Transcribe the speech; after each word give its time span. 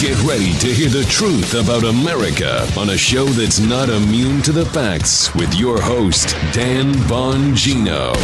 Get 0.00 0.18
ready 0.22 0.54
to 0.54 0.72
hear 0.72 0.88
the 0.88 1.04
truth 1.10 1.52
about 1.52 1.84
America 1.84 2.66
on 2.78 2.88
a 2.88 2.96
show 2.96 3.26
that's 3.26 3.60
not 3.60 3.90
immune 3.90 4.40
to 4.40 4.50
the 4.50 4.64
facts 4.64 5.34
with 5.34 5.52
your 5.54 5.78
host, 5.78 6.30
Dan 6.54 6.94
Bongino. 7.04 8.14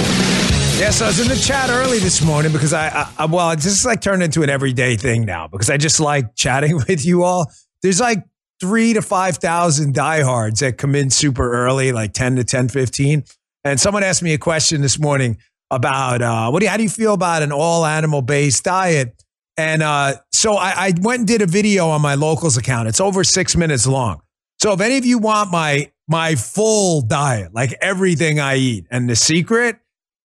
Yes, 0.81 1.03
I 1.03 1.09
was 1.09 1.21
in 1.21 1.29
the 1.29 1.37
chat 1.37 1.69
early 1.69 1.99
this 1.99 2.25
morning 2.25 2.51
because 2.51 2.73
I, 2.73 2.89
I, 2.89 3.12
I 3.19 3.27
well, 3.27 3.51
it's 3.51 3.65
just 3.65 3.85
like 3.85 4.01
turned 4.01 4.23
into 4.23 4.43
an 4.43 4.49
everyday 4.49 4.96
thing 4.96 5.27
now 5.27 5.48
because 5.48 5.68
I 5.68 5.77
just 5.77 6.00
like 6.00 6.34
chatting 6.34 6.77
with 6.89 7.04
you 7.04 7.25
all. 7.25 7.52
There's 7.82 8.00
like 8.00 8.24
three 8.58 8.95
to 8.95 9.02
5,000 9.02 9.93
diehards 9.93 10.61
that 10.61 10.79
come 10.79 10.95
in 10.95 11.11
super 11.11 11.52
early, 11.52 11.93
like 11.93 12.14
10 12.14 12.36
to 12.36 12.45
10, 12.45 12.68
15. 12.68 13.22
And 13.64 13.79
someone 13.79 14.02
asked 14.02 14.22
me 14.22 14.32
a 14.32 14.38
question 14.38 14.80
this 14.80 14.98
morning 14.98 15.36
about 15.70 16.22
uh, 16.22 16.48
what 16.48 16.61
do 16.61 16.64
you, 16.64 16.70
how 16.70 16.79
do 16.79 16.84
you 16.84 16.88
feel 16.88 17.12
about 17.12 17.43
an 17.43 17.52
all 17.52 17.84
animal 17.84 18.22
based 18.22 18.64
diet? 18.64 19.22
And 19.57 19.82
uh, 19.82 20.16
so 20.32 20.54
I, 20.54 20.89
I 20.89 20.93
went 21.00 21.21
and 21.21 21.29
did 21.29 21.43
a 21.43 21.46
video 21.46 21.89
on 21.89 22.03
my 22.03 22.14
locals 22.14 22.57
account. 22.57 22.89
It's 22.89 23.00
over 23.00 23.25
six 23.25 23.57
minutes 23.57 23.86
long. 23.86 24.21
So 24.61 24.72
if 24.72 24.81
any 24.81 24.98
of 24.98 25.04
you 25.04 25.18
want 25.18 25.50
my 25.50 25.90
my 26.08 26.35
full 26.35 27.03
diet, 27.03 27.53
like 27.53 27.75
everything 27.81 28.39
I 28.39 28.57
eat, 28.57 28.86
and 28.90 29.08
the 29.08 29.17
secret, 29.17 29.76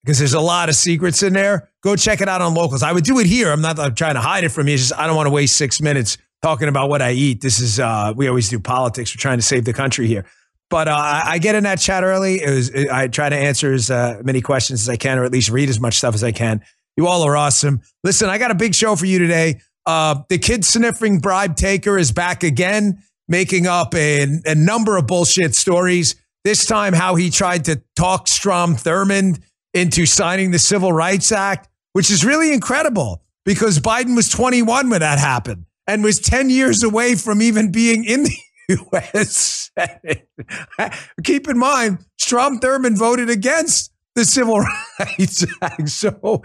because 0.03 0.19
there's 0.19 0.33
a 0.33 0.41
lot 0.41 0.69
of 0.69 0.75
secrets 0.75 1.23
in 1.23 1.33
there, 1.33 1.69
go 1.81 1.95
check 1.95 2.21
it 2.21 2.27
out 2.27 2.41
on 2.41 2.53
locals. 2.53 2.83
I 2.83 2.91
would 2.91 3.03
do 3.03 3.19
it 3.19 3.25
here. 3.25 3.51
I'm 3.51 3.61
not 3.61 3.79
I'm 3.79 3.95
trying 3.95 4.15
to 4.15 4.21
hide 4.21 4.43
it 4.43 4.49
from 4.49 4.67
you. 4.67 4.75
It's 4.75 4.89
just 4.89 4.99
I 4.99 5.07
don't 5.07 5.15
want 5.15 5.27
to 5.27 5.31
waste 5.31 5.55
six 5.55 5.81
minutes 5.81 6.17
talking 6.41 6.67
about 6.67 6.89
what 6.89 7.01
I 7.01 7.11
eat. 7.11 7.41
This 7.41 7.59
is 7.59 7.79
uh, 7.79 8.13
we 8.15 8.27
always 8.27 8.49
do 8.49 8.59
politics. 8.59 9.15
We're 9.15 9.21
trying 9.21 9.37
to 9.37 9.43
save 9.43 9.65
the 9.65 9.73
country 9.73 10.07
here. 10.07 10.25
But 10.69 10.87
uh, 10.87 11.21
I 11.25 11.37
get 11.37 11.55
in 11.55 11.65
that 11.65 11.79
chat 11.79 12.03
early. 12.03 12.41
It 12.41 12.49
was, 12.49 12.69
it, 12.69 12.89
I 12.89 13.07
try 13.07 13.27
to 13.27 13.35
answer 13.35 13.73
as 13.73 13.91
uh, 13.91 14.21
many 14.23 14.39
questions 14.39 14.81
as 14.81 14.89
I 14.89 14.95
can, 14.95 15.19
or 15.19 15.25
at 15.25 15.31
least 15.31 15.49
read 15.49 15.69
as 15.69 15.81
much 15.81 15.95
stuff 15.95 16.15
as 16.15 16.23
I 16.23 16.31
can. 16.31 16.61
You 16.97 17.07
all 17.07 17.23
are 17.23 17.37
awesome. 17.37 17.81
Listen, 18.03 18.29
I 18.29 18.37
got 18.37 18.51
a 18.51 18.55
big 18.55 18.75
show 18.75 18.95
for 18.95 19.05
you 19.05 19.19
today. 19.19 19.61
Uh, 19.85 20.21
the 20.29 20.37
kid 20.37 20.63
sniffing 20.63 21.19
bribe 21.19 21.55
taker 21.55 21.97
is 21.97 22.11
back 22.11 22.43
again, 22.43 23.01
making 23.27 23.67
up 23.67 23.95
a, 23.95 24.27
a 24.45 24.55
number 24.55 24.97
of 24.97 25.07
bullshit 25.07 25.55
stories. 25.55 26.15
This 26.43 26.65
time, 26.65 26.93
how 26.93 27.15
he 27.15 27.29
tried 27.29 27.65
to 27.65 27.81
talk 27.95 28.27
Strom 28.27 28.75
Thurmond 28.75 29.41
into 29.73 30.05
signing 30.05 30.51
the 30.51 30.59
Civil 30.59 30.91
Rights 30.91 31.31
Act, 31.31 31.69
which 31.93 32.11
is 32.11 32.25
really 32.25 32.53
incredible 32.53 33.23
because 33.45 33.79
Biden 33.79 34.15
was 34.15 34.29
21 34.29 34.89
when 34.89 34.99
that 34.99 35.19
happened 35.19 35.65
and 35.87 36.03
was 36.03 36.19
10 36.19 36.49
years 36.49 36.83
away 36.83 37.15
from 37.15 37.41
even 37.41 37.71
being 37.71 38.03
in 38.03 38.23
the 38.23 38.35
U.S. 38.69 39.71
Keep 41.23 41.47
in 41.47 41.57
mind, 41.57 41.99
Strom 42.17 42.59
Thurmond 42.59 42.97
voted 42.97 43.29
against 43.29 43.90
the 44.15 44.25
Civil 44.25 44.59
Rights 44.99 45.45
Act. 45.61 45.89
So 45.89 46.41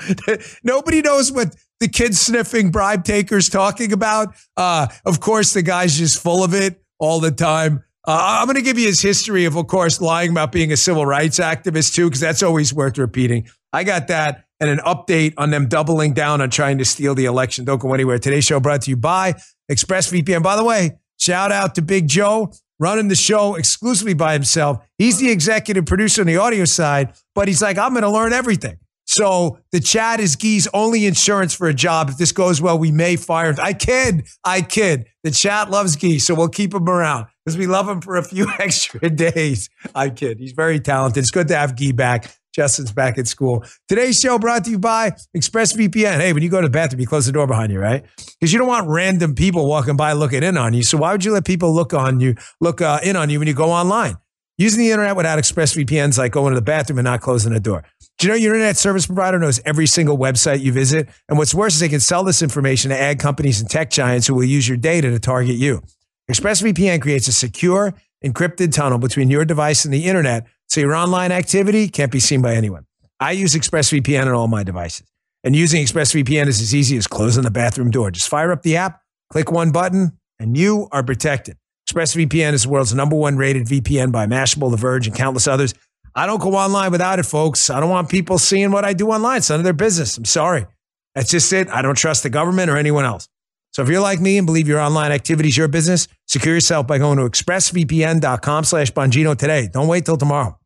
nobody 0.62 1.02
knows 1.02 1.32
what 1.32 1.54
the 1.80 1.88
kid 1.88 2.14
sniffing 2.14 2.70
bribe 2.70 3.04
takers 3.04 3.48
talking 3.48 3.92
about. 3.92 4.34
Uh, 4.56 4.88
of 5.04 5.20
course, 5.20 5.52
the 5.52 5.62
guy's 5.62 5.98
just 5.98 6.22
full 6.22 6.42
of 6.42 6.54
it 6.54 6.82
all 6.98 7.20
the 7.20 7.30
time. 7.30 7.84
Uh, 8.06 8.38
I'm 8.40 8.46
going 8.46 8.56
to 8.56 8.62
give 8.62 8.78
you 8.78 8.86
his 8.86 9.02
history 9.02 9.46
of, 9.46 9.56
of 9.56 9.66
course, 9.66 10.00
lying 10.00 10.30
about 10.30 10.52
being 10.52 10.72
a 10.72 10.76
civil 10.76 11.04
rights 11.04 11.40
activist 11.40 11.94
too, 11.94 12.06
because 12.06 12.20
that's 12.20 12.42
always 12.42 12.72
worth 12.72 12.98
repeating. 12.98 13.48
I 13.72 13.84
got 13.84 14.08
that 14.08 14.44
and 14.60 14.70
an 14.70 14.78
update 14.78 15.34
on 15.36 15.50
them 15.50 15.68
doubling 15.68 16.14
down 16.14 16.40
on 16.40 16.50
trying 16.50 16.78
to 16.78 16.84
steal 16.84 17.14
the 17.14 17.26
election. 17.26 17.64
Don't 17.64 17.80
go 17.80 17.92
anywhere. 17.92 18.18
Today's 18.18 18.44
show 18.44 18.60
brought 18.60 18.82
to 18.82 18.90
you 18.90 18.96
by 18.96 19.34
ExpressVPN. 19.70 20.42
By 20.42 20.56
the 20.56 20.64
way, 20.64 20.98
shout 21.18 21.52
out 21.52 21.74
to 21.74 21.82
Big 21.82 22.08
Joe 22.08 22.52
running 22.78 23.08
the 23.08 23.14
show 23.14 23.54
exclusively 23.54 24.14
by 24.14 24.32
himself. 24.32 24.86
He's 24.98 25.18
the 25.18 25.30
executive 25.30 25.86
producer 25.86 26.22
on 26.22 26.26
the 26.26 26.36
audio 26.36 26.64
side, 26.64 27.14
but 27.34 27.48
he's 27.48 27.62
like, 27.62 27.78
I'm 27.78 27.92
going 27.92 28.02
to 28.02 28.10
learn 28.10 28.32
everything. 28.32 28.78
So 29.06 29.58
the 29.70 29.78
chat 29.78 30.18
is 30.18 30.34
Gee's 30.34 30.66
only 30.74 31.06
insurance 31.06 31.54
for 31.54 31.68
a 31.68 31.74
job. 31.74 32.10
If 32.10 32.18
this 32.18 32.32
goes 32.32 32.60
well, 32.60 32.76
we 32.76 32.90
may 32.90 33.14
fire 33.14 33.50
him. 33.50 33.56
I 33.62 33.72
kid. 33.72 34.26
I 34.44 34.62
kid. 34.62 35.06
The 35.22 35.30
chat 35.30 35.70
loves 35.70 35.94
Gee, 35.94 36.18
so 36.18 36.34
we'll 36.34 36.48
keep 36.48 36.74
him 36.74 36.88
around 36.88 37.26
because 37.44 37.56
we 37.56 37.68
love 37.68 37.88
him 37.88 38.00
for 38.00 38.16
a 38.16 38.24
few 38.24 38.48
extra 38.58 39.08
days. 39.08 39.70
I 39.94 40.10
kid. 40.10 40.38
He's 40.40 40.52
very 40.52 40.80
talented. 40.80 41.20
It's 41.20 41.30
good 41.30 41.48
to 41.48 41.56
have 41.56 41.76
Gee 41.76 41.92
back. 41.92 42.36
Justin's 42.56 42.90
back 42.90 43.18
at 43.18 43.28
school. 43.28 43.62
Today's 43.86 44.18
show 44.18 44.38
brought 44.38 44.64
to 44.64 44.70
you 44.70 44.78
by 44.78 45.10
ExpressVPN. 45.36 46.20
Hey, 46.20 46.32
when 46.32 46.42
you 46.42 46.48
go 46.48 46.62
to 46.62 46.66
the 46.66 46.72
bathroom, 46.72 47.00
you 47.00 47.06
close 47.06 47.26
the 47.26 47.32
door 47.32 47.46
behind 47.46 47.70
you, 47.70 47.78
right? 47.78 48.02
Because 48.16 48.50
you 48.50 48.58
don't 48.58 48.66
want 48.66 48.88
random 48.88 49.34
people 49.34 49.68
walking 49.68 49.94
by 49.94 50.14
looking 50.14 50.42
in 50.42 50.56
on 50.56 50.72
you. 50.72 50.82
So 50.82 50.96
why 50.96 51.12
would 51.12 51.22
you 51.22 51.32
let 51.32 51.44
people 51.44 51.74
look 51.74 51.92
on 51.92 52.18
you, 52.18 52.34
look 52.62 52.80
uh, 52.80 52.98
in 53.02 53.14
on 53.14 53.28
you 53.28 53.38
when 53.38 53.46
you 53.46 53.52
go 53.52 53.70
online? 53.70 54.16
Using 54.56 54.80
the 54.80 54.90
internet 54.90 55.16
without 55.16 55.38
ExpressVPN 55.38 56.08
is 56.08 56.18
like 56.18 56.32
going 56.32 56.54
to 56.54 56.58
the 56.58 56.64
bathroom 56.64 56.98
and 56.98 57.04
not 57.04 57.20
closing 57.20 57.52
the 57.52 57.60
door. 57.60 57.84
Do 58.18 58.26
you 58.26 58.32
know 58.32 58.38
your 58.38 58.54
internet 58.54 58.78
service 58.78 59.04
provider 59.04 59.38
knows 59.38 59.60
every 59.66 59.86
single 59.86 60.16
website 60.16 60.62
you 60.62 60.72
visit? 60.72 61.10
And 61.28 61.36
what's 61.36 61.54
worse 61.54 61.74
is 61.74 61.80
they 61.80 61.90
can 61.90 62.00
sell 62.00 62.24
this 62.24 62.40
information 62.40 62.88
to 62.88 62.98
ad 62.98 63.18
companies 63.18 63.60
and 63.60 63.68
tech 63.68 63.90
giants 63.90 64.26
who 64.26 64.34
will 64.34 64.44
use 64.44 64.66
your 64.66 64.78
data 64.78 65.10
to 65.10 65.18
target 65.18 65.56
you. 65.56 65.82
ExpressVPN 66.30 67.02
creates 67.02 67.28
a 67.28 67.32
secure, 67.32 67.92
encrypted 68.24 68.72
tunnel 68.72 68.96
between 68.96 69.28
your 69.28 69.44
device 69.44 69.84
and 69.84 69.92
the 69.92 70.06
internet 70.06 70.46
so 70.68 70.80
your 70.80 70.94
online 70.94 71.32
activity 71.32 71.88
can't 71.88 72.12
be 72.12 72.20
seen 72.20 72.42
by 72.42 72.54
anyone. 72.54 72.86
I 73.20 73.32
use 73.32 73.54
ExpressVPN 73.54 74.26
on 74.26 74.32
all 74.32 74.48
my 74.48 74.62
devices. 74.62 75.06
And 75.44 75.54
using 75.54 75.82
ExpressVPN 75.84 76.48
is 76.48 76.60
as 76.60 76.74
easy 76.74 76.96
as 76.96 77.06
closing 77.06 77.44
the 77.44 77.50
bathroom 77.50 77.90
door. 77.90 78.10
Just 78.10 78.28
fire 78.28 78.50
up 78.50 78.62
the 78.62 78.76
app, 78.76 79.00
click 79.30 79.50
one 79.50 79.70
button, 79.70 80.18
and 80.38 80.56
you 80.56 80.88
are 80.90 81.02
protected. 81.02 81.56
ExpressVPN 81.88 82.52
is 82.52 82.64
the 82.64 82.68
world's 82.68 82.94
number 82.94 83.14
one 83.14 83.36
rated 83.36 83.66
VPN 83.66 84.10
by 84.10 84.26
Mashable, 84.26 84.70
The 84.70 84.76
Verge, 84.76 85.06
and 85.06 85.16
countless 85.16 85.46
others. 85.46 85.72
I 86.16 86.26
don't 86.26 86.40
go 86.40 86.54
online 86.54 86.90
without 86.90 87.18
it, 87.18 87.24
folks. 87.24 87.70
I 87.70 87.78
don't 87.78 87.90
want 87.90 88.08
people 88.08 88.38
seeing 88.38 88.72
what 88.72 88.84
I 88.84 88.92
do 88.92 89.10
online. 89.10 89.38
It's 89.38 89.50
none 89.50 89.60
of 89.60 89.64
their 89.64 89.72
business. 89.72 90.18
I'm 90.18 90.24
sorry. 90.24 90.66
That's 91.14 91.30
just 91.30 91.52
it. 91.52 91.68
I 91.68 91.82
don't 91.82 91.94
trust 91.94 92.22
the 92.22 92.30
government 92.30 92.70
or 92.70 92.76
anyone 92.76 93.04
else. 93.04 93.28
So 93.72 93.82
if 93.82 93.88
you're 93.88 94.00
like 94.00 94.20
me 94.20 94.38
and 94.38 94.46
believe 94.46 94.66
your 94.66 94.80
online 94.80 95.12
activity 95.12 95.50
is 95.50 95.56
your 95.56 95.68
business, 95.68 96.08
secure 96.26 96.54
yourself 96.54 96.86
by 96.86 96.98
going 96.98 97.18
to 97.18 97.24
expressvpn.com 97.24 98.64
slash 98.64 98.92
Bongino 98.92 99.36
today. 99.36 99.68
Don't 99.72 99.88
wait 99.88 100.04
till 100.04 100.16
tomorrow. 100.16 100.58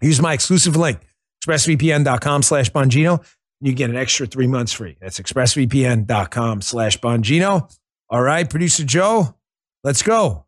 Use 0.00 0.20
my 0.20 0.32
exclusive 0.32 0.76
link, 0.76 0.98
expressvpn.com 1.44 2.42
slash 2.42 2.70
Bongino. 2.72 3.24
You 3.60 3.72
get 3.72 3.90
an 3.90 3.96
extra 3.96 4.26
three 4.26 4.48
months 4.48 4.72
free. 4.72 4.96
That's 5.00 5.20
expressvpn.com 5.20 6.62
slash 6.62 6.98
Bongino. 6.98 7.72
All 8.10 8.22
right, 8.22 8.48
producer 8.48 8.84
Joe, 8.84 9.36
let's 9.84 10.02
go. 10.02 10.46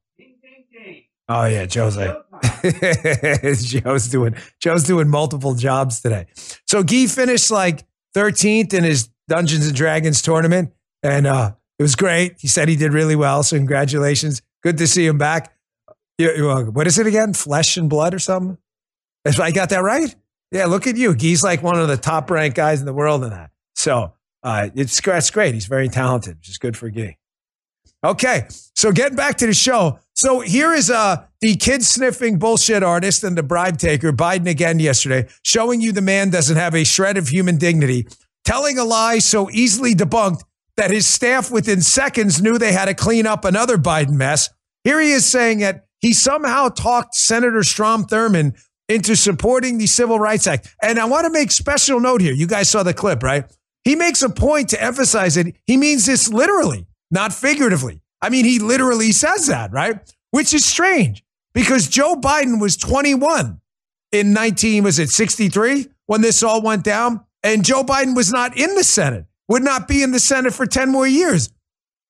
Oh 1.29 1.47
yeah, 1.47 1.65
Joe's 1.65 1.97
like 1.97 2.15
Joe's 3.55 4.09
doing 4.09 4.37
Joe's 4.61 4.85
doing 4.85 5.09
multiple 5.09 5.55
jobs 5.55 6.01
today. 6.01 6.27
So 6.67 6.83
Gee 6.83 7.07
finished 7.07 7.51
like 7.51 7.85
13th 8.15 8.75
in 8.75 8.85
his 8.85 9.09
Dungeons 9.29 9.67
and 9.67 9.75
Dragons 9.75 10.21
tournament, 10.21 10.73
and 11.03 11.27
uh, 11.27 11.53
it 11.79 11.83
was 11.83 11.97
great. 11.97 12.37
He 12.39 12.49
said 12.49 12.69
he 12.69 12.77
did 12.77 12.93
really 12.93 13.17
well. 13.17 13.43
So 13.43 13.57
congratulations. 13.57 14.43
Good 14.63 14.79
to 14.79 14.87
see 14.87 15.07
him 15.07 15.19
back. 15.19 15.53
You're 16.19 16.47
welcome. 16.47 16.75
What 16.75 16.87
is 16.87 16.99
it 16.99 17.07
again? 17.07 17.35
Flesh 17.35 17.77
and 17.77 17.91
blood 17.91 18.15
or 18.15 18.21
something? 18.21 18.57
If 19.25 19.41
I 19.41 19.51
got 19.51 19.71
that 19.71 19.83
right? 19.83 20.15
Yeah, 20.53 20.67
look 20.67 20.87
at 20.87 20.97
you. 20.97 21.15
Gee's 21.17 21.43
like 21.43 21.63
one 21.63 21.79
of 21.79 21.89
the 21.89 21.97
top 21.97 22.31
ranked 22.31 22.57
guys 22.57 22.79
in 22.79 22.87
the 22.87 22.93
world 22.93 23.25
in 23.25 23.31
that. 23.31 23.51
So 23.75 24.13
uh, 24.45 24.69
it's 24.75 25.01
that's 25.01 25.31
great. 25.31 25.55
He's 25.55 25.67
very 25.67 25.89
talented, 25.89 26.37
which 26.37 26.49
is 26.49 26.59
good 26.59 26.77
for 26.77 26.91
Gee. 26.91 27.17
Okay, 28.05 28.47
so 28.75 28.93
getting 28.93 29.17
back 29.17 29.39
to 29.39 29.47
the 29.47 29.55
show. 29.55 29.99
So 30.13 30.41
here 30.41 30.75
is 30.75 30.91
uh, 30.91 31.25
the 31.41 31.57
kid 31.57 31.83
sniffing 31.83 32.39
bullshit 32.39 32.83
artist 32.83 33.25
and 33.25 33.37
the 33.37 33.43
bribe 33.43 33.79
taker, 33.79 34.13
Biden 34.13 34.47
again 34.47 34.79
yesterday, 34.79 35.27
showing 35.43 35.81
you 35.81 35.91
the 35.91 36.03
man 36.03 36.29
doesn't 36.29 36.57
have 36.57 36.75
a 36.75 36.85
shred 36.85 37.17
of 37.17 37.29
human 37.29 37.57
dignity, 37.57 38.07
telling 38.45 38.79
a 38.79 38.85
lie 38.85 39.19
so 39.19 39.51
easily 39.51 39.95
debunked 39.95 40.45
that 40.77 40.91
his 40.91 41.07
staff 41.07 41.51
within 41.51 41.81
seconds 41.81 42.43
knew 42.43 42.59
they 42.59 42.73
had 42.73 42.87
to 42.87 42.95
clean 42.95 43.27
up 43.27 43.45
another 43.45 43.79
Biden 43.79 44.13
mess. 44.15 44.51
Here 44.83 45.01
he 45.01 45.13
is 45.13 45.25
saying 45.25 45.61
that 45.61 45.87
he 46.01 46.13
somehow 46.13 46.69
talked 46.69 47.15
Senator 47.15 47.63
Strom 47.63 48.05
Thurmond 48.05 48.61
into 48.89 49.17
supporting 49.17 49.79
the 49.79 49.87
Civil 49.87 50.19
Rights 50.19 50.47
Act. 50.47 50.75
And 50.83 50.99
I 50.99 51.07
want 51.07 51.25
to 51.25 51.31
make 51.31 51.51
special 51.51 52.01
note 52.01 52.21
here. 52.21 52.35
You 52.35 52.47
guys 52.47 52.69
saw 52.69 52.83
the 52.83 52.93
clip, 52.93 53.23
right? 53.23 53.45
He 53.85 53.97
makes 53.97 54.23
a 54.23 54.29
point 54.29 54.71
to 54.71 54.83
emphasize 54.83 55.37
that 55.37 55.55
he 55.67 55.77
means 55.77 56.07
this 56.07 56.29
literally 56.29 56.87
not 57.11 57.33
figuratively. 57.33 58.01
I 58.21 58.31
mean, 58.31 58.45
he 58.45 58.59
literally 58.59 59.13
says 59.13 59.47
that, 59.47 59.73
right? 59.73 59.99
Which 60.31 60.53
is 60.55 60.65
strange 60.65 61.23
because 61.53 61.89
Joe 61.89 62.17
Biden 62.17 62.61
was 62.61 62.77
21 62.77 63.61
in 64.13 64.33
19, 64.33 64.85
was 64.85 64.99
it 64.99 65.11
63 65.11 65.87
when 66.07 66.21
this 66.21 66.43
all 66.43 66.63
went 66.63 66.85
down? 66.85 67.21
And 67.43 67.65
Joe 67.65 67.85
Biden 67.85 68.17
was 68.17 68.33
not 68.33 68.57
in 68.57 68.75
the 68.75 68.85
Senate, 68.85 69.27
would 69.49 69.63
not 69.63 69.89
be 69.89 70.03
in 70.03 70.13
the 70.13 70.19
Senate 70.19 70.55
for 70.55 70.67
10 70.67 70.91
more 70.91 71.07
years. 71.07 71.51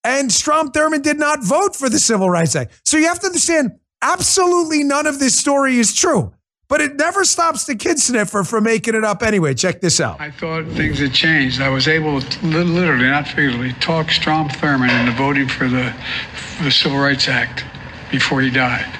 And 0.04 0.30
Strom 0.30 0.70
Thurmond 0.70 1.02
did 1.02 1.18
not 1.18 1.42
vote 1.42 1.74
for 1.74 1.88
the 1.88 1.98
Civil 1.98 2.28
Rights 2.28 2.54
Act. 2.54 2.80
So 2.84 2.96
you 2.98 3.06
have 3.08 3.20
to 3.20 3.26
understand, 3.26 3.78
absolutely 4.02 4.84
none 4.84 5.06
of 5.06 5.18
this 5.18 5.36
story 5.36 5.78
is 5.78 5.94
true. 5.94 6.32
But 6.68 6.80
it 6.80 6.96
never 6.96 7.24
stops 7.24 7.66
the 7.66 7.74
kid 7.74 7.98
sniffer 8.00 8.42
from 8.42 8.64
making 8.64 8.94
it 8.94 9.04
up 9.04 9.22
anyway. 9.22 9.54
Check 9.54 9.80
this 9.80 10.00
out. 10.00 10.20
I 10.20 10.30
thought 10.30 10.66
things 10.68 10.98
had 10.98 11.12
changed. 11.12 11.60
I 11.60 11.68
was 11.68 11.88
able 11.88 12.20
to 12.20 12.46
literally, 12.46 13.04
not 13.04 13.28
figuratively, 13.28 13.74
talk 13.74 14.10
Strom 14.10 14.48
Thurmond 14.48 14.98
into 15.00 15.12
voting 15.12 15.46
for 15.46 15.68
the, 15.68 15.94
for 16.32 16.64
the 16.64 16.70
Civil 16.70 16.98
Rights 16.98 17.28
Act 17.28 17.64
before 18.10 18.40
he 18.40 18.50
died. 18.50 18.90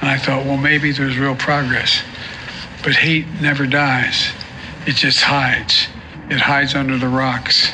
And 0.00 0.08
I 0.08 0.16
thought, 0.18 0.44
well, 0.46 0.56
maybe 0.56 0.90
there's 0.90 1.18
real 1.18 1.36
progress. 1.36 2.02
But 2.82 2.94
hate 2.94 3.26
never 3.40 3.66
dies, 3.66 4.30
it 4.86 4.96
just 4.96 5.20
hides. 5.20 5.86
It 6.32 6.40
hides 6.40 6.74
under 6.74 6.96
the 6.96 7.08
rocks. 7.08 7.70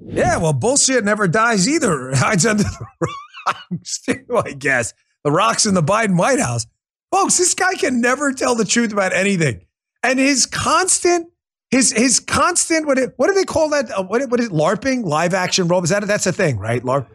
Yeah, 0.00 0.36
well, 0.36 0.52
bullshit 0.52 1.04
never 1.04 1.26
dies 1.26 1.68
either. 1.68 2.10
It 2.10 2.18
hides 2.18 2.46
under 2.46 2.62
the 2.62 2.86
rocks, 3.46 4.00
too, 4.00 4.24
I 4.36 4.52
guess. 4.52 4.94
The 5.24 5.32
rocks 5.32 5.66
in 5.66 5.74
the 5.74 5.82
Biden 5.82 6.16
White 6.16 6.38
House. 6.38 6.64
Folks, 7.10 7.38
this 7.38 7.54
guy 7.54 7.74
can 7.74 8.00
never 8.00 8.32
tell 8.32 8.54
the 8.54 8.64
truth 8.64 8.92
about 8.92 9.12
anything. 9.12 9.66
And 10.04 10.20
his 10.20 10.46
constant, 10.46 11.28
his 11.72 11.90
his 11.90 12.20
constant, 12.20 12.86
what, 12.86 12.98
what 13.16 13.26
do 13.26 13.34
they 13.34 13.44
call 13.44 13.70
that? 13.70 13.90
Uh, 13.90 14.04
what, 14.04 14.30
what 14.30 14.38
is 14.38 14.50
LARPing? 14.50 15.04
Live 15.04 15.34
action 15.34 15.66
role? 15.66 15.82
Is 15.82 15.90
that 15.90 16.06
that's 16.06 16.26
a 16.26 16.32
thing, 16.32 16.58
right? 16.58 16.82
LARP. 16.84 17.08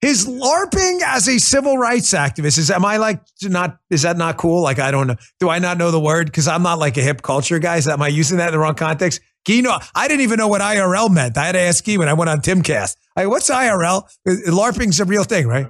His 0.00 0.26
LARPing 0.26 1.00
as 1.04 1.28
a 1.28 1.38
civil 1.38 1.78
rights 1.78 2.12
activist 2.12 2.58
is 2.58 2.70
am 2.72 2.84
I 2.84 2.96
like 2.96 3.20
not 3.42 3.78
is 3.90 4.02
that 4.02 4.16
not 4.16 4.36
cool? 4.36 4.62
Like 4.62 4.80
I 4.80 4.90
don't 4.90 5.06
know. 5.06 5.16
Do 5.38 5.48
I 5.48 5.60
not 5.60 5.78
know 5.78 5.92
the 5.92 6.00
word? 6.00 6.26
Because 6.26 6.48
I'm 6.48 6.62
not 6.62 6.80
like 6.80 6.96
a 6.96 7.02
hip 7.02 7.22
culture 7.22 7.58
guy. 7.60 7.80
So 7.80 7.92
am 7.92 8.02
I 8.02 8.08
using 8.08 8.38
that 8.38 8.48
in 8.48 8.52
the 8.52 8.58
wrong 8.58 8.74
context? 8.74 9.20
Gino, 9.48 9.78
I 9.94 10.08
didn't 10.08 10.20
even 10.20 10.36
know 10.36 10.48
what 10.48 10.60
IRL 10.60 11.10
meant. 11.10 11.38
I 11.38 11.46
had 11.46 11.52
to 11.52 11.60
ask 11.60 11.88
you 11.88 12.00
when 12.00 12.08
I 12.08 12.12
went 12.12 12.28
on 12.28 12.42
Timcast. 12.42 12.96
Like, 13.16 13.28
what's 13.28 13.48
IRL? 13.48 14.02
Uh, 14.28 14.32
LARPing's 14.50 15.00
a 15.00 15.06
real 15.06 15.24
thing, 15.24 15.46
right? 15.46 15.68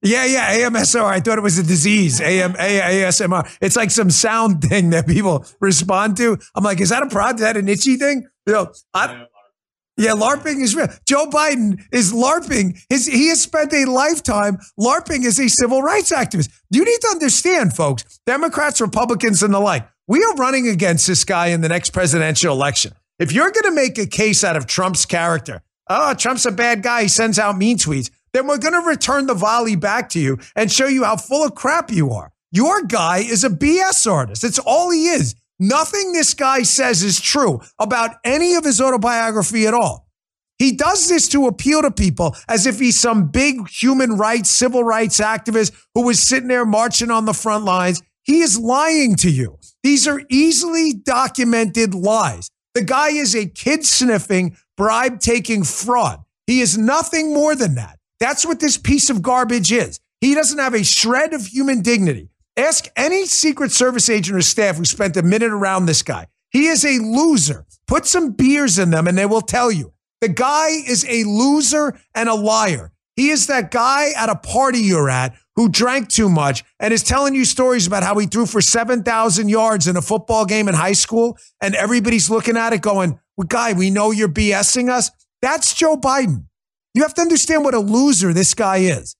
Yeah, 0.00 0.24
yeah, 0.26 0.56
AMSR. 0.58 1.02
I 1.02 1.18
thought 1.18 1.36
it 1.36 1.40
was 1.40 1.58
a 1.58 1.64
disease. 1.64 2.20
AM, 2.20 2.52
ASMR. 2.52 3.52
It's 3.60 3.74
like 3.74 3.90
some 3.90 4.10
sound 4.10 4.62
thing 4.62 4.90
that 4.90 5.08
people 5.08 5.44
respond 5.60 6.16
to. 6.18 6.38
I'm 6.54 6.62
like, 6.62 6.80
is 6.80 6.90
that 6.90 7.02
a 7.02 7.08
prod? 7.08 7.34
Is 7.34 7.40
that 7.40 7.56
an 7.56 7.68
itchy 7.68 7.96
thing? 7.96 8.28
You 8.46 8.52
know, 8.52 8.72
I, 8.94 9.26
yeah, 9.96 10.12
LARPing 10.12 10.62
is 10.62 10.76
real. 10.76 10.86
Joe 11.04 11.26
Biden 11.26 11.80
is 11.90 12.12
LARPing. 12.12 12.78
His, 12.88 13.08
he 13.08 13.26
has 13.30 13.42
spent 13.42 13.72
a 13.72 13.86
lifetime 13.86 14.58
LARPing 14.78 15.26
as 15.26 15.40
a 15.40 15.48
civil 15.48 15.82
rights 15.82 16.12
activist. 16.12 16.48
You 16.70 16.84
need 16.84 17.00
to 17.00 17.08
understand, 17.08 17.74
folks, 17.74 18.20
Democrats, 18.24 18.80
Republicans, 18.80 19.42
and 19.42 19.52
the 19.52 19.58
like. 19.58 19.88
We 20.10 20.24
are 20.24 20.34
running 20.36 20.66
against 20.68 21.06
this 21.06 21.22
guy 21.22 21.48
in 21.48 21.60
the 21.60 21.68
next 21.68 21.90
presidential 21.90 22.54
election. 22.54 22.94
If 23.18 23.30
you're 23.30 23.50
going 23.50 23.64
to 23.64 23.72
make 23.72 23.98
a 23.98 24.06
case 24.06 24.42
out 24.42 24.56
of 24.56 24.66
Trump's 24.66 25.04
character, 25.04 25.60
oh, 25.90 26.14
Trump's 26.14 26.46
a 26.46 26.50
bad 26.50 26.82
guy. 26.82 27.02
He 27.02 27.08
sends 27.08 27.38
out 27.38 27.58
mean 27.58 27.76
tweets. 27.76 28.10
Then 28.32 28.46
we're 28.46 28.56
going 28.56 28.72
to 28.72 28.88
return 28.88 29.26
the 29.26 29.34
volley 29.34 29.76
back 29.76 30.08
to 30.10 30.18
you 30.18 30.38
and 30.56 30.72
show 30.72 30.86
you 30.86 31.04
how 31.04 31.18
full 31.18 31.44
of 31.44 31.54
crap 31.54 31.90
you 31.90 32.10
are. 32.10 32.32
Your 32.50 32.84
guy 32.84 33.18
is 33.18 33.44
a 33.44 33.50
BS 33.50 34.10
artist. 34.10 34.44
It's 34.44 34.58
all 34.58 34.90
he 34.90 35.08
is. 35.08 35.34
Nothing 35.60 36.14
this 36.14 36.32
guy 36.32 36.62
says 36.62 37.02
is 37.02 37.20
true 37.20 37.60
about 37.78 38.16
any 38.24 38.54
of 38.54 38.64
his 38.64 38.80
autobiography 38.80 39.66
at 39.66 39.74
all. 39.74 40.08
He 40.58 40.72
does 40.72 41.10
this 41.10 41.28
to 41.28 41.48
appeal 41.48 41.82
to 41.82 41.90
people 41.90 42.34
as 42.48 42.66
if 42.66 42.78
he's 42.78 42.98
some 42.98 43.28
big 43.28 43.68
human 43.68 44.16
rights, 44.16 44.48
civil 44.48 44.82
rights 44.82 45.20
activist 45.20 45.74
who 45.94 46.06
was 46.06 46.18
sitting 46.18 46.48
there 46.48 46.64
marching 46.64 47.10
on 47.10 47.26
the 47.26 47.34
front 47.34 47.66
lines. 47.66 48.02
He 48.22 48.40
is 48.40 48.58
lying 48.58 49.14
to 49.16 49.30
you. 49.30 49.57
These 49.88 50.06
are 50.06 50.20
easily 50.28 50.92
documented 50.92 51.94
lies. 51.94 52.50
The 52.74 52.82
guy 52.82 53.08
is 53.08 53.34
a 53.34 53.46
kid 53.46 53.86
sniffing, 53.86 54.54
bribe 54.76 55.18
taking 55.18 55.64
fraud. 55.64 56.20
He 56.46 56.60
is 56.60 56.76
nothing 56.76 57.32
more 57.32 57.54
than 57.54 57.76
that. 57.76 57.98
That's 58.20 58.44
what 58.44 58.60
this 58.60 58.76
piece 58.76 59.08
of 59.08 59.22
garbage 59.22 59.72
is. 59.72 59.98
He 60.20 60.34
doesn't 60.34 60.58
have 60.58 60.74
a 60.74 60.84
shred 60.84 61.32
of 61.32 61.46
human 61.46 61.80
dignity. 61.80 62.28
Ask 62.54 62.88
any 62.96 63.24
Secret 63.24 63.72
Service 63.72 64.10
agent 64.10 64.36
or 64.36 64.42
staff 64.42 64.76
who 64.76 64.84
spent 64.84 65.16
a 65.16 65.22
minute 65.22 65.52
around 65.52 65.86
this 65.86 66.02
guy. 66.02 66.26
He 66.50 66.66
is 66.66 66.84
a 66.84 66.98
loser. 66.98 67.64
Put 67.86 68.04
some 68.04 68.32
beers 68.32 68.78
in 68.78 68.90
them 68.90 69.08
and 69.08 69.16
they 69.16 69.24
will 69.24 69.40
tell 69.40 69.72
you. 69.72 69.94
The 70.20 70.28
guy 70.28 70.68
is 70.68 71.06
a 71.08 71.24
loser 71.24 71.98
and 72.14 72.28
a 72.28 72.34
liar. 72.34 72.92
He 73.16 73.30
is 73.30 73.46
that 73.46 73.70
guy 73.70 74.10
at 74.14 74.28
a 74.28 74.36
party 74.36 74.80
you're 74.80 75.08
at 75.08 75.34
who 75.58 75.68
drank 75.68 76.06
too 76.06 76.28
much 76.28 76.62
and 76.78 76.94
is 76.94 77.02
telling 77.02 77.34
you 77.34 77.44
stories 77.44 77.84
about 77.84 78.04
how 78.04 78.16
he 78.16 78.28
threw 78.28 78.46
for 78.46 78.60
7,000 78.60 79.48
yards 79.48 79.88
in 79.88 79.96
a 79.96 80.00
football 80.00 80.46
game 80.46 80.68
in 80.68 80.74
high 80.74 80.92
school. 80.92 81.36
And 81.60 81.74
everybody's 81.74 82.30
looking 82.30 82.56
at 82.56 82.72
it 82.72 82.80
going, 82.80 83.18
well, 83.36 83.48
guy, 83.48 83.72
we 83.72 83.90
know 83.90 84.12
you're 84.12 84.28
BSing 84.28 84.88
us. 84.88 85.10
That's 85.42 85.74
Joe 85.74 85.96
Biden. 85.96 86.44
You 86.94 87.02
have 87.02 87.12
to 87.14 87.22
understand 87.22 87.64
what 87.64 87.74
a 87.74 87.80
loser 87.80 88.32
this 88.32 88.54
guy 88.54 88.76
is. 88.76 89.16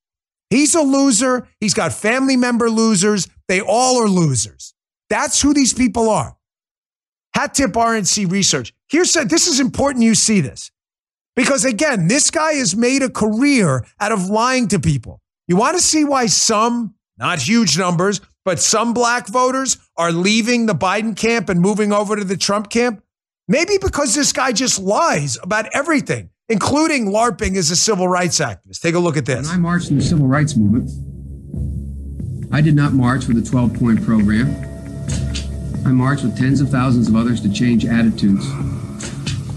He's 0.49 0.76
a 0.76 0.81
loser. 0.81 1.49
He's 1.58 1.75
got 1.75 1.93
family 1.93 2.37
member 2.37 2.70
losers. 2.70 3.26
They 3.49 3.61
all 3.61 4.00
are 4.00 4.08
losers. 4.08 4.75
That's 5.11 5.43
who 5.43 5.52
these 5.52 5.73
people 5.73 6.08
are. 6.08 6.37
Hat 7.35 7.52
tip 7.52 7.73
RNC 7.73 8.31
research. 8.31 8.73
Here's 8.88 9.12
this 9.12 9.49
is 9.49 9.58
important 9.58 10.05
you 10.05 10.14
see 10.14 10.40
this. 10.40 10.70
Because 11.35 11.64
again, 11.64 12.06
this 12.06 12.31
guy 12.31 12.52
has 12.55 12.76
made 12.76 13.02
a 13.02 13.11
career 13.11 13.85
out 13.99 14.12
of 14.12 14.26
lying 14.26 14.69
to 14.69 14.79
people. 14.79 15.20
You 15.48 15.56
want 15.56 15.76
to 15.76 15.82
see 15.82 16.04
why 16.04 16.26
some, 16.26 16.94
not 17.18 17.40
huge 17.40 17.76
numbers, 17.76 18.20
but 18.44 18.60
some 18.60 18.94
black 18.94 19.26
voters 19.26 19.78
are 19.96 20.12
leaving 20.12 20.66
the 20.66 20.74
Biden 20.74 21.16
camp 21.16 21.48
and 21.48 21.60
moving 21.60 21.92
over 21.92 22.14
to 22.14 22.24
the 22.24 22.36
Trump 22.36 22.70
camp? 22.70 23.02
Maybe 23.48 23.78
because 23.82 24.14
this 24.14 24.32
guy 24.32 24.52
just 24.52 24.78
lies 24.78 25.36
about 25.42 25.66
everything 25.74 26.30
including 26.48 27.06
LARPing 27.06 27.56
as 27.56 27.70
a 27.70 27.76
civil 27.76 28.08
rights 28.08 28.40
activist. 28.40 28.80
Take 28.80 28.94
a 28.94 28.98
look 28.98 29.16
at 29.16 29.26
this. 29.26 29.46
When 29.46 29.56
I 29.56 29.58
marched 29.58 29.90
in 29.90 29.98
the 29.98 30.04
civil 30.04 30.26
rights 30.26 30.56
movement, 30.56 30.90
I 32.52 32.60
did 32.60 32.74
not 32.74 32.94
march 32.94 33.26
with 33.26 33.36
a 33.38 33.42
12 33.42 33.74
point 33.74 34.04
program. 34.04 34.56
I 35.86 35.92
marched 35.92 36.24
with 36.24 36.36
tens 36.36 36.60
of 36.60 36.70
thousands 36.70 37.08
of 37.08 37.16
others 37.16 37.40
to 37.42 37.52
change 37.52 37.84
attitudes 37.84 38.46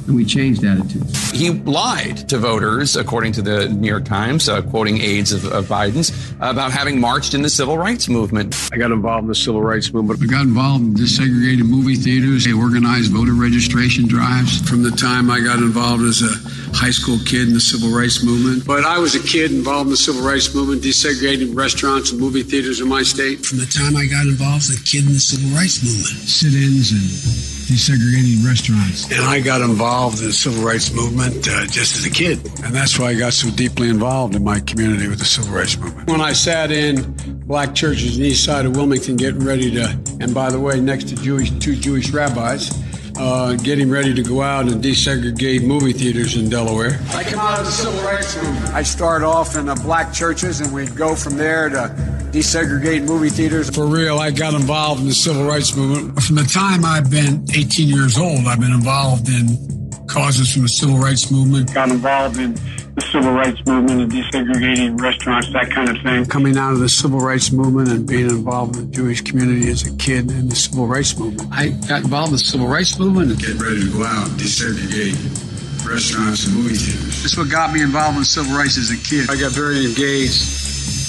and 0.07 0.15
we 0.15 0.25
changed 0.25 0.63
attitudes. 0.63 1.31
He 1.31 1.49
lied 1.51 2.29
to 2.29 2.37
voters, 2.37 2.95
according 2.95 3.33
to 3.33 3.41
the 3.41 3.69
New 3.69 3.87
York 3.87 4.05
Times, 4.05 4.49
uh, 4.49 4.61
quoting 4.61 4.99
aides 5.01 5.31
of, 5.31 5.45
of, 5.45 5.65
Biden's, 5.65 6.11
about 6.39 6.71
having 6.71 6.99
marched 6.99 7.33
in 7.33 7.41
the 7.41 7.49
civil 7.49 7.77
rights 7.77 8.09
movement. 8.09 8.55
I 8.73 8.77
got 8.77 8.91
involved 8.91 9.23
in 9.23 9.27
the 9.29 9.35
civil 9.35 9.61
rights 9.61 9.93
movement. 9.93 10.21
I 10.21 10.25
got 10.25 10.41
involved 10.41 10.83
in 10.83 10.93
desegregated 10.93 11.67
movie 11.67 11.95
theaters. 11.95 12.45
They 12.45 12.53
organized 12.53 13.11
voter 13.11 13.33
registration 13.33 14.07
drives. 14.07 14.61
From 14.69 14.83
the 14.83 14.91
time 14.91 15.29
I 15.29 15.39
got 15.39 15.59
involved 15.59 16.03
as 16.03 16.21
a 16.21 16.31
high 16.75 16.91
school 16.91 17.17
kid 17.25 17.47
in 17.47 17.53
the 17.53 17.59
civil 17.59 17.89
rights 17.89 18.23
movement. 18.23 18.65
But 18.65 18.85
I 18.85 18.97
was 18.99 19.15
a 19.15 19.23
kid 19.23 19.51
involved 19.51 19.87
in 19.87 19.91
the 19.91 19.97
civil 19.97 20.21
rights 20.21 20.53
movement, 20.53 20.81
desegregating 20.81 21.55
restaurants 21.55 22.11
and 22.11 22.19
movie 22.19 22.43
theaters 22.43 22.81
in 22.81 22.87
my 22.87 23.03
state. 23.03 23.45
From 23.45 23.59
the 23.59 23.65
time 23.65 23.95
I 23.95 24.05
got 24.05 24.25
involved 24.25 24.69
as 24.69 24.79
a 24.79 24.83
kid 24.83 25.05
in 25.05 25.13
the 25.13 25.19
civil 25.19 25.49
rights 25.55 25.83
movement, 25.83 26.27
sit-ins 26.27 26.91
and 26.91 27.60
desegregating 27.67 28.45
restaurants. 28.45 29.11
And 29.11 29.21
I 29.21 29.39
got 29.39 29.61
involved 29.61 30.19
in 30.19 30.25
the 30.25 30.33
civil 30.33 30.63
rights 30.63 30.91
movement 30.93 31.47
uh, 31.47 31.65
just 31.67 31.95
as 31.97 32.05
a 32.05 32.09
kid. 32.09 32.37
And 32.63 32.73
that's 32.73 32.97
why 32.99 33.07
I 33.07 33.13
got 33.15 33.33
so 33.33 33.49
deeply 33.51 33.89
involved 33.89 34.35
in 34.35 34.43
my 34.43 34.59
community 34.59 35.07
with 35.07 35.19
the 35.19 35.25
civil 35.25 35.53
rights 35.53 35.77
movement. 35.77 36.09
When 36.09 36.21
I 36.21 36.33
sat 36.33 36.71
in 36.71 37.13
black 37.45 37.75
churches 37.75 38.17
in 38.17 38.23
the 38.23 38.29
east 38.29 38.43
side 38.43 38.65
of 38.65 38.75
Wilmington 38.75 39.17
getting 39.17 39.43
ready 39.43 39.71
to, 39.71 39.89
and 40.19 40.33
by 40.33 40.49
the 40.49 40.59
way, 40.59 40.79
next 40.79 41.07
to 41.09 41.15
Jewish, 41.15 41.51
two 41.59 41.75
Jewish 41.75 42.11
rabbis, 42.11 42.71
uh, 43.17 43.53
getting 43.55 43.89
ready 43.89 44.13
to 44.13 44.23
go 44.23 44.41
out 44.41 44.67
and 44.67 44.83
desegregate 44.83 45.65
movie 45.65 45.93
theaters 45.93 46.35
in 46.35 46.49
Delaware. 46.49 46.99
I 47.11 47.23
come 47.23 47.39
out 47.39 47.59
of 47.59 47.65
the 47.65 47.71
civil 47.71 48.01
rights 48.03 48.35
movement. 48.41 48.73
I 48.73 48.83
start 48.83 49.23
off 49.23 49.55
in 49.55 49.65
the 49.65 49.75
black 49.75 50.13
churches, 50.13 50.61
and 50.61 50.73
we'd 50.73 50.95
go 50.95 51.15
from 51.15 51.37
there 51.37 51.69
to 51.69 52.20
desegregate 52.31 53.05
movie 53.05 53.29
theaters. 53.29 53.69
For 53.69 53.85
real, 53.85 54.19
I 54.19 54.31
got 54.31 54.53
involved 54.53 55.01
in 55.01 55.07
the 55.07 55.13
civil 55.13 55.45
rights 55.45 55.75
movement. 55.75 56.21
From 56.23 56.35
the 56.37 56.43
time 56.43 56.85
I've 56.85 57.11
been 57.11 57.45
18 57.53 57.89
years 57.89 58.17
old, 58.17 58.47
I've 58.47 58.59
been 58.59 58.73
involved 58.73 59.27
in 59.27 59.81
causes 60.07 60.51
from 60.51 60.63
the 60.63 60.69
civil 60.69 60.97
rights 60.97 61.31
movement. 61.31 61.73
Got 61.73 61.89
involved 61.89 62.37
in 62.37 62.53
the 62.95 63.01
civil 63.01 63.31
rights 63.31 63.59
movement 63.65 64.01
and 64.01 64.11
desegregating 64.11 64.99
restaurants, 64.99 65.51
that 65.53 65.71
kind 65.71 65.89
of 65.89 66.01
thing. 66.03 66.25
Coming 66.25 66.57
out 66.57 66.73
of 66.73 66.79
the 66.79 66.89
civil 66.89 67.19
rights 67.19 67.51
movement 67.51 67.89
and 67.89 68.07
being 68.07 68.29
involved 68.29 68.75
in 68.75 68.89
the 68.89 68.95
Jewish 68.95 69.21
community 69.21 69.69
as 69.69 69.87
a 69.87 69.95
kid 69.97 70.29
in 70.31 70.49
the 70.49 70.55
civil 70.55 70.87
rights 70.87 71.17
movement. 71.17 71.49
I 71.53 71.69
got 71.87 72.03
involved 72.03 72.29
in 72.29 72.33
the 72.33 72.39
civil 72.39 72.67
rights 72.67 72.99
movement 72.99 73.31
and 73.31 73.39
getting 73.39 73.57
ready 73.57 73.81
to 73.81 73.91
go 73.91 74.03
out 74.03 74.29
and 74.29 74.39
desegregate 74.39 75.15
restaurants 75.87 76.45
and 76.45 76.55
movie 76.55 76.75
theaters. 76.75 77.23
That's 77.23 77.37
what 77.37 77.49
got 77.49 77.73
me 77.73 77.81
involved 77.81 78.17
in 78.17 78.23
civil 78.25 78.55
rights 78.55 78.77
as 78.77 78.91
a 78.91 78.97
kid. 78.97 79.29
I 79.29 79.39
got 79.39 79.51
very 79.51 79.85
engaged 79.85 80.60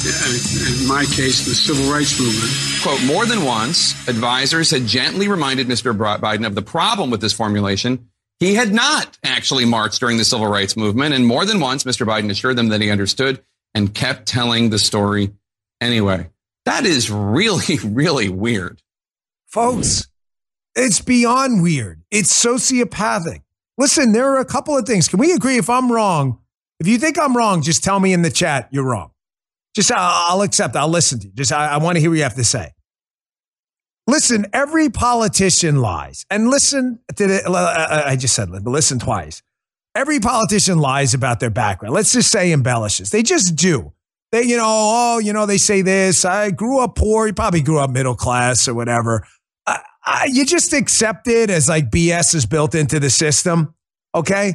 in 0.05 0.89
my 0.89 1.05
case, 1.05 1.45
the 1.45 1.55
civil 1.55 1.93
rights 1.93 2.19
movement. 2.19 2.53
Quote, 2.83 3.05
more 3.05 3.27
than 3.27 3.45
once, 3.45 3.93
advisors 4.09 4.71
had 4.71 4.87
gently 4.87 5.29
reminded 5.29 5.69
Mr. 5.69 5.97
Biden 6.19 6.47
of 6.47 6.55
the 6.55 6.63
problem 6.63 7.11
with 7.11 7.21
this 7.21 7.33
formulation 7.33 8.09
he 8.43 8.57
had 8.57 8.75
not 8.75 9.17
actually 9.23 9.65
marched 9.65 10.01
during 10.01 10.17
the 10.17 10.25
civil 10.25 10.49
rights 10.49 10.77
movement. 10.77 11.15
And 11.15 11.25
more 11.25 11.45
than 11.45 11.61
once, 11.61 11.85
Mr. 11.85 12.05
Biden 12.05 12.29
assured 12.29 12.57
them 12.57 12.71
that 12.71 12.81
he 12.81 12.91
understood 12.91 13.41
and 13.73 13.95
kept 13.95 14.27
telling 14.27 14.71
the 14.71 14.81
story 14.81 15.31
anyway. 15.81 16.29
That 16.65 16.85
is 16.85 17.09
really, 17.09 17.79
really 17.85 18.29
weird. 18.29 18.83
Folks, 19.47 20.09
it's 20.75 21.01
beyond 21.01 21.63
weird. 21.63 22.03
It's 22.11 22.33
sociopathic. 22.33 23.43
Listen, 23.79 24.11
there 24.11 24.35
are 24.35 24.41
a 24.41 24.45
couple 24.45 24.77
of 24.77 24.87
things. 24.87 25.07
Can 25.07 25.21
we 25.21 25.33
agree 25.33 25.59
if 25.59 25.71
I'm 25.71 25.93
wrong? 25.93 26.41
If 26.81 26.89
you 26.89 26.99
think 26.99 27.21
I'm 27.21 27.37
wrong, 27.37 27.63
just 27.63 27.85
tell 27.85 28.01
me 28.01 28.13
in 28.13 28.23
the 28.23 28.31
chat 28.31 28.69
you're 28.73 28.83
wrong. 28.83 29.12
Just 29.75 29.91
I'll, 29.91 30.35
I'll 30.37 30.43
accept. 30.43 30.77
I'll 30.77 30.89
listen 30.89 31.21
to 31.21 31.27
you. 31.27 31.33
Just 31.35 31.53
I, 31.53 31.69
I 31.69 31.77
want 31.79 31.97
to 31.97 32.01
hear 32.01 32.11
what 32.11 32.17
you 32.17 32.23
have 32.23 32.35
to 32.35 32.45
say. 32.45 32.71
Listen, 34.07 34.47
every 34.53 34.91
politician 34.91 35.81
lies. 35.81 36.27
And 36.31 36.51
listen 36.51 36.99
to 37.15 37.27
the, 37.27 37.43
uh, 37.47 37.53
uh, 37.53 38.03
I 38.07 38.17
just 38.17 38.35
said, 38.35 38.51
listen 38.51 38.99
twice. 38.99 39.43
Every 39.95 40.21
politician 40.21 40.79
lies 40.79 41.15
about 41.15 41.39
their 41.39 41.51
background. 41.51 41.95
Let's 41.95 42.13
just 42.13 42.31
say 42.31 42.53
embellishes. 42.53 43.11
They 43.11 43.23
just 43.23 43.55
do. 43.55 43.93
They, 44.33 44.43
you 44.43 44.57
know, 44.57 44.65
oh, 44.67 45.19
you 45.19 45.33
know, 45.33 45.47
they 45.47 45.59
say 45.59 45.83
this. 45.83 46.25
I 46.25 46.51
grew 46.51 46.81
up 46.81 46.97
poor. 46.97 47.27
You 47.27 47.35
probably 47.35 47.61
grew 47.61 47.79
up 47.79 47.91
middle 47.91 48.17
class 48.17 48.67
or 48.67 48.75
whatever. 48.75 49.27
Uh, 49.67 49.79
you 50.27 50.45
just 50.45 50.73
accept 50.73 51.29
it 51.29 51.51
as 51.51 51.69
like 51.69 51.91
BS 51.91 52.35
is 52.35 52.47
built 52.47 52.75
into 52.75 52.99
the 52.99 53.11
system. 53.11 53.75
Okay. 54.15 54.55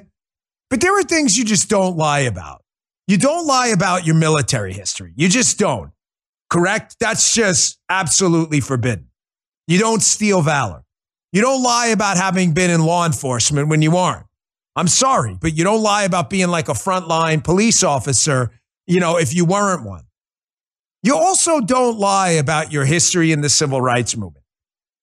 But 0.69 0.81
there 0.81 0.97
are 0.97 1.03
things 1.03 1.37
you 1.37 1.45
just 1.45 1.69
don't 1.69 1.95
lie 1.95 2.21
about. 2.21 2.63
You 3.07 3.17
don't 3.17 3.47
lie 3.47 3.67
about 3.67 4.05
your 4.05 4.15
military 4.15 4.73
history. 4.73 5.13
You 5.15 5.29
just 5.29 5.57
don't. 5.57 5.91
Correct? 6.49 6.97
That's 6.99 7.33
just 7.33 7.79
absolutely 7.89 8.59
forbidden. 8.59 9.07
You 9.67 9.79
don't 9.79 10.01
steal 10.01 10.41
valor. 10.41 10.83
You 11.31 11.41
don't 11.41 11.63
lie 11.63 11.87
about 11.87 12.17
having 12.17 12.53
been 12.53 12.69
in 12.69 12.83
law 12.83 13.05
enforcement 13.05 13.69
when 13.69 13.81
you 13.81 13.95
aren't. 13.95 14.25
I'm 14.75 14.87
sorry, 14.87 15.37
but 15.39 15.57
you 15.57 15.63
don't 15.63 15.81
lie 15.81 16.03
about 16.03 16.29
being 16.29 16.49
like 16.49 16.69
a 16.69 16.73
frontline 16.73 17.43
police 17.43 17.83
officer, 17.83 18.51
you 18.85 18.99
know, 18.99 19.17
if 19.17 19.33
you 19.33 19.45
weren't 19.45 19.83
one. 19.83 20.03
You 21.01 21.15
also 21.15 21.61
don't 21.61 21.97
lie 21.97 22.31
about 22.31 22.71
your 22.71 22.85
history 22.85 23.31
in 23.31 23.41
the 23.41 23.49
civil 23.49 23.81
rights 23.81 24.15
movement. 24.17 24.45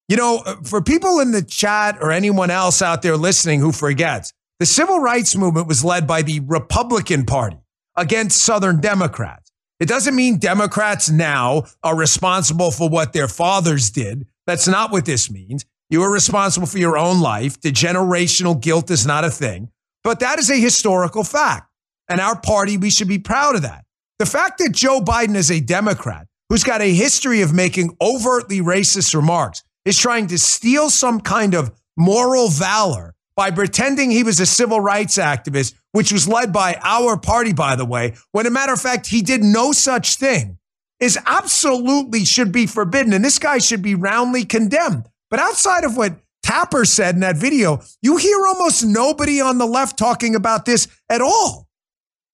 You 0.08 0.18
know, 0.18 0.42
uh, 0.44 0.56
for 0.62 0.82
people 0.82 1.20
in 1.20 1.32
the 1.32 1.42
chat 1.42 1.96
or 2.00 2.12
anyone 2.12 2.50
else 2.50 2.82
out 2.82 3.00
there 3.00 3.16
listening 3.16 3.60
who 3.60 3.72
forgets, 3.72 4.32
the 4.60 4.66
civil 4.66 5.00
rights 5.00 5.34
movement 5.34 5.66
was 5.66 5.82
led 5.82 6.06
by 6.06 6.22
the 6.22 6.40
Republican 6.40 7.24
Party 7.24 7.63
against 7.96 8.42
Southern 8.42 8.80
Democrats. 8.80 9.50
It 9.80 9.88
doesn't 9.88 10.14
mean 10.14 10.38
Democrats 10.38 11.10
now 11.10 11.64
are 11.82 11.96
responsible 11.96 12.70
for 12.70 12.88
what 12.88 13.12
their 13.12 13.28
fathers 13.28 13.90
did. 13.90 14.26
That's 14.46 14.68
not 14.68 14.92
what 14.92 15.04
this 15.04 15.30
means. 15.30 15.64
You 15.90 16.02
are 16.02 16.10
responsible 16.10 16.66
for 16.66 16.78
your 16.78 16.96
own 16.96 17.20
life. 17.20 17.60
The 17.60 17.72
generational 17.72 18.60
guilt 18.60 18.90
is 18.90 19.06
not 19.06 19.24
a 19.24 19.30
thing, 19.30 19.70
but 20.02 20.20
that 20.20 20.38
is 20.38 20.50
a 20.50 20.56
historical 20.56 21.24
fact. 21.24 21.70
And 22.08 22.20
our 22.20 22.40
party, 22.40 22.76
we 22.76 22.90
should 22.90 23.08
be 23.08 23.18
proud 23.18 23.56
of 23.56 23.62
that. 23.62 23.84
The 24.18 24.26
fact 24.26 24.58
that 24.58 24.72
Joe 24.72 25.00
Biden 25.00 25.34
is 25.34 25.50
a 25.50 25.60
Democrat 25.60 26.26
who's 26.48 26.64
got 26.64 26.80
a 26.80 26.94
history 26.94 27.42
of 27.42 27.52
making 27.52 27.96
overtly 28.00 28.60
racist 28.60 29.14
remarks 29.14 29.62
is 29.84 29.98
trying 29.98 30.26
to 30.28 30.38
steal 30.38 30.88
some 30.90 31.20
kind 31.20 31.54
of 31.54 31.72
moral 31.96 32.48
valor 32.48 33.14
by 33.36 33.50
pretending 33.50 34.10
he 34.10 34.22
was 34.22 34.40
a 34.40 34.46
civil 34.46 34.80
rights 34.80 35.18
activist, 35.18 35.74
which 35.92 36.12
was 36.12 36.28
led 36.28 36.52
by 36.52 36.78
our 36.82 37.16
party, 37.16 37.52
by 37.52 37.76
the 37.76 37.84
way, 37.84 38.14
when 38.32 38.46
a 38.46 38.50
matter 38.50 38.72
of 38.72 38.80
fact, 38.80 39.06
he 39.08 39.22
did 39.22 39.42
no 39.42 39.72
such 39.72 40.16
thing, 40.16 40.58
is 41.00 41.18
absolutely 41.26 42.24
should 42.24 42.52
be 42.52 42.66
forbidden. 42.66 43.12
And 43.12 43.24
this 43.24 43.38
guy 43.38 43.58
should 43.58 43.82
be 43.82 43.94
roundly 43.94 44.44
condemned. 44.44 45.08
But 45.30 45.40
outside 45.40 45.84
of 45.84 45.96
what 45.96 46.16
Tapper 46.42 46.84
said 46.84 47.14
in 47.14 47.22
that 47.22 47.36
video, 47.36 47.80
you 48.02 48.16
hear 48.18 48.46
almost 48.46 48.84
nobody 48.84 49.40
on 49.40 49.58
the 49.58 49.66
left 49.66 49.98
talking 49.98 50.34
about 50.34 50.64
this 50.64 50.86
at 51.08 51.20
all. 51.20 51.66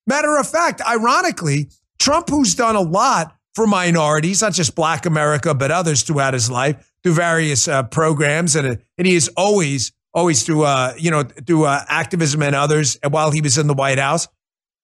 Matter 0.06 0.36
of 0.36 0.48
fact, 0.48 0.82
ironically, 0.86 1.70
Trump, 1.98 2.28
who's 2.28 2.54
done 2.54 2.76
a 2.76 2.80
lot 2.80 3.36
for 3.54 3.66
minorities, 3.66 4.42
not 4.42 4.52
just 4.52 4.74
Black 4.74 5.06
America, 5.06 5.54
but 5.54 5.70
others 5.70 6.02
throughout 6.02 6.34
his 6.34 6.50
life, 6.50 6.92
through 7.02 7.14
various 7.14 7.68
uh, 7.68 7.84
programs, 7.84 8.56
and, 8.56 8.82
and 8.98 9.06
he 9.06 9.14
is 9.14 9.28
always 9.36 9.92
always 10.12 10.42
through 10.42 10.64
uh, 10.64 10.94
you 10.98 11.10
know 11.10 11.22
through 11.22 11.64
uh, 11.64 11.84
activism 11.88 12.42
and 12.42 12.54
others 12.54 12.98
while 13.08 13.30
he 13.30 13.40
was 13.40 13.58
in 13.58 13.66
the 13.66 13.74
White 13.74 13.98
House 13.98 14.28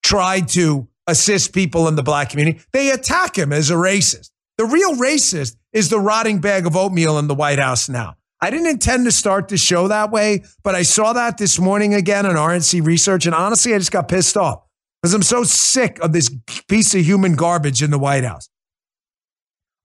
tried 0.03 0.47
to 0.49 0.87
assist 1.07 1.53
people 1.53 1.87
in 1.87 1.95
the 1.95 2.03
black 2.03 2.29
community. 2.29 2.59
They 2.73 2.91
attack 2.91 3.37
him 3.37 3.51
as 3.51 3.69
a 3.69 3.75
racist. 3.75 4.31
The 4.57 4.65
real 4.65 4.95
racist 4.95 5.55
is 5.73 5.89
the 5.89 5.99
rotting 5.99 6.39
bag 6.39 6.65
of 6.65 6.75
oatmeal 6.75 7.19
in 7.19 7.27
the 7.27 7.35
White 7.35 7.59
House 7.59 7.89
now. 7.89 8.15
I 8.39 8.51
didn't 8.51 8.67
intend 8.67 9.05
to 9.05 9.11
start 9.11 9.47
the 9.47 9.57
show 9.57 9.87
that 9.87 10.11
way 10.11 10.43
but 10.63 10.75
I 10.75 10.83
saw 10.83 11.13
that 11.13 11.37
this 11.37 11.59
morning 11.59 11.93
again 11.93 12.25
on 12.25 12.35
RNC 12.35 12.85
research 12.85 13.25
and 13.25 13.33
honestly 13.33 13.73
I 13.73 13.79
just 13.79 13.91
got 13.91 14.07
pissed 14.07 14.37
off 14.37 14.63
because 15.01 15.13
I'm 15.13 15.23
so 15.23 15.43
sick 15.43 15.99
of 15.99 16.13
this 16.13 16.29
piece 16.67 16.93
of 16.93 17.01
human 17.01 17.35
garbage 17.35 17.81
in 17.81 17.91
the 17.91 17.99
White 17.99 18.23
House. 18.23 18.49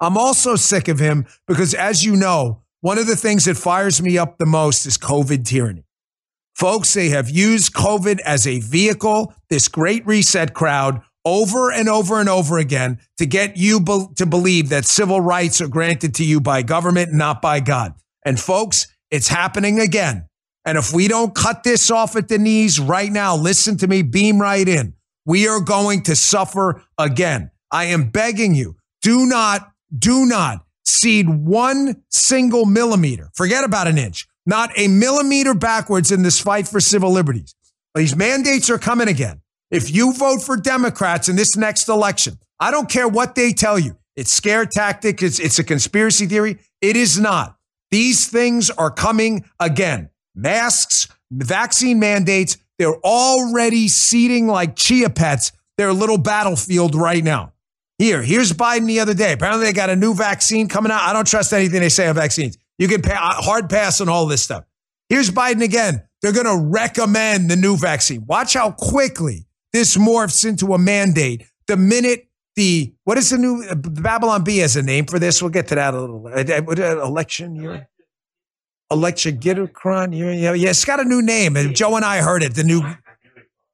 I'm 0.00 0.18
also 0.18 0.56
sick 0.56 0.88
of 0.88 0.98
him 0.98 1.26
because 1.46 1.74
as 1.74 2.04
you 2.04 2.16
know 2.16 2.61
one 2.82 2.98
of 2.98 3.06
the 3.06 3.16
things 3.16 3.44
that 3.44 3.56
fires 3.56 4.02
me 4.02 4.18
up 4.18 4.38
the 4.38 4.46
most 4.46 4.86
is 4.86 4.98
COVID 4.98 5.44
tyranny. 5.44 5.84
Folks, 6.56 6.92
they 6.94 7.10
have 7.10 7.30
used 7.30 7.72
COVID 7.72 8.18
as 8.20 8.44
a 8.44 8.58
vehicle, 8.58 9.32
this 9.48 9.68
great 9.68 10.04
reset 10.04 10.52
crowd, 10.52 11.00
over 11.24 11.70
and 11.70 11.88
over 11.88 12.18
and 12.18 12.28
over 12.28 12.58
again 12.58 12.98
to 13.18 13.24
get 13.24 13.56
you 13.56 13.78
be- 13.78 14.08
to 14.16 14.26
believe 14.26 14.68
that 14.70 14.84
civil 14.84 15.20
rights 15.20 15.60
are 15.60 15.68
granted 15.68 16.16
to 16.16 16.24
you 16.24 16.40
by 16.40 16.62
government, 16.62 17.12
not 17.12 17.40
by 17.40 17.60
God. 17.60 17.94
And 18.24 18.38
folks, 18.38 18.88
it's 19.12 19.28
happening 19.28 19.78
again. 19.78 20.26
And 20.64 20.76
if 20.76 20.92
we 20.92 21.06
don't 21.06 21.36
cut 21.36 21.62
this 21.62 21.88
off 21.88 22.16
at 22.16 22.26
the 22.26 22.38
knees 22.38 22.80
right 22.80 23.12
now, 23.12 23.36
listen 23.36 23.76
to 23.78 23.86
me, 23.86 24.02
beam 24.02 24.40
right 24.40 24.66
in. 24.66 24.94
We 25.24 25.46
are 25.46 25.60
going 25.60 26.02
to 26.04 26.16
suffer 26.16 26.82
again. 26.98 27.52
I 27.70 27.84
am 27.84 28.10
begging 28.10 28.56
you, 28.56 28.74
do 29.02 29.24
not, 29.26 29.70
do 29.96 30.26
not 30.26 30.66
cede 30.84 31.28
one 31.28 32.02
single 32.08 32.66
millimeter. 32.66 33.30
Forget 33.34 33.64
about 33.64 33.86
an 33.86 33.98
inch, 33.98 34.26
not 34.46 34.70
a 34.76 34.88
millimeter 34.88 35.54
backwards 35.54 36.10
in 36.10 36.22
this 36.22 36.38
fight 36.40 36.68
for 36.68 36.80
civil 36.80 37.10
liberties. 37.10 37.54
These 37.94 38.16
mandates 38.16 38.70
are 38.70 38.78
coming 38.78 39.08
again. 39.08 39.40
If 39.70 39.94
you 39.94 40.12
vote 40.12 40.42
for 40.42 40.56
Democrats 40.56 41.28
in 41.28 41.36
this 41.36 41.56
next 41.56 41.88
election, 41.88 42.38
I 42.60 42.70
don't 42.70 42.88
care 42.88 43.08
what 43.08 43.34
they 43.34 43.52
tell 43.52 43.78
you. 43.78 43.96
It's 44.16 44.32
scare 44.32 44.66
tactic. 44.66 45.22
It's, 45.22 45.38
it's 45.38 45.58
a 45.58 45.64
conspiracy 45.64 46.26
theory. 46.26 46.58
It 46.80 46.96
is 46.96 47.18
not. 47.18 47.56
These 47.90 48.28
things 48.28 48.70
are 48.70 48.90
coming 48.90 49.44
again. 49.58 50.10
Masks, 50.34 51.08
vaccine 51.30 51.98
mandates, 51.98 52.56
they're 52.78 52.98
already 53.00 53.88
seeding 53.88 54.46
like 54.46 54.76
chia 54.76 55.10
pets 55.10 55.52
their 55.78 55.92
little 55.92 56.18
battlefield 56.18 56.94
right 56.94 57.24
now. 57.24 57.51
Here, 58.02 58.20
here's 58.20 58.52
Biden 58.52 58.88
the 58.88 58.98
other 58.98 59.14
day. 59.14 59.32
Apparently, 59.32 59.64
they 59.64 59.72
got 59.72 59.88
a 59.88 59.94
new 59.94 60.12
vaccine 60.12 60.66
coming 60.66 60.90
out. 60.90 61.02
I 61.02 61.12
don't 61.12 61.24
trust 61.24 61.52
anything 61.52 61.78
they 61.78 61.88
say 61.88 62.08
on 62.08 62.16
vaccines. 62.16 62.58
You 62.76 62.88
can 62.88 63.00
pay, 63.00 63.12
uh, 63.12 63.16
hard 63.16 63.70
pass 63.70 64.00
on 64.00 64.08
all 64.08 64.26
this 64.26 64.42
stuff. 64.42 64.64
Here's 65.08 65.30
Biden 65.30 65.62
again. 65.62 66.02
They're 66.20 66.32
going 66.32 66.46
to 66.46 66.66
recommend 66.66 67.48
the 67.48 67.54
new 67.54 67.76
vaccine. 67.76 68.24
Watch 68.26 68.54
how 68.54 68.72
quickly 68.72 69.46
this 69.72 69.96
morphs 69.96 70.44
into 70.44 70.74
a 70.74 70.78
mandate. 70.78 71.44
The 71.68 71.76
minute 71.76 72.26
the 72.56 72.92
what 73.04 73.18
is 73.18 73.30
the 73.30 73.38
new 73.38 73.62
uh, 73.70 73.76
Babylon 73.76 74.42
Bee 74.42 74.58
has 74.58 74.74
a 74.74 74.82
name 74.82 75.06
for 75.06 75.20
this? 75.20 75.40
We'll 75.40 75.52
get 75.52 75.68
to 75.68 75.76
that 75.76 75.94
a 75.94 76.00
little. 76.00 76.26
Uh, 76.26 77.04
election 77.04 77.54
year, 77.54 77.88
election 78.90 79.38
Gittercron. 79.38 80.12
Yeah, 80.12 80.54
yeah, 80.54 80.70
it's 80.70 80.84
got 80.84 80.98
a 80.98 81.04
new 81.04 81.22
name. 81.22 81.54
Joe 81.72 81.94
and 81.94 82.04
I 82.04 82.20
heard 82.20 82.42
it. 82.42 82.56
The 82.56 82.64
new, 82.64 82.82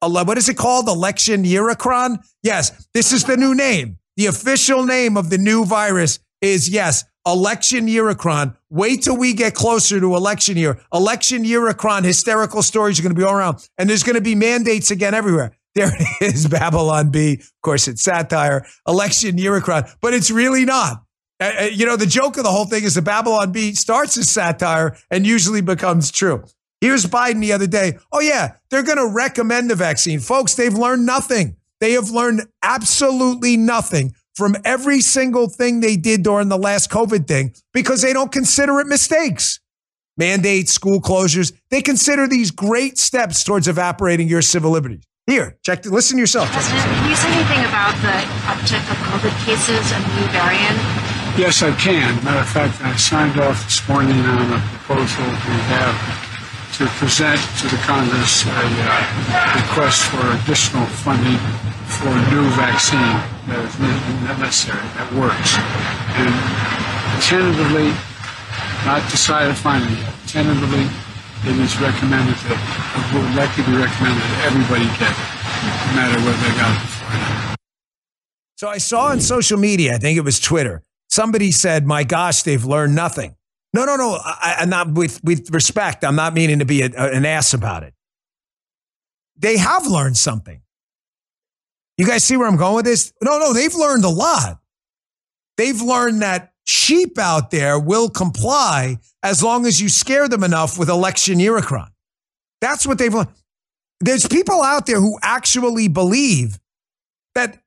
what 0.03 0.37
is 0.37 0.51
it 0.51 0.59
called? 0.59 0.87
Election 0.87 1.45
Yeracron. 1.45 2.19
Yes, 2.43 2.89
this 2.93 3.11
is 3.11 3.25
the 3.25 3.39
new 3.39 3.55
name. 3.55 3.97
The 4.19 4.27
official 4.27 4.85
name 4.85 5.17
of 5.17 5.31
the 5.31 5.39
new 5.39 5.65
virus 5.65 6.19
is, 6.41 6.69
yes, 6.69 7.05
election 7.25 7.87
Yeracron. 7.87 8.57
Wait 8.69 9.05
till 9.05 9.17
we 9.17 9.33
get 9.33 9.55
closer 9.55 10.01
to 10.01 10.17
election 10.17 10.57
year. 10.57 10.81
Election 10.93 11.45
Yeracron, 11.45 12.03
hysterical 12.03 12.65
stories 12.65 12.99
are 12.99 13.05
going 13.05 13.15
to 13.15 13.19
be 13.19 13.23
all 13.23 13.35
around. 13.35 13.69
And 13.79 13.89
there's 13.89 14.03
going 14.03 14.17
to 14.17 14.21
be 14.21 14.35
mandates 14.35 14.91
again 14.91 15.15
everywhere. 15.15 15.53
There 15.75 15.93
it 15.95 16.35
is, 16.35 16.49
Babylon 16.49 17.13
Bee. 17.13 17.35
Of 17.35 17.53
course, 17.63 17.87
it's 17.87 18.03
satire, 18.03 18.67
election 18.89 19.37
Yeracron, 19.37 19.89
but 20.01 20.13
it's 20.13 20.29
really 20.29 20.65
not. 20.65 21.05
Uh, 21.39 21.53
uh, 21.57 21.63
you 21.67 21.87
know, 21.87 21.95
the 21.95 22.07
joke 22.07 22.37
of 22.37 22.43
the 22.43 22.51
whole 22.51 22.65
thing 22.65 22.83
is 22.83 22.95
the 22.95 23.03
Babylon 23.03 23.53
Bee 23.53 23.75
starts 23.75 24.19
as 24.19 24.29
satire 24.29 24.97
and 25.09 25.25
usually 25.25 25.61
becomes 25.61 26.11
true. 26.11 26.43
Here's 26.81 27.07
Biden 27.07 27.41
the 27.41 27.53
other 27.53 27.69
day. 27.69 27.99
Oh, 28.11 28.19
yeah, 28.19 28.55
they're 28.71 28.83
going 28.83 28.99
to 28.99 29.15
recommend 29.15 29.71
the 29.71 29.77
vaccine. 29.77 30.19
Folks, 30.19 30.57
they've 30.57 30.75
learned 30.75 31.07
nothing. 31.07 31.58
They 31.81 31.93
have 31.93 32.11
learned 32.11 32.43
absolutely 32.63 33.57
nothing 33.57 34.15
from 34.35 34.57
every 34.65 35.01
single 35.01 35.49
thing 35.49 35.81
they 35.81 35.97
did 35.97 36.23
during 36.23 36.49
the 36.49 36.59
last 36.59 36.91
COVID 36.91 37.27
thing 37.27 37.55
because 37.73 38.03
they 38.03 38.13
don't 38.13 38.33
consider 38.33 38.81
it 38.81 38.87
mistakes. 38.87 39.61
Mandates, 40.17 40.73
school 40.73 41.01
closures, 41.01 41.53
they 41.71 41.83
consider 41.83 42.27
these 42.27 42.51
great 42.51 42.99
steps 42.99 43.45
towards 43.45 43.69
evaporating 43.69 44.29
your 44.29 44.43
civil 44.43 44.71
liberties. 44.71 45.05
Here, 45.27 45.59
check. 45.63 45.85
Listen 45.85 46.19
yourself. 46.19 46.51
President, 46.51 46.83
can 46.83 47.11
you 47.11 47.17
say 47.17 47.29
anything 47.33 47.61
about 47.67 47.95
the 48.01 48.17
uptick 48.49 48.83
of 48.91 48.97
COVID 49.13 49.45
cases 49.45 49.93
and 49.93 50.03
the 50.03 50.21
new 50.21 50.27
variant? 50.33 50.79
Yes, 51.39 51.63
I 51.63 51.71
can. 51.77 52.25
Matter 52.25 52.41
of 52.41 52.49
fact, 52.49 52.81
I 52.83 52.97
signed 52.97 53.39
off 53.39 53.63
this 53.65 53.87
morning 53.89 54.19
on 54.19 54.53
a 54.53 54.61
proposal 54.61 55.25
we 55.27 55.59
have 55.71 56.28
to 56.79 56.87
present 57.03 57.41
to 57.59 57.67
the 57.67 57.77
Congress 57.83 58.47
a 58.47 58.51
uh, 58.55 59.59
request 59.59 60.07
for 60.15 60.23
additional 60.39 60.87
funding 61.03 61.35
for 61.91 62.07
a 62.07 62.23
new 62.31 62.47
vaccine 62.55 63.19
that 63.51 63.59
is 63.67 63.75
necessary, 64.39 64.79
that 64.95 65.11
works. 65.19 65.59
And 66.23 66.31
tentatively, 67.19 67.91
not 68.87 69.03
decided 69.11 69.57
finally, 69.57 69.99
tentatively, 70.31 70.87
it 71.51 71.59
is 71.59 71.75
recommended 71.83 72.39
that, 72.47 72.61
it 72.95 73.07
would 73.11 73.27
likely 73.35 73.67
be 73.67 73.75
recommended 73.75 74.23
that 74.23 74.47
everybody 74.47 74.87
get 75.03 75.11
it, 75.11 75.29
no 75.67 75.99
matter 75.99 76.19
whether 76.23 76.39
they 76.47 76.55
got 76.63 76.71
it 76.71 76.83
before 76.87 77.11
or 77.11 77.19
not. 77.19 77.59
So 78.55 78.69
I 78.69 78.79
saw 78.79 79.11
on 79.11 79.19
social 79.19 79.59
media, 79.59 79.97
I 79.97 79.99
think 79.99 80.17
it 80.17 80.23
was 80.23 80.39
Twitter, 80.39 80.85
somebody 81.11 81.51
said, 81.51 81.87
my 81.87 82.05
gosh, 82.05 82.43
they've 82.43 82.65
learned 82.65 82.95
nothing. 82.95 83.35
No, 83.75 83.85
no, 83.85 83.97
no. 83.97 84.19
I, 84.23 84.57
am 84.61 84.71
not 84.71 84.93
with 84.93 85.23
with 85.23 85.51
respect. 85.53 86.05
I'm 86.05 86.17
not 86.17 86.35
meaning 86.35 86.61
to 86.61 86.65
be 86.65 86.83
a, 86.83 86.87
an 86.87 87.27
ass 87.27 87.53
about 87.55 87.83
it. 87.83 87.95
They 89.37 89.57
have 89.57 89.87
learned 89.87 90.17
something. 90.17 90.63
You 91.97 92.07
guys 92.07 92.25
see 92.25 92.37
where 92.37 92.49
I'm 92.49 92.57
going 92.57 92.77
with 92.77 92.85
this? 92.85 93.13
No, 93.23 93.39
no. 93.39 93.53
They've 93.53 93.75
learned 93.75 94.05
a 94.05 94.09
lot. 94.09 94.61
They've 95.57 95.81
learned 95.81 96.23
that 96.23 96.53
sheep 96.65 97.19
out 97.19 97.51
there 97.51 97.79
will 97.79 98.09
comply 98.09 98.99
as 99.23 99.43
long 99.43 99.67
as 99.67 99.81
you 99.81 99.89
scare 99.89 100.29
them 100.29 100.45
enough 100.45 100.79
with 100.79 100.89
election 100.89 101.39
Yeracron. 101.39 101.89
That's 102.61 102.87
what 102.87 102.99
they've 102.99 103.13
learned. 103.13 103.29
there's 104.01 104.27
people 104.27 104.63
out 104.63 104.87
there 104.87 105.01
who 105.01 105.19
actually 105.23 105.89
believe 105.89 106.59
that 107.35 107.59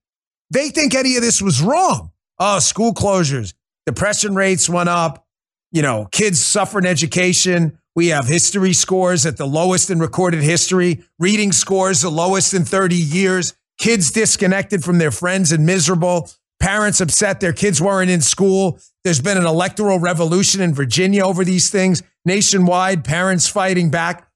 they 0.50 0.70
think 0.70 0.96
any 0.96 1.16
of 1.16 1.22
this 1.22 1.42
was 1.42 1.62
wrong. 1.62 2.12
Oh, 2.40 2.60
school 2.60 2.94
closures, 2.94 3.54
depression 3.86 4.36
rates 4.36 4.70
went 4.70 4.90
up, 4.90 5.21
you 5.72 5.82
know, 5.82 6.08
kids 6.12 6.42
suffer 6.42 6.80
in 6.80 6.86
education. 6.86 7.78
We 7.96 8.08
have 8.08 8.26
history 8.26 8.74
scores 8.74 9.26
at 9.26 9.38
the 9.38 9.46
lowest 9.46 9.90
in 9.90 10.00
recorded 10.00 10.44
history, 10.44 11.04
reading 11.20 11.52
scores 11.52 12.02
the 12.02 12.10
lowest 12.10 12.54
in 12.54 12.64
30 12.64 12.96
years, 12.96 13.54
kids 13.78 14.12
disconnected 14.12 14.84
from 14.84 14.98
their 14.98 15.12
friends 15.12 15.52
and 15.52 15.66
miserable, 15.66 16.30
parents 16.62 17.02
upset 17.02 17.40
their 17.40 17.52
kids 17.52 17.82
weren't 17.82 18.10
in 18.10 18.22
school. 18.22 18.80
There's 19.04 19.20
been 19.20 19.38
an 19.38 19.46
electoral 19.46 20.00
revolution 20.00 20.62
in 20.62 20.74
Virginia 20.74 21.26
over 21.26 21.44
these 21.44 21.70
things, 21.70 22.04
nationwide, 22.24 23.04
parents 23.04 23.48
fighting 23.48 23.90
back. 23.90 24.30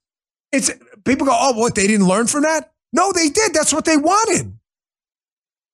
It's 0.52 0.72
people 1.06 1.28
go, 1.28 1.34
oh, 1.34 1.54
what? 1.54 1.76
They 1.76 1.88
didn't 1.88 2.08
learn 2.08 2.28
from 2.28 2.44
that? 2.44 2.74
No, 2.92 3.12
they 3.14 3.30
did. 3.30 3.54
That's 3.54 3.74
what 3.74 3.86
they 3.86 3.98
wanted. 3.98 4.52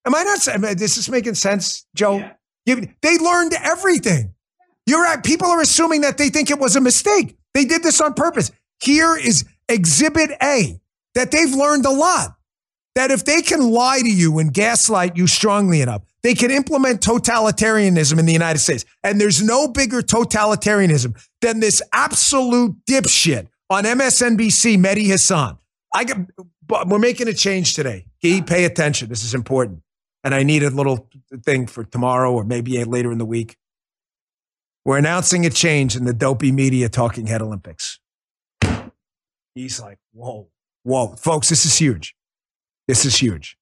Am 0.06 0.16
I 0.16 0.24
not 0.24 0.40
saying 0.40 0.62
this 0.62 0.98
is 0.98 1.10
making 1.10 1.36
sense, 1.36 1.86
Joe? 1.96 2.18
Yeah. 2.66 2.76
They 3.02 3.18
learned 3.18 3.54
everything. 3.54 4.34
You're 4.92 5.04
right. 5.04 5.24
people 5.24 5.48
are 5.48 5.62
assuming 5.62 6.02
that 6.02 6.18
they 6.18 6.28
think 6.28 6.50
it 6.50 6.60
was 6.60 6.76
a 6.76 6.82
mistake. 6.82 7.38
They 7.54 7.64
did 7.64 7.82
this 7.82 8.02
on 8.02 8.14
purpose. 8.14 8.52
Here 8.82 9.16
is 9.16 9.46
exhibit 9.70 10.32
A 10.44 10.82
that 11.16 11.32
they've 11.32 11.54
learned 11.54 11.86
a 11.86 11.92
lot. 11.92 12.36
That 12.96 13.10
if 13.10 13.24
they 13.24 13.42
can 13.42 13.72
lie 13.72 14.02
to 14.02 14.12
you 14.12 14.38
and 14.40 14.54
gaslight 14.54 15.16
you 15.16 15.28
strongly 15.28 15.80
enough, 15.80 16.02
they 16.24 16.34
can 16.34 16.52
implement 16.52 17.00
totalitarianism 17.00 18.20
in 18.20 18.26
the 18.26 18.34
United 18.34 18.60
States. 18.60 18.84
And 19.02 19.22
there's 19.22 19.42
no 19.42 19.70
bigger 19.70 20.02
totalitarianism 20.02 21.18
than 21.40 21.62
this 21.62 21.82
absolute 21.94 22.76
dipshit 22.86 23.48
on 23.70 23.86
MSNBC, 23.86 24.78
Mehdi 24.78 25.08
Hasan. 25.08 25.58
I 25.96 26.04
get, 26.04 26.18
we're 26.86 27.00
making 27.00 27.30
a 27.30 27.34
change 27.34 27.76
today. 27.76 28.08
Gee, 28.22 28.42
pay 28.42 28.66
attention. 28.66 29.08
This 29.08 29.24
is 29.24 29.34
important. 29.34 29.84
And 30.26 30.36
I 30.36 30.44
need 30.44 30.64
a 30.64 30.70
little 30.70 31.08
thing 31.46 31.66
for 31.66 31.86
tomorrow 31.86 32.34
or 32.34 32.44
maybe 32.44 32.84
later 32.84 33.10
in 33.14 33.20
the 33.20 33.26
week. 33.26 33.56
We're 34.84 34.98
announcing 34.98 35.46
a 35.46 35.50
change 35.50 35.96
in 35.96 36.06
the 36.06 36.14
dopey 36.14 36.52
media 36.52 36.90
talking 36.90 37.28
head 37.28 37.42
Olympics. 37.42 38.00
He's 39.54 39.80
like, 39.80 40.00
whoa, 40.12 40.48
whoa. 40.84 41.16
Folks, 41.16 41.50
this 41.50 41.66
is 41.66 41.78
huge. 41.78 42.16
This 42.88 43.06
is 43.06 43.18
huge. 43.18 43.58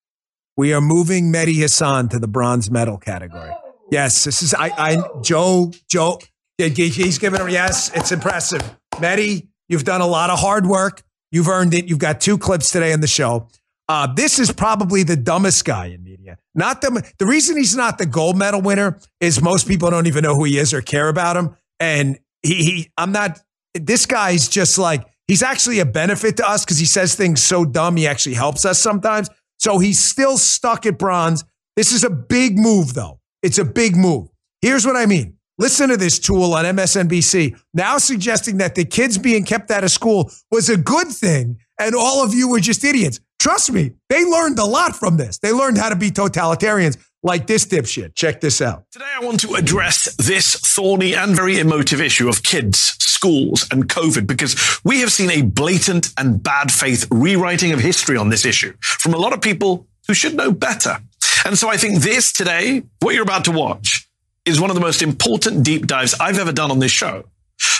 We 0.55 0.73
are 0.73 0.81
moving 0.81 1.31
Mehdi 1.31 1.55
Hasan 1.55 2.09
to 2.09 2.19
the 2.19 2.27
bronze 2.27 2.71
medal 2.71 2.97
category. 2.97 3.51
Yes, 3.91 4.23
this 4.23 4.41
is, 4.41 4.53
I, 4.53 4.69
I, 4.77 4.97
Joe, 5.21 5.71
Joe, 5.89 6.19
he's 6.57 7.17
giving 7.17 7.41
him, 7.41 7.49
yes, 7.49 7.91
it's 7.95 8.11
impressive. 8.11 8.61
Mehdi, 8.95 9.47
you've 9.67 9.83
done 9.83 10.01
a 10.01 10.07
lot 10.07 10.29
of 10.29 10.39
hard 10.39 10.67
work. 10.67 11.03
You've 11.31 11.47
earned 11.47 11.73
it. 11.73 11.87
You've 11.87 11.99
got 11.99 12.21
two 12.21 12.37
clips 12.37 12.71
today 12.71 12.93
on 12.93 13.01
the 13.01 13.07
show. 13.07 13.47
Uh, 13.89 14.05
this 14.05 14.37
is 14.37 14.51
probably 14.51 15.01
the 15.01 15.15
dumbest 15.15 15.65
guy 15.65 15.87
in 15.87 16.03
media. 16.03 16.37
Not 16.53 16.81
the 16.81 17.11
the 17.17 17.25
reason 17.25 17.57
he's 17.57 17.75
not 17.75 17.97
the 17.97 18.05
gold 18.05 18.37
medal 18.37 18.61
winner 18.61 18.99
is 19.19 19.41
most 19.41 19.67
people 19.67 19.89
don't 19.89 20.05
even 20.05 20.21
know 20.23 20.35
who 20.35 20.43
he 20.43 20.59
is 20.59 20.75
or 20.75 20.81
care 20.81 21.09
about 21.09 21.35
him. 21.35 21.55
And 21.79 22.19
he, 22.43 22.53
he 22.53 22.91
I'm 22.97 23.11
not. 23.11 23.39
This 23.73 24.05
guy's 24.05 24.47
just 24.47 24.77
like 24.77 25.05
he's 25.27 25.41
actually 25.41 25.79
a 25.79 25.85
benefit 25.85 26.37
to 26.37 26.47
us 26.47 26.63
because 26.63 26.77
he 26.77 26.85
says 26.85 27.15
things 27.15 27.43
so 27.43 27.65
dumb. 27.65 27.95
He 27.97 28.05
actually 28.05 28.35
helps 28.35 28.63
us 28.63 28.79
sometimes. 28.79 29.27
So 29.57 29.79
he's 29.79 29.97
still 29.97 30.37
stuck 30.37 30.85
at 30.85 30.99
bronze. 30.99 31.43
This 31.75 31.91
is 31.91 32.03
a 32.03 32.09
big 32.11 32.59
move, 32.59 32.93
though. 32.93 33.19
It's 33.41 33.57
a 33.57 33.65
big 33.65 33.95
move. 33.95 34.29
Here's 34.61 34.85
what 34.85 34.97
I 34.97 35.07
mean. 35.07 35.37
Listen 35.57 35.89
to 35.89 35.97
this 35.97 36.19
tool 36.19 36.53
on 36.53 36.63
MSNBC 36.63 37.59
now 37.73 37.97
suggesting 37.97 38.57
that 38.57 38.75
the 38.75 38.85
kids 38.85 39.17
being 39.17 39.43
kept 39.43 39.71
out 39.71 39.83
of 39.83 39.91
school 39.91 40.31
was 40.51 40.69
a 40.69 40.77
good 40.77 41.07
thing 41.07 41.57
and 41.77 41.95
all 41.95 42.23
of 42.23 42.33
you 42.33 42.47
were 42.47 42.61
just 42.61 42.83
idiots. 42.83 43.19
Trust 43.39 43.71
me, 43.71 43.93
they 44.09 44.25
learned 44.25 44.59
a 44.59 44.65
lot 44.65 44.97
from 44.97 45.15
this. 45.15 45.39
They 45.39 45.53
learned 45.53 45.77
how 45.77 45.87
to 45.89 45.95
be 45.95 46.11
totalitarians 46.11 46.97
like 47.23 47.47
this 47.47 47.65
dipshit. 47.65 48.13
Check 48.13 48.41
this 48.41 48.61
out. 48.61 48.83
Today, 48.91 49.05
I 49.15 49.23
want 49.23 49.39
to 49.41 49.55
address 49.55 50.13
this 50.17 50.55
thorny 50.55 51.15
and 51.15 51.35
very 51.35 51.57
emotive 51.57 52.01
issue 52.01 52.27
of 52.27 52.43
kids, 52.43 52.77
schools, 52.99 53.65
and 53.71 53.87
COVID 53.87 54.27
because 54.27 54.79
we 54.83 54.99
have 54.99 55.11
seen 55.11 55.31
a 55.31 55.41
blatant 55.41 56.13
and 56.17 56.43
bad 56.43 56.69
faith 56.69 57.07
rewriting 57.09 57.71
of 57.71 57.79
history 57.79 58.17
on 58.17 58.27
this 58.27 58.45
issue 58.45 58.73
from 58.81 59.13
a 59.13 59.17
lot 59.17 59.31
of 59.31 59.41
people 59.41 59.87
who 60.07 60.13
should 60.13 60.35
know 60.35 60.51
better. 60.51 60.97
And 61.45 61.57
so 61.57 61.69
I 61.69 61.77
think 61.77 62.01
this 62.01 62.33
today, 62.33 62.83
what 62.99 63.15
you're 63.15 63.23
about 63.23 63.45
to 63.45 63.51
watch, 63.51 64.09
is 64.45 64.59
one 64.59 64.69
of 64.69 64.75
the 64.75 64.81
most 64.81 65.01
important 65.01 65.63
deep 65.63 65.87
dives 65.87 66.13
I've 66.19 66.39
ever 66.39 66.51
done 66.51 66.71
on 66.71 66.79
this 66.79 66.91
show 66.91 67.23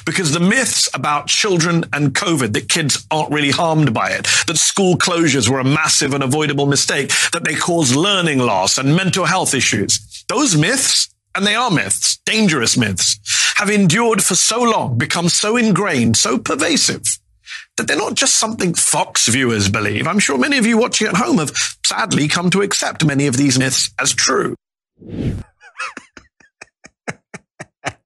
because 0.05 0.31
the 0.31 0.39
myths 0.39 0.89
about 0.93 1.27
children 1.27 1.85
and 1.93 2.13
COVID, 2.13 2.53
that 2.53 2.69
kids 2.69 3.05
aren't 3.11 3.31
really 3.31 3.51
harmed 3.51 3.93
by 3.93 4.09
it, 4.11 4.27
that 4.47 4.57
school 4.57 4.97
closures 4.97 5.49
were 5.49 5.59
a 5.59 5.63
massive 5.63 6.13
and 6.13 6.23
avoidable 6.23 6.65
mistake, 6.65 7.11
that 7.31 7.43
they 7.43 7.55
cause 7.55 7.95
learning 7.95 8.39
loss 8.39 8.77
and 8.77 8.95
mental 8.95 9.25
health 9.25 9.53
issues, 9.53 10.23
those 10.27 10.55
myths, 10.55 11.13
and 11.35 11.45
they 11.45 11.55
are 11.55 11.71
myths, 11.71 12.17
dangerous 12.25 12.77
myths, 12.77 13.19
have 13.57 13.69
endured 13.69 14.23
for 14.23 14.35
so 14.35 14.61
long, 14.61 14.97
become 14.97 15.29
so 15.29 15.57
ingrained, 15.57 16.17
so 16.17 16.37
pervasive 16.37 17.03
that 17.77 17.87
they're 17.87 17.97
not 17.97 18.15
just 18.15 18.35
something 18.35 18.73
Fox 18.73 19.27
viewers 19.27 19.69
believe. 19.69 20.05
I'm 20.07 20.19
sure 20.19 20.37
many 20.37 20.57
of 20.57 20.65
you 20.65 20.77
watching 20.77 21.07
at 21.07 21.15
home 21.15 21.37
have 21.37 21.51
sadly 21.85 22.27
come 22.27 22.49
to 22.49 22.61
accept 22.61 23.05
many 23.05 23.27
of 23.27 23.37
these 23.37 23.57
myths 23.57 23.91
as 23.99 24.13
true. 24.13 24.55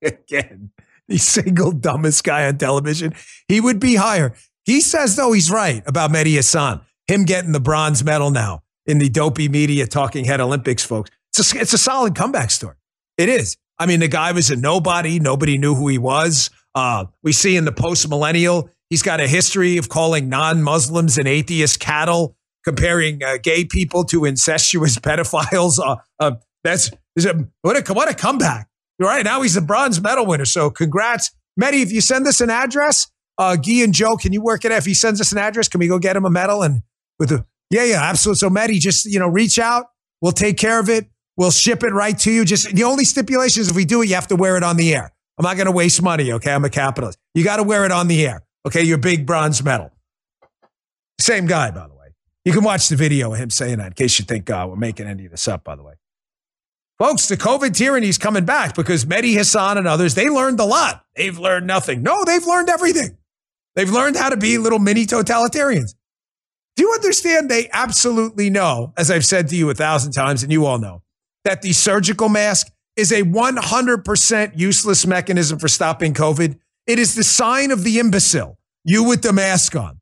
Again, 0.01 0.71
the 1.07 1.17
single 1.17 1.71
dumbest 1.71 2.23
guy 2.23 2.47
on 2.47 2.57
television. 2.57 3.13
He 3.47 3.59
would 3.61 3.79
be 3.79 3.95
higher. 3.95 4.33
He 4.65 4.81
says, 4.81 5.15
though, 5.15 5.33
he's 5.33 5.51
right 5.51 5.83
about 5.85 6.11
Mehdi 6.11 6.35
Hasan, 6.35 6.81
him 7.07 7.25
getting 7.25 7.51
the 7.51 7.59
bronze 7.59 8.03
medal 8.03 8.31
now 8.31 8.63
in 8.85 8.97
the 8.97 9.09
dopey 9.09 9.49
media 9.49 9.87
talking 9.87 10.25
head 10.25 10.39
Olympics, 10.39 10.83
folks. 10.83 11.09
It's 11.35 11.53
a, 11.53 11.59
it's 11.59 11.73
a 11.73 11.77
solid 11.77 12.15
comeback 12.15 12.51
story. 12.51 12.75
It 13.17 13.29
is. 13.29 13.57
I 13.79 13.85
mean, 13.85 13.99
the 13.99 14.07
guy 14.07 14.31
was 14.31 14.49
a 14.51 14.55
nobody. 14.55 15.19
Nobody 15.19 15.57
knew 15.57 15.75
who 15.75 15.87
he 15.87 15.97
was. 15.97 16.49
Uh, 16.75 17.05
we 17.21 17.31
see 17.31 17.55
in 17.55 17.65
the 17.65 17.71
post 17.71 18.07
millennial, 18.07 18.69
he's 18.89 19.01
got 19.01 19.19
a 19.19 19.27
history 19.27 19.77
of 19.77 19.89
calling 19.89 20.29
non 20.29 20.63
Muslims 20.63 21.17
and 21.17 21.27
atheist 21.27 21.79
cattle, 21.79 22.35
comparing 22.63 23.23
uh, 23.23 23.37
gay 23.41 23.65
people 23.65 24.03
to 24.05 24.25
incestuous 24.25 24.97
pedophiles. 24.99 25.79
Uh, 25.79 25.97
uh 26.19 26.35
that's 26.63 26.91
a, 27.17 27.45
what 27.61 27.89
a 27.89 27.93
what 27.93 28.09
a 28.09 28.13
comeback. 28.13 28.67
Right 28.99 29.25
now, 29.25 29.41
he's 29.41 29.55
the 29.55 29.61
bronze 29.61 29.99
medal 30.01 30.25
winner. 30.25 30.45
So 30.45 30.69
congrats. 30.69 31.31
Mehdi, 31.59 31.81
if 31.81 31.91
you 31.91 32.01
send 32.01 32.27
us 32.27 32.41
an 32.41 32.49
address, 32.49 33.07
uh, 33.37 33.55
Guy 33.55 33.83
and 33.83 33.93
Joe, 33.93 34.15
can 34.15 34.33
you 34.33 34.41
work 34.41 34.65
it 34.65 34.71
out? 34.71 34.77
If 34.77 34.85
he 34.85 34.93
sends 34.93 35.19
us 35.19 35.31
an 35.31 35.37
address, 35.37 35.67
can 35.67 35.79
we 35.79 35.87
go 35.87 35.99
get 35.99 36.15
him 36.15 36.25
a 36.25 36.29
medal? 36.29 36.63
And 36.63 36.83
with 37.19 37.29
the, 37.29 37.45
yeah, 37.69 37.83
yeah, 37.83 38.01
absolutely. 38.01 38.39
So 38.39 38.49
Mehdi, 38.49 38.79
just, 38.79 39.05
you 39.05 39.19
know, 39.19 39.27
reach 39.27 39.59
out. 39.59 39.87
We'll 40.21 40.31
take 40.31 40.57
care 40.57 40.79
of 40.79 40.89
it. 40.89 41.07
We'll 41.35 41.51
ship 41.51 41.83
it 41.83 41.91
right 41.93 42.17
to 42.19 42.31
you. 42.31 42.45
Just 42.45 42.73
the 42.73 42.83
only 42.83 43.05
stipulation 43.05 43.61
is 43.61 43.69
if 43.69 43.75
we 43.75 43.85
do 43.85 44.01
it, 44.01 44.09
you 44.09 44.15
have 44.15 44.27
to 44.27 44.35
wear 44.35 44.55
it 44.57 44.63
on 44.63 44.77
the 44.77 44.93
air. 44.95 45.11
I'm 45.37 45.43
not 45.43 45.57
going 45.57 45.65
to 45.65 45.71
waste 45.71 46.01
money. 46.01 46.31
Okay. 46.31 46.53
I'm 46.53 46.63
a 46.63 46.69
capitalist. 46.69 47.17
You 47.33 47.43
got 47.43 47.57
to 47.57 47.63
wear 47.63 47.85
it 47.85 47.91
on 47.91 48.07
the 48.07 48.25
air. 48.25 48.43
Okay. 48.67 48.83
Your 48.83 48.99
big 48.99 49.25
bronze 49.25 49.63
medal. 49.63 49.91
Same 51.19 51.47
guy, 51.47 51.71
by 51.71 51.87
the 51.87 51.93
way. 51.93 52.07
You 52.45 52.53
can 52.53 52.63
watch 52.63 52.87
the 52.89 52.95
video 52.95 53.33
of 53.33 53.39
him 53.39 53.49
saying 53.49 53.77
that 53.77 53.87
in 53.87 53.93
case 53.93 54.19
you 54.19 54.25
think 54.25 54.49
uh, 54.49 54.65
we're 54.69 54.75
making 54.75 55.07
any 55.07 55.25
of 55.25 55.31
this 55.31 55.47
up, 55.47 55.63
by 55.63 55.75
the 55.75 55.83
way. 55.83 55.93
Folks, 56.99 57.27
the 57.27 57.37
COVID 57.37 57.75
tyranny 57.75 58.07
is 58.07 58.17
coming 58.17 58.45
back 58.45 58.75
because 58.75 59.05
Mehdi 59.05 59.33
Hasan 59.33 59.77
and 59.77 59.87
others, 59.87 60.13
they 60.15 60.29
learned 60.29 60.59
a 60.59 60.65
lot. 60.65 61.03
They've 61.15 61.37
learned 61.37 61.65
nothing. 61.65 62.03
No, 62.03 62.23
they've 62.23 62.45
learned 62.45 62.69
everything. 62.69 63.17
They've 63.75 63.89
learned 63.89 64.15
how 64.15 64.29
to 64.29 64.37
be 64.37 64.57
little 64.57 64.79
mini 64.79 65.05
totalitarians. 65.05 65.95
Do 66.75 66.83
you 66.83 66.93
understand? 66.93 67.49
They 67.49 67.69
absolutely 67.71 68.49
know, 68.49 68.93
as 68.95 69.09
I've 69.09 69.25
said 69.25 69.47
to 69.49 69.55
you 69.55 69.69
a 69.69 69.73
thousand 69.73 70.11
times, 70.11 70.43
and 70.43 70.51
you 70.51 70.65
all 70.65 70.77
know, 70.77 71.01
that 71.43 71.61
the 71.61 71.73
surgical 71.73 72.29
mask 72.29 72.71
is 72.95 73.11
a 73.11 73.23
100% 73.23 74.51
useless 74.55 75.05
mechanism 75.05 75.59
for 75.59 75.67
stopping 75.67 76.13
COVID. 76.13 76.57
It 76.85 76.99
is 76.99 77.15
the 77.15 77.23
sign 77.23 77.71
of 77.71 77.83
the 77.83 77.99
imbecile, 77.99 78.57
you 78.83 79.03
with 79.03 79.23
the 79.23 79.33
mask 79.33 79.75
on. 79.75 79.99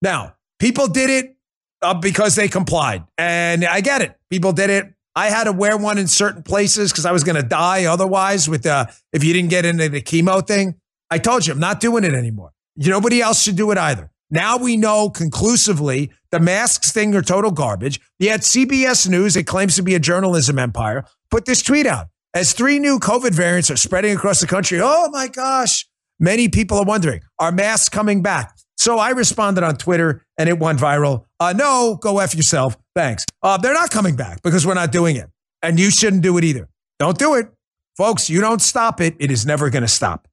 Now, 0.00 0.34
people 0.58 0.86
did 0.86 1.10
it 1.10 1.36
uh, 1.82 1.94
because 1.94 2.34
they 2.34 2.48
complied. 2.48 3.04
And 3.18 3.64
I 3.64 3.80
get 3.80 4.00
it. 4.00 4.18
People 4.30 4.52
did 4.52 4.70
it 4.70 4.92
I 5.14 5.28
had 5.28 5.44
to 5.44 5.52
wear 5.52 5.76
one 5.76 5.98
in 5.98 6.08
certain 6.08 6.42
places 6.42 6.90
because 6.90 7.04
I 7.04 7.12
was 7.12 7.24
going 7.24 7.36
to 7.36 7.42
die 7.42 7.84
otherwise. 7.84 8.48
With 8.48 8.66
uh, 8.66 8.86
if 9.12 9.22
you 9.22 9.32
didn't 9.32 9.50
get 9.50 9.64
into 9.64 9.88
the 9.88 10.00
chemo 10.00 10.46
thing, 10.46 10.76
I 11.10 11.18
told 11.18 11.46
you 11.46 11.52
I'm 11.52 11.60
not 11.60 11.80
doing 11.80 12.04
it 12.04 12.14
anymore. 12.14 12.52
Nobody 12.76 13.20
else 13.20 13.42
should 13.42 13.56
do 13.56 13.70
it 13.70 13.78
either. 13.78 14.10
Now 14.30 14.56
we 14.56 14.78
know 14.78 15.10
conclusively 15.10 16.10
the 16.30 16.40
masks 16.40 16.90
thing 16.90 17.14
are 17.14 17.20
total 17.20 17.50
garbage. 17.50 18.00
Yet 18.18 18.40
CBS 18.40 19.06
News, 19.06 19.36
it 19.36 19.44
claims 19.44 19.76
to 19.76 19.82
be 19.82 19.94
a 19.94 20.00
journalism 20.00 20.58
empire, 20.58 21.04
put 21.30 21.44
this 21.44 21.62
tweet 21.62 21.86
out 21.86 22.06
as 22.32 22.54
three 22.54 22.78
new 22.78 22.98
COVID 22.98 23.32
variants 23.32 23.70
are 23.70 23.76
spreading 23.76 24.16
across 24.16 24.40
the 24.40 24.46
country. 24.46 24.80
Oh 24.82 25.10
my 25.10 25.28
gosh! 25.28 25.86
Many 26.18 26.48
people 26.48 26.78
are 26.78 26.84
wondering, 26.84 27.20
are 27.38 27.52
masks 27.52 27.90
coming 27.90 28.22
back? 28.22 28.56
So 28.76 28.98
I 28.98 29.10
responded 29.10 29.64
on 29.64 29.76
Twitter 29.76 30.24
and 30.38 30.48
it 30.48 30.58
went 30.58 30.78
viral. 30.78 31.26
Uh, 31.42 31.52
no, 31.52 31.96
go 32.00 32.20
F 32.20 32.36
yourself. 32.36 32.76
Thanks. 32.94 33.26
Uh, 33.42 33.56
they're 33.56 33.74
not 33.74 33.90
coming 33.90 34.14
back 34.14 34.42
because 34.42 34.64
we're 34.64 34.74
not 34.74 34.92
doing 34.92 35.16
it. 35.16 35.28
And 35.60 35.76
you 35.76 35.90
shouldn't 35.90 36.22
do 36.22 36.38
it 36.38 36.44
either. 36.44 36.68
Don't 37.00 37.18
do 37.18 37.34
it. 37.34 37.48
Folks, 37.96 38.30
you 38.30 38.40
don't 38.40 38.62
stop 38.62 39.00
it. 39.00 39.16
It 39.18 39.32
is 39.32 39.44
never 39.44 39.68
going 39.68 39.82
to 39.82 39.88
stop. 39.88 40.28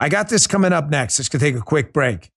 I 0.00 0.08
got 0.08 0.28
this 0.28 0.48
coming 0.48 0.72
up 0.72 0.90
next. 0.90 1.18
To 1.18 1.38
take 1.38 1.54
a 1.54 1.60
quick 1.60 1.92
break. 1.92 2.32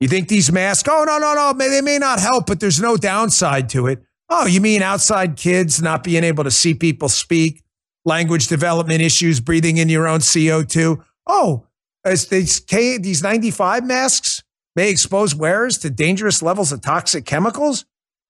You 0.00 0.08
think 0.08 0.26
these 0.26 0.50
masks, 0.50 0.88
oh, 0.90 1.04
no, 1.04 1.18
no, 1.18 1.34
no, 1.34 1.52
they 1.52 1.80
may 1.82 1.98
not 1.98 2.18
help, 2.18 2.46
but 2.46 2.58
there's 2.58 2.80
no 2.80 2.96
downside 2.96 3.68
to 3.70 3.86
it. 3.86 4.02
Oh, 4.28 4.46
you 4.46 4.60
mean 4.60 4.82
outside 4.82 5.36
kids 5.36 5.80
not 5.80 6.02
being 6.02 6.24
able 6.24 6.42
to 6.42 6.50
see 6.50 6.74
people 6.74 7.08
speak, 7.08 7.62
language 8.04 8.48
development 8.48 9.02
issues, 9.02 9.38
breathing 9.38 9.76
in 9.76 9.88
your 9.88 10.08
own 10.08 10.18
CO2? 10.18 11.00
Oh, 11.28 11.66
as 12.04 12.26
these, 12.26 12.60
these 12.60 13.22
95 13.22 13.86
masks 13.86 14.42
may 14.76 14.90
expose 14.90 15.34
wearers 15.34 15.78
to 15.78 15.90
dangerous 15.90 16.42
levels 16.42 16.72
of 16.72 16.80
toxic 16.80 17.24
chemicals? 17.24 17.84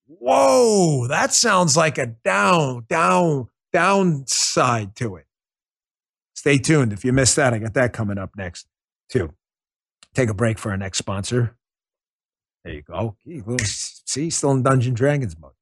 Whoa, 0.07 1.07
that 1.09 1.33
sounds 1.35 1.77
like 1.77 1.99
a 1.99 2.07
down, 2.07 2.87
down, 2.89 3.49
downside 3.73 4.97
to 4.97 5.17
it. 5.17 5.27
Stay 6.35 6.57
tuned. 6.59 6.93
If 6.93 7.05
you 7.05 7.13
missed 7.13 7.37
that, 7.37 7.53
I 7.53 7.59
got 7.59 7.75
that 7.75 7.93
coming 7.93 8.17
up 8.17 8.31
next, 8.37 8.67
too. 9.11 9.35
Take 10.15 10.31
a 10.31 10.35
break 10.35 10.59
for 10.59 10.71
our 10.71 10.77
next 10.77 10.99
sponsor. 10.99 11.57
There 12.65 12.75
you 12.75 12.83
go. 12.83 13.17
See, 13.63 14.31
still 14.31 14.53
in 14.53 14.63
Dungeon 14.63 14.95
Dragons 14.95 15.39
mode. 15.39 15.53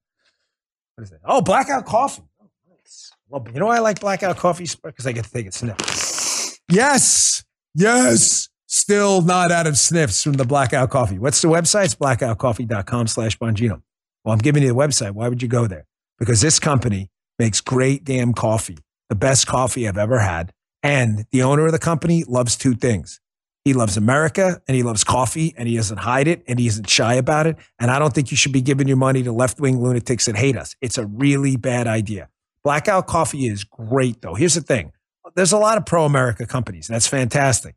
What 0.95 1.05
is 1.05 1.11
that? 1.11 1.21
Oh, 1.25 1.43
blackout 1.43 1.85
coffee. 1.85 2.23
Oh, 2.41 2.49
nice. 2.71 3.11
Well, 3.29 3.45
you 3.53 3.59
know 3.59 3.67
why 3.67 3.77
I 3.77 3.81
like 3.81 4.01
blackout 4.01 4.37
coffee? 4.37 4.69
Because 4.83 5.07
I 5.07 5.13
get 5.13 5.25
to 5.25 5.31
take 5.31 5.47
a 5.47 5.53
sniff. 5.53 6.59
Yes. 6.71 7.45
Yes. 7.75 8.49
Still 8.77 9.23
not 9.23 9.51
out 9.51 9.67
of 9.67 9.79
sniffs 9.79 10.23
from 10.23 10.35
the 10.35 10.45
blackout 10.45 10.91
coffee. 10.91 11.19
What's 11.19 11.41
the 11.41 11.49
website? 11.49 11.87
It's 11.87 11.95
blackoutcoffee.com 11.95 13.07
slash 13.07 13.39
Bongino. 13.39 13.81
Well, 14.23 14.35
I'm 14.35 14.39
giving 14.39 14.63
you 14.63 14.69
the 14.69 14.75
website. 14.75 15.13
Why 15.13 15.31
would 15.31 15.41
you 15.41 15.49
go 15.49 15.67
there? 15.67 15.87
Because 16.19 16.43
this 16.43 16.59
company 16.59 17.11
makes 17.39 17.63
great 17.63 18.05
damn 18.05 18.35
coffee, 18.35 18.77
the 19.09 19.15
best 19.15 19.47
coffee 19.47 19.89
I've 19.89 19.97
ever 19.97 20.19
had. 20.19 20.53
And 20.83 21.25
the 21.31 21.43
owner 21.43 21.65
of 21.65 21.73
the 21.73 21.79
company 21.79 22.25
loves 22.29 22.55
two 22.55 22.75
things 22.75 23.19
he 23.65 23.73
loves 23.73 23.97
America 23.97 24.61
and 24.69 24.77
he 24.77 24.83
loves 24.83 25.05
coffee 25.05 25.55
and 25.57 25.67
he 25.67 25.77
doesn't 25.77 25.97
hide 25.97 26.29
it 26.29 26.45
and 26.47 26.59
he 26.59 26.67
isn't 26.67 26.91
shy 26.91 27.15
about 27.15 27.47
it. 27.47 27.57
And 27.79 27.91
I 27.91 27.99
don't 27.99 28.15
think 28.15 28.31
you 28.31 28.37
should 28.37 28.53
be 28.53 28.61
giving 28.61 28.89
your 28.89 28.99
money 28.99 29.23
to 29.23 29.33
left 29.33 29.59
wing 29.59 29.83
lunatics 29.83 30.27
that 30.27 30.37
hate 30.37 30.57
us. 30.59 30.77
It's 30.83 30.99
a 30.99 31.07
really 31.07 31.57
bad 31.57 31.87
idea. 31.89 32.29
Blackout 32.63 33.07
coffee 33.07 33.47
is 33.47 33.65
great 33.65 34.21
though. 34.21 34.35
Here's 34.35 34.55
the 34.55 34.61
thing 34.61 34.93
there's 35.35 35.53
a 35.53 35.59
lot 35.59 35.79
of 35.79 35.87
pro 35.87 36.05
America 36.05 36.47
companies. 36.47 36.89
That's 36.89 37.07
fantastic. 37.07 37.75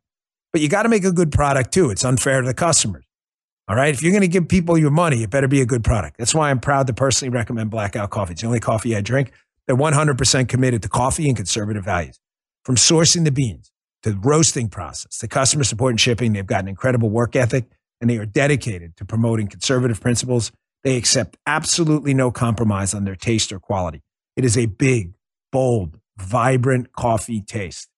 But 0.52 0.60
you 0.60 0.68
got 0.68 0.82
to 0.82 0.88
make 0.88 1.04
a 1.04 1.12
good 1.12 1.32
product 1.32 1.72
too. 1.72 1.90
It's 1.90 2.04
unfair 2.04 2.40
to 2.40 2.46
the 2.46 2.54
customers. 2.54 3.04
All 3.68 3.76
right. 3.76 3.94
If 3.94 4.02
you're 4.02 4.12
going 4.12 4.22
to 4.22 4.28
give 4.28 4.48
people 4.48 4.76
your 4.76 4.90
money, 4.90 5.22
it 5.22 5.30
better 5.30 5.46
be 5.46 5.60
a 5.60 5.66
good 5.66 5.84
product. 5.84 6.18
That's 6.18 6.34
why 6.34 6.50
I'm 6.50 6.58
proud 6.58 6.88
to 6.88 6.92
personally 6.92 7.30
recommend 7.30 7.70
Blackout 7.70 8.10
Coffee. 8.10 8.32
It's 8.32 8.40
the 8.40 8.48
only 8.48 8.58
coffee 8.58 8.96
I 8.96 9.00
drink. 9.00 9.32
They're 9.66 9.76
100% 9.76 10.48
committed 10.48 10.82
to 10.82 10.88
coffee 10.88 11.28
and 11.28 11.36
conservative 11.36 11.84
values. 11.84 12.18
From 12.64 12.74
sourcing 12.74 13.24
the 13.24 13.30
beans 13.30 13.70
to 14.02 14.10
the 14.12 14.18
roasting 14.18 14.68
process, 14.68 15.18
to 15.18 15.28
customer 15.28 15.64
support 15.64 15.92
and 15.92 16.00
shipping. 16.00 16.32
They've 16.32 16.46
got 16.46 16.62
an 16.62 16.68
incredible 16.68 17.10
work 17.10 17.36
ethic 17.36 17.66
and 18.00 18.08
they 18.08 18.16
are 18.16 18.26
dedicated 18.26 18.96
to 18.96 19.04
promoting 19.04 19.46
conservative 19.46 20.00
principles. 20.00 20.52
They 20.82 20.96
accept 20.96 21.36
absolutely 21.46 22.14
no 22.14 22.30
compromise 22.30 22.94
on 22.94 23.04
their 23.04 23.16
taste 23.16 23.52
or 23.52 23.60
quality. 23.60 24.02
It 24.36 24.44
is 24.44 24.56
a 24.56 24.66
big, 24.66 25.12
bold, 25.52 25.98
vibrant 26.16 26.92
coffee 26.92 27.42
taste. 27.42 27.89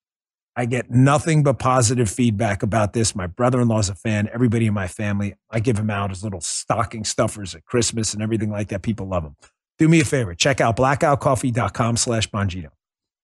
I 0.55 0.65
get 0.65 0.91
nothing 0.91 1.43
but 1.43 1.57
positive 1.57 2.09
feedback 2.09 2.61
about 2.61 2.93
this. 2.93 3.15
My 3.15 3.25
brother 3.27 3.59
in 3.59 3.67
law 3.67 3.79
is 3.79 3.89
a 3.89 3.95
fan. 3.95 4.29
Everybody 4.31 4.67
in 4.67 4.73
my 4.73 4.87
family, 4.87 5.33
I 5.49 5.59
give 5.59 5.77
them 5.77 5.89
out 5.89 6.11
as 6.11 6.23
little 6.23 6.41
stocking 6.41 7.03
stuffers 7.03 7.55
at 7.55 7.65
Christmas 7.65 8.13
and 8.13 8.21
everything 8.21 8.51
like 8.51 8.67
that. 8.69 8.83
People 8.83 9.07
love 9.07 9.23
them. 9.23 9.35
Do 9.79 9.89
me 9.89 9.99
a 9.99 10.05
favor, 10.05 10.35
check 10.35 10.61
out 10.61 10.77
blackoutcoffee.com 10.77 11.97
slash 11.97 12.29
Bongino. 12.29 12.69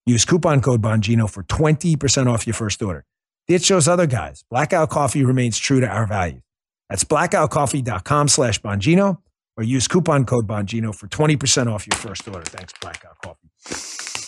Use 0.07 0.25
coupon 0.25 0.61
code 0.61 0.81
Bongino 0.81 1.29
for 1.29 1.43
20% 1.43 2.27
off 2.27 2.47
your 2.47 2.55
first 2.55 2.81
order. 2.81 3.05
It 3.47 3.63
shows 3.63 3.87
other 3.87 4.07
guys. 4.07 4.43
Blackout 4.49 4.89
Coffee 4.89 5.23
remains 5.23 5.57
true 5.57 5.79
to 5.79 5.87
our 5.87 6.05
values. 6.05 6.41
That's 6.89 7.03
blackoutcoffee.com 7.03 8.27
slash 8.27 8.61
Bongino 8.61 9.17
or 9.57 9.63
use 9.63 9.87
coupon 9.87 10.25
code 10.25 10.47
Bongino 10.47 10.93
for 10.93 11.07
20% 11.07 11.67
off 11.67 11.85
your 11.85 11.97
first 11.97 12.27
order. 12.27 12.43
Thanks, 12.43 12.73
Blackout 12.79 13.17
Coffee. 13.23 14.18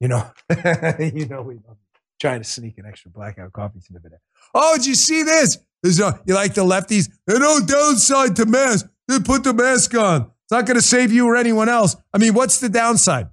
You 0.00 0.08
know, 0.08 0.30
you 0.98 1.26
know, 1.26 1.42
we 1.42 1.54
love 1.54 1.76
trying 2.20 2.40
to 2.40 2.48
sneak 2.48 2.78
an 2.78 2.86
extra 2.86 3.10
blackout 3.10 3.52
coffee 3.52 3.80
snippet 3.80 4.12
in. 4.12 4.18
Oh, 4.54 4.76
did 4.76 4.86
you 4.86 4.94
see 4.94 5.22
this? 5.22 5.58
No, 5.82 6.18
you 6.26 6.34
like 6.34 6.54
the 6.54 6.62
lefties? 6.62 7.10
There's 7.26 7.38
no 7.38 7.60
downside 7.60 8.36
to 8.36 8.46
mask. 8.46 8.88
They 9.06 9.20
put 9.20 9.44
the 9.44 9.52
mask 9.52 9.94
on. 9.94 10.22
It's 10.22 10.52
not 10.52 10.66
going 10.66 10.76
to 10.76 10.82
save 10.82 11.12
you 11.12 11.26
or 11.26 11.36
anyone 11.36 11.68
else. 11.68 11.96
I 12.12 12.18
mean, 12.18 12.34
what's 12.34 12.58
the 12.58 12.68
downside? 12.68 13.28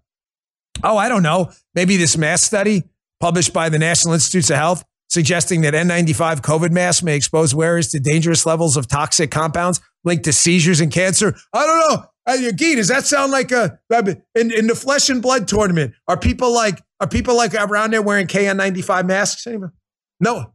oh, 0.84 0.97
I 0.97 1.10
don't 1.10 1.23
know, 1.23 1.52
maybe 1.76 1.97
this 1.97 2.17
mask 2.17 2.45
study 2.45 2.84
published 3.19 3.54
by 3.54 3.69
the 3.69 3.80
National 3.80 4.13
Institutes 4.13 4.49
of 4.49 4.58
Health 4.58 4.84
suggesting 5.10 5.62
that 5.62 5.76
N95 5.76 6.41
COVID 6.41 6.71
masks 6.71 7.04
may 7.04 7.15
expose 7.15 7.54
wearers 7.54 7.89
to 7.89 7.99
dangerous 7.99 8.45
levels 8.47 8.76
of 8.76 8.88
toxic 8.88 9.30
compounds 9.30 9.80
linked 10.04 10.23
to 10.26 10.34
seizures 10.34 10.82
and 10.82 10.91
cancer. 10.91 11.36
I 11.54 11.65
don't 11.65 11.80
know. 11.80 12.06
Uh, 12.26 12.52
Gee, 12.56 12.76
does 12.76 12.88
that 12.88 13.06
sound 13.06 13.32
like 13.32 13.52
a 13.52 13.80
in, 14.36 14.52
in 14.52 14.68
the 14.68 14.76
flesh 14.76 15.10
and 15.10 15.22
blood 15.22 15.48
tournament? 15.48 15.94
Are 16.08 16.18
people 16.18 16.54
like 16.54 16.82
are 17.00 17.08
people 17.08 17.36
like 17.36 17.54
around 17.54 17.92
there 17.92 18.02
wearing 18.02 18.28
KN95 18.28 19.06
masks 19.06 19.46
anymore? 19.46 19.74
No. 20.20 20.54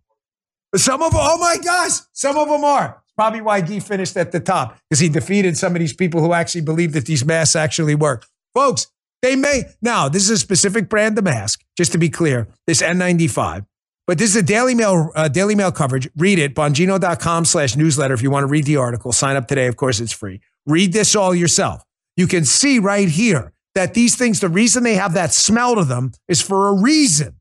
Some 0.76 1.02
of 1.02 1.12
them, 1.12 1.20
oh 1.22 1.38
my 1.38 1.56
gosh, 1.62 1.98
some 2.12 2.36
of 2.36 2.48
them 2.48 2.64
are. 2.64 3.02
It's 3.04 3.12
probably 3.14 3.40
why 3.40 3.60
Gee 3.60 3.80
finished 3.80 4.16
at 4.16 4.32
the 4.32 4.40
top 4.40 4.78
because 4.88 5.00
he 5.00 5.08
defeated 5.08 5.56
some 5.56 5.74
of 5.74 5.80
these 5.80 5.92
people 5.92 6.20
who 6.20 6.32
actually 6.32 6.62
believe 6.62 6.92
that 6.92 7.06
these 7.06 7.24
masks 7.24 7.56
actually 7.56 7.94
work. 7.94 8.26
Folks, 8.54 8.86
they 9.22 9.36
may. 9.36 9.64
Now, 9.82 10.08
this 10.08 10.24
is 10.24 10.30
a 10.30 10.38
specific 10.38 10.88
brand 10.88 11.18
of 11.18 11.24
mask, 11.24 11.64
just 11.76 11.92
to 11.92 11.98
be 11.98 12.08
clear, 12.08 12.48
this 12.66 12.82
N95. 12.82 13.66
But 14.06 14.16
this 14.16 14.30
is 14.30 14.36
a 14.36 14.42
Daily 14.42 14.74
Mail, 14.74 15.10
uh, 15.14 15.28
Daily 15.28 15.54
Mail 15.54 15.70
coverage. 15.70 16.08
Read 16.16 16.38
it, 16.38 16.54
bongino.com 16.54 17.44
slash 17.44 17.76
newsletter. 17.76 18.14
If 18.14 18.22
you 18.22 18.30
want 18.30 18.44
to 18.44 18.46
read 18.46 18.64
the 18.64 18.76
article, 18.76 19.12
sign 19.12 19.36
up 19.36 19.48
today. 19.48 19.66
Of 19.66 19.76
course, 19.76 20.00
it's 20.00 20.12
free. 20.12 20.40
Read 20.66 20.92
this 20.92 21.14
all 21.16 21.34
yourself. 21.34 21.82
You 22.16 22.26
can 22.26 22.44
see 22.44 22.78
right 22.78 23.08
here 23.08 23.52
that 23.74 23.94
these 23.94 24.16
things, 24.16 24.40
the 24.40 24.48
reason 24.48 24.82
they 24.82 24.94
have 24.94 25.14
that 25.14 25.32
smell 25.32 25.76
to 25.76 25.84
them 25.84 26.12
is 26.26 26.42
for 26.42 26.68
a 26.68 26.72
reason. 26.72 27.36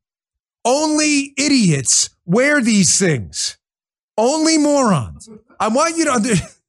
Only 0.64 1.34
idiots 1.38 2.10
wear 2.26 2.62
these 2.62 3.00
things. 3.00 3.58
Only 4.18 4.58
morons. 4.58 5.30
I 5.60 5.70
want 5.70 5.98
you 5.98 6.06
to 6.06 6.12
understand. 6.12 6.52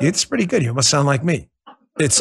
It's 0.00 0.24
pretty 0.24 0.44
good. 0.44 0.60
You 0.64 0.74
must 0.74 0.90
sound 0.90 1.06
like 1.06 1.22
me. 1.22 1.48
It's 2.00 2.20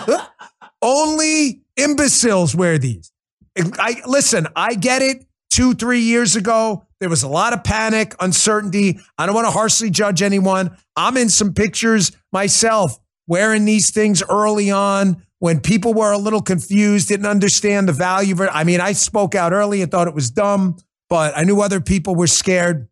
Only 0.82 1.62
imbeciles 1.78 2.54
wear 2.54 2.76
these. 2.76 3.10
I 3.56 4.02
listen, 4.06 4.48
I 4.54 4.74
get 4.74 5.00
it. 5.00 5.24
Two, 5.54 5.72
three 5.72 6.00
years 6.00 6.34
ago, 6.34 6.84
there 6.98 7.08
was 7.08 7.22
a 7.22 7.28
lot 7.28 7.52
of 7.52 7.62
panic, 7.62 8.16
uncertainty. 8.18 8.98
I 9.16 9.24
don't 9.24 9.36
want 9.36 9.46
to 9.46 9.52
harshly 9.52 9.88
judge 9.88 10.20
anyone. 10.20 10.76
I'm 10.96 11.16
in 11.16 11.28
some 11.28 11.54
pictures 11.54 12.10
myself 12.32 12.98
wearing 13.28 13.64
these 13.64 13.92
things 13.92 14.20
early 14.28 14.72
on 14.72 15.22
when 15.38 15.60
people 15.60 15.94
were 15.94 16.10
a 16.10 16.18
little 16.18 16.42
confused, 16.42 17.06
didn't 17.06 17.26
understand 17.26 17.88
the 17.88 17.92
value 17.92 18.34
of 18.34 18.40
it. 18.40 18.50
I 18.52 18.64
mean, 18.64 18.80
I 18.80 18.94
spoke 18.94 19.36
out 19.36 19.52
early 19.52 19.80
and 19.80 19.92
thought 19.92 20.08
it 20.08 20.14
was 20.14 20.28
dumb, 20.28 20.76
but 21.08 21.38
I 21.38 21.44
knew 21.44 21.60
other 21.60 21.80
people 21.80 22.16
were 22.16 22.26
scared. 22.26 22.88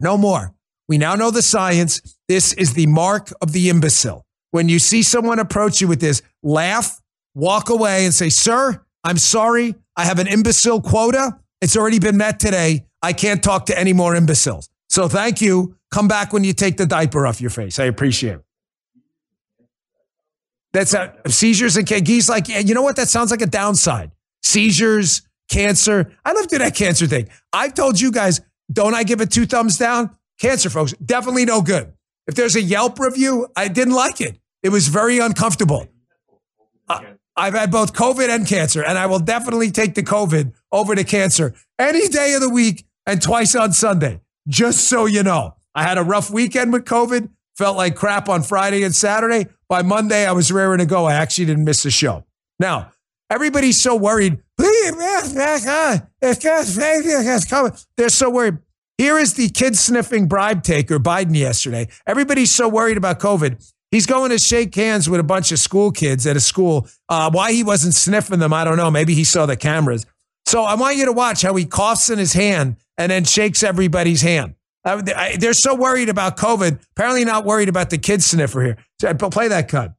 No 0.00 0.18
more. 0.18 0.52
We 0.88 0.98
now 0.98 1.14
know 1.14 1.30
the 1.30 1.40
science. 1.40 2.18
This 2.26 2.52
is 2.54 2.74
the 2.74 2.88
mark 2.88 3.30
of 3.40 3.52
the 3.52 3.70
imbecile. 3.70 4.26
When 4.50 4.68
you 4.68 4.80
see 4.80 5.04
someone 5.04 5.38
approach 5.38 5.80
you 5.80 5.86
with 5.86 6.00
this, 6.00 6.20
laugh, 6.42 7.00
walk 7.36 7.70
away, 7.70 8.06
and 8.06 8.12
say, 8.12 8.28
Sir, 8.28 8.84
I'm 9.04 9.18
sorry. 9.18 9.76
I 9.96 10.04
have 10.04 10.18
an 10.18 10.26
imbecile 10.26 10.80
quota. 10.80 11.38
It's 11.60 11.76
already 11.76 11.98
been 11.98 12.16
met 12.16 12.40
today. 12.40 12.86
I 13.02 13.12
can't 13.12 13.42
talk 13.42 13.66
to 13.66 13.78
any 13.78 13.92
more 13.92 14.14
imbeciles. 14.14 14.68
So 14.88 15.08
thank 15.08 15.40
you. 15.40 15.76
Come 15.90 16.08
back 16.08 16.32
when 16.32 16.44
you 16.44 16.52
take 16.52 16.76
the 16.76 16.86
diaper 16.86 17.26
off 17.26 17.40
your 17.40 17.50
face. 17.50 17.78
I 17.78 17.84
appreciate 17.84 18.34
it. 18.34 18.44
That's 20.72 20.94
a, 20.94 21.14
seizures 21.26 21.76
and 21.76 21.86
Gee's 21.86 22.28
like, 22.28 22.48
yeah, 22.48 22.60
you 22.60 22.74
know 22.74 22.82
what? 22.82 22.96
That 22.96 23.08
sounds 23.08 23.30
like 23.30 23.42
a 23.42 23.46
downside. 23.46 24.12
Seizures, 24.42 25.22
cancer. 25.50 26.12
I 26.24 26.32
love 26.32 26.46
doing 26.46 26.62
that 26.62 26.76
cancer 26.76 27.06
thing. 27.06 27.28
I've 27.52 27.74
told 27.74 28.00
you 28.00 28.12
guys, 28.12 28.40
don't 28.72 28.94
I 28.94 29.02
give 29.02 29.20
it 29.20 29.30
two 29.30 29.46
thumbs 29.46 29.78
down? 29.78 30.16
Cancer, 30.38 30.70
folks, 30.70 30.92
definitely 31.04 31.44
no 31.44 31.60
good. 31.60 31.92
If 32.26 32.36
there's 32.36 32.54
a 32.54 32.62
Yelp 32.62 33.00
review, 33.00 33.48
I 33.56 33.68
didn't 33.68 33.94
like 33.94 34.20
it. 34.20 34.38
It 34.62 34.68
was 34.68 34.88
very 34.88 35.18
uncomfortable. 35.18 35.88
I've 37.36 37.54
had 37.54 37.70
both 37.70 37.92
COVID 37.92 38.28
and 38.28 38.46
cancer, 38.46 38.84
and 38.84 38.98
I 38.98 39.06
will 39.06 39.18
definitely 39.18 39.70
take 39.70 39.94
the 39.94 40.02
COVID 40.02 40.52
over 40.72 40.94
to 40.94 41.04
cancer 41.04 41.54
any 41.78 42.08
day 42.08 42.34
of 42.34 42.40
the 42.40 42.48
week 42.48 42.86
and 43.06 43.20
twice 43.20 43.54
on 43.54 43.72
Sunday, 43.72 44.20
just 44.48 44.88
so 44.88 45.06
you 45.06 45.22
know. 45.22 45.54
I 45.74 45.84
had 45.84 45.98
a 45.98 46.02
rough 46.02 46.30
weekend 46.30 46.72
with 46.72 46.84
COVID, 46.84 47.30
felt 47.56 47.76
like 47.76 47.94
crap 47.96 48.28
on 48.28 48.42
Friday 48.42 48.82
and 48.82 48.94
Saturday. 48.94 49.46
By 49.68 49.82
Monday, 49.82 50.26
I 50.26 50.32
was 50.32 50.50
raring 50.50 50.78
to 50.78 50.86
go. 50.86 51.06
I 51.06 51.14
actually 51.14 51.46
didn't 51.46 51.64
miss 51.64 51.84
a 51.84 51.90
show. 51.90 52.24
Now, 52.58 52.92
everybody's 53.30 53.80
so 53.80 53.94
worried. 53.94 54.42
They're 57.96 58.08
so 58.08 58.30
worried. 58.30 58.58
Here 58.98 59.16
is 59.16 59.34
the 59.34 59.48
kid 59.48 59.78
sniffing 59.78 60.28
bribe 60.28 60.62
taker, 60.62 60.98
Biden, 60.98 61.34
yesterday. 61.34 61.88
Everybody's 62.06 62.54
so 62.54 62.68
worried 62.68 62.98
about 62.98 63.18
COVID. 63.18 63.64
He's 63.90 64.06
going 64.06 64.30
to 64.30 64.38
shake 64.38 64.74
hands 64.74 65.08
with 65.08 65.20
a 65.20 65.24
bunch 65.24 65.52
of 65.52 65.58
school 65.58 65.90
kids 65.90 66.26
at 66.26 66.36
a 66.36 66.40
school. 66.40 66.86
Uh, 67.08 67.30
why 67.30 67.52
he 67.52 67.64
wasn't 67.64 67.94
sniffing 67.94 68.38
them, 68.38 68.52
I 68.52 68.62
don't 68.62 68.76
know. 68.76 68.90
Maybe 68.90 69.14
he 69.14 69.24
saw 69.24 69.46
the 69.46 69.56
cameras. 69.56 70.06
So 70.50 70.64
I 70.64 70.74
want 70.74 70.96
you 70.96 71.04
to 71.04 71.12
watch 71.12 71.42
how 71.42 71.54
he 71.54 71.64
coughs 71.64 72.10
in 72.10 72.18
his 72.18 72.32
hand 72.32 72.74
and 72.98 73.12
then 73.12 73.22
shakes 73.22 73.62
everybody's 73.62 74.20
hand. 74.20 74.56
Uh, 74.84 75.00
I, 75.14 75.36
they're 75.36 75.52
so 75.52 75.76
worried 75.76 76.08
about 76.08 76.36
COVID. 76.36 76.80
Apparently, 76.90 77.24
not 77.24 77.44
worried 77.44 77.68
about 77.68 77.90
the 77.90 77.98
kid 77.98 78.20
sniffer 78.20 78.60
here. 78.60 78.76
So, 79.00 79.14
play 79.14 79.46
that 79.46 79.68
cut. 79.68 79.94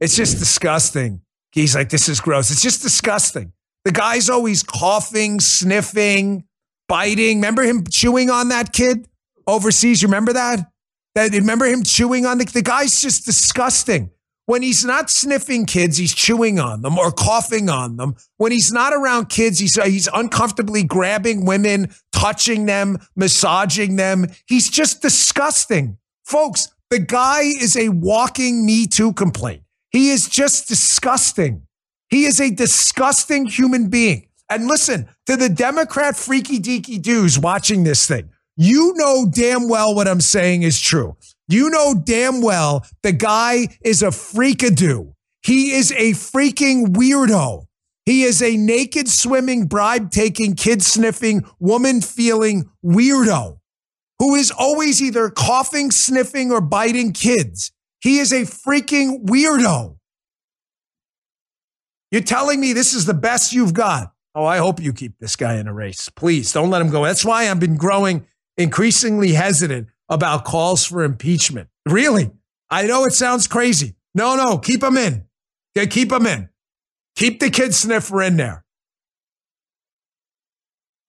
It's 0.00 0.16
just 0.16 0.40
disgusting. 0.40 1.20
He's 1.52 1.76
like, 1.76 1.90
this 1.90 2.08
is 2.08 2.20
gross. 2.20 2.50
It's 2.50 2.62
just 2.62 2.82
disgusting. 2.82 3.52
The 3.84 3.92
guy's 3.92 4.28
always 4.28 4.64
coughing, 4.64 5.38
sniffing, 5.38 6.48
biting. 6.90 7.38
Remember 7.38 7.62
him 7.62 7.84
chewing 7.86 8.28
on 8.28 8.48
that 8.48 8.72
kid 8.72 9.08
overseas? 9.46 10.02
You 10.02 10.08
remember 10.08 10.32
that? 10.34 10.70
That 11.14 11.32
remember 11.32 11.66
him 11.66 11.82
chewing 11.84 12.26
on 12.26 12.38
the 12.38 12.44
the 12.44 12.62
guy's 12.62 13.00
just 13.00 13.24
disgusting. 13.24 14.10
When 14.46 14.62
he's 14.62 14.84
not 14.84 15.10
sniffing 15.10 15.64
kids, 15.64 15.96
he's 15.96 16.12
chewing 16.12 16.58
on 16.58 16.82
them 16.82 16.98
or 16.98 17.12
coughing 17.12 17.68
on 17.68 17.96
them. 17.96 18.16
When 18.36 18.50
he's 18.50 18.72
not 18.72 18.92
around 18.92 19.28
kids, 19.28 19.60
he's 19.60 19.78
uh, 19.78 19.84
he's 19.84 20.08
uncomfortably 20.12 20.82
grabbing 20.82 21.44
women, 21.44 21.94
touching 22.12 22.66
them, 22.66 22.98
massaging 23.14 23.94
them. 23.94 24.26
He's 24.46 24.68
just 24.68 25.02
disgusting. 25.02 25.98
Folks, 26.24 26.74
the 26.90 26.98
guy 26.98 27.42
is 27.42 27.76
a 27.76 27.90
walking 27.90 28.66
Me 28.66 28.88
Too 28.88 29.12
complaint. 29.12 29.62
He 29.92 30.10
is 30.10 30.28
just 30.28 30.66
disgusting. 30.66 31.62
He 32.08 32.24
is 32.24 32.40
a 32.40 32.50
disgusting 32.50 33.46
human 33.46 33.88
being. 33.88 34.29
And 34.50 34.66
listen 34.66 35.08
to 35.26 35.36
the 35.36 35.48
Democrat 35.48 36.16
freaky 36.16 36.58
deaky 36.58 37.00
dudes 37.00 37.38
watching 37.38 37.84
this 37.84 38.06
thing. 38.06 38.30
You 38.56 38.92
know 38.96 39.26
damn 39.30 39.68
well 39.68 39.94
what 39.94 40.08
I'm 40.08 40.20
saying 40.20 40.62
is 40.62 40.78
true. 40.78 41.16
You 41.48 41.70
know 41.70 41.94
damn 41.94 42.42
well 42.42 42.84
the 43.02 43.12
guy 43.12 43.68
is 43.82 44.02
a 44.02 44.08
freakadoo. 44.08 45.14
He 45.42 45.72
is 45.72 45.92
a 45.92 46.12
freaking 46.12 46.88
weirdo. 46.88 47.64
He 48.04 48.24
is 48.24 48.42
a 48.42 48.56
naked 48.56 49.08
swimming, 49.08 49.66
bribe 49.66 50.10
taking, 50.10 50.56
kid 50.56 50.82
sniffing, 50.82 51.44
woman 51.58 52.02
feeling 52.02 52.68
weirdo 52.84 53.60
who 54.20 54.34
is 54.34 54.50
always 54.50 55.00
either 55.00 55.30
coughing, 55.30 55.90
sniffing, 55.90 56.52
or 56.52 56.60
biting 56.60 57.12
kids. 57.12 57.72
He 58.02 58.18
is 58.18 58.32
a 58.32 58.42
freaking 58.42 59.24
weirdo. 59.24 59.96
You're 62.10 62.20
telling 62.20 62.60
me 62.60 62.74
this 62.74 62.92
is 62.92 63.06
the 63.06 63.14
best 63.14 63.54
you've 63.54 63.72
got. 63.72 64.12
Oh, 64.34 64.44
I 64.44 64.58
hope 64.58 64.80
you 64.80 64.92
keep 64.92 65.18
this 65.18 65.36
guy 65.36 65.56
in 65.56 65.66
a 65.66 65.74
race. 65.74 66.08
Please 66.08 66.52
don't 66.52 66.70
let 66.70 66.82
him 66.82 66.90
go. 66.90 67.04
That's 67.04 67.24
why 67.24 67.48
I've 67.48 67.60
been 67.60 67.76
growing 67.76 68.26
increasingly 68.56 69.32
hesitant 69.32 69.88
about 70.08 70.44
calls 70.44 70.84
for 70.84 71.02
impeachment. 71.02 71.68
Really? 71.86 72.30
I 72.70 72.86
know 72.86 73.04
it 73.04 73.12
sounds 73.12 73.46
crazy. 73.46 73.94
No, 74.14 74.36
no, 74.36 74.58
keep 74.58 74.82
him 74.82 74.96
in. 74.96 75.24
Yeah, 75.74 75.86
keep 75.86 76.12
him 76.12 76.26
in. 76.26 76.48
Keep 77.16 77.40
the 77.40 77.50
kid 77.50 77.74
sniffer 77.74 78.22
in 78.22 78.36
there. 78.36 78.64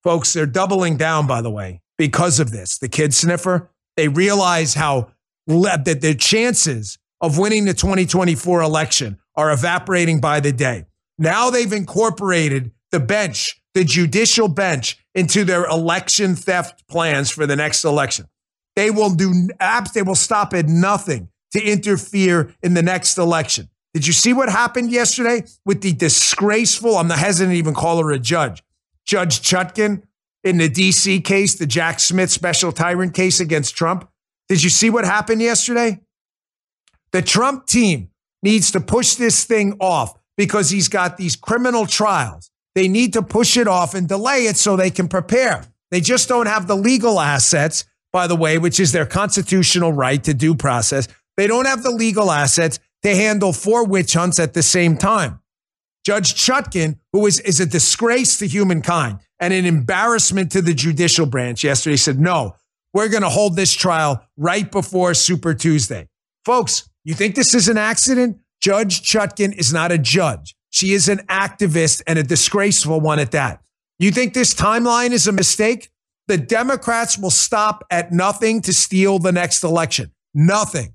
Folks, 0.02 0.32
they're 0.32 0.46
doubling 0.46 0.96
down, 0.96 1.26
by 1.26 1.42
the 1.42 1.50
way, 1.50 1.80
because 1.96 2.40
of 2.40 2.50
this. 2.50 2.78
The 2.78 2.88
kid 2.88 3.14
sniffer, 3.14 3.70
they 3.96 4.08
realize 4.08 4.74
how 4.74 5.12
that 5.46 6.00
their 6.00 6.14
chances 6.14 6.98
of 7.20 7.38
winning 7.38 7.64
the 7.64 7.74
2024 7.74 8.62
election 8.62 9.18
are 9.36 9.52
evaporating 9.52 10.20
by 10.20 10.40
the 10.40 10.52
day. 10.52 10.86
Now 11.18 11.50
they've 11.50 11.72
incorporated 11.72 12.72
the 12.92 13.00
bench, 13.00 13.60
the 13.74 13.84
judicial 13.84 14.48
bench, 14.48 14.98
into 15.14 15.44
their 15.44 15.64
election 15.64 16.36
theft 16.36 16.86
plans 16.88 17.30
for 17.30 17.46
the 17.46 17.56
next 17.56 17.84
election. 17.84 18.26
They 18.76 18.90
will 18.90 19.14
do 19.14 19.48
apps, 19.60 19.92
they 19.92 20.02
will 20.02 20.14
stop 20.14 20.54
at 20.54 20.66
nothing 20.66 21.28
to 21.52 21.62
interfere 21.62 22.54
in 22.62 22.74
the 22.74 22.82
next 22.82 23.18
election. 23.18 23.68
Did 23.92 24.06
you 24.06 24.12
see 24.12 24.32
what 24.32 24.48
happened 24.48 24.90
yesterday 24.90 25.44
with 25.66 25.82
the 25.82 25.92
disgraceful, 25.92 26.96
I'm 26.96 27.08
not 27.08 27.18
hesitant 27.18 27.52
to 27.52 27.58
even 27.58 27.74
call 27.74 28.02
her 28.02 28.10
a 28.10 28.18
judge, 28.18 28.62
Judge 29.04 29.40
Chutkan 29.40 30.02
in 30.44 30.58
the 30.58 30.68
DC 30.68 31.24
case, 31.24 31.54
the 31.54 31.66
Jack 31.66 32.00
Smith 32.00 32.30
special 32.30 32.72
tyrant 32.72 33.14
case 33.14 33.40
against 33.40 33.76
Trump? 33.76 34.08
Did 34.48 34.62
you 34.62 34.70
see 34.70 34.90
what 34.90 35.04
happened 35.04 35.40
yesterday? 35.40 36.00
The 37.12 37.22
Trump 37.22 37.66
team 37.66 38.10
needs 38.42 38.70
to 38.72 38.80
push 38.80 39.14
this 39.14 39.44
thing 39.44 39.76
off 39.78 40.18
because 40.36 40.70
he's 40.70 40.88
got 40.88 41.16
these 41.16 41.36
criminal 41.36 41.86
trials. 41.86 42.50
They 42.74 42.88
need 42.88 43.12
to 43.12 43.22
push 43.22 43.56
it 43.56 43.68
off 43.68 43.94
and 43.94 44.08
delay 44.08 44.46
it 44.46 44.56
so 44.56 44.76
they 44.76 44.90
can 44.90 45.08
prepare. 45.08 45.64
They 45.90 46.00
just 46.00 46.28
don't 46.28 46.46
have 46.46 46.66
the 46.66 46.76
legal 46.76 47.20
assets, 47.20 47.84
by 48.12 48.26
the 48.26 48.36
way, 48.36 48.58
which 48.58 48.80
is 48.80 48.92
their 48.92 49.06
constitutional 49.06 49.92
right 49.92 50.22
to 50.24 50.32
due 50.32 50.54
process. 50.54 51.06
They 51.36 51.46
don't 51.46 51.66
have 51.66 51.82
the 51.82 51.90
legal 51.90 52.30
assets 52.30 52.78
to 53.02 53.14
handle 53.14 53.52
four 53.52 53.86
witch 53.86 54.14
hunts 54.14 54.38
at 54.38 54.54
the 54.54 54.62
same 54.62 54.96
time. 54.96 55.40
Judge 56.04 56.34
Chutkan, 56.34 56.98
who 57.12 57.26
is, 57.26 57.40
is 57.40 57.60
a 57.60 57.66
disgrace 57.66 58.38
to 58.38 58.46
humankind 58.46 59.20
and 59.38 59.52
an 59.52 59.66
embarrassment 59.66 60.50
to 60.52 60.62
the 60.62 60.74
judicial 60.74 61.26
branch 61.26 61.62
yesterday, 61.62 61.96
said, 61.96 62.18
no, 62.18 62.56
we're 62.92 63.08
going 63.08 63.22
to 63.22 63.28
hold 63.28 63.56
this 63.56 63.72
trial 63.72 64.24
right 64.36 64.70
before 64.70 65.14
Super 65.14 65.54
Tuesday. 65.54 66.08
Folks, 66.44 66.88
you 67.04 67.14
think 67.14 67.34
this 67.34 67.54
is 67.54 67.68
an 67.68 67.78
accident? 67.78 68.38
Judge 68.60 69.02
Chutkan 69.02 69.52
is 69.54 69.72
not 69.72 69.92
a 69.92 69.98
judge. 69.98 70.54
She 70.72 70.94
is 70.94 71.08
an 71.08 71.18
activist 71.28 72.02
and 72.06 72.18
a 72.18 72.22
disgraceful 72.22 73.00
one 73.00 73.18
at 73.18 73.30
that. 73.32 73.60
You 73.98 74.10
think 74.10 74.32
this 74.32 74.54
timeline 74.54 75.10
is 75.10 75.28
a 75.28 75.32
mistake? 75.32 75.90
The 76.28 76.38
Democrats 76.38 77.18
will 77.18 77.30
stop 77.30 77.84
at 77.90 78.10
nothing 78.10 78.62
to 78.62 78.72
steal 78.72 79.18
the 79.18 79.32
next 79.32 79.62
election. 79.62 80.12
Nothing. 80.34 80.94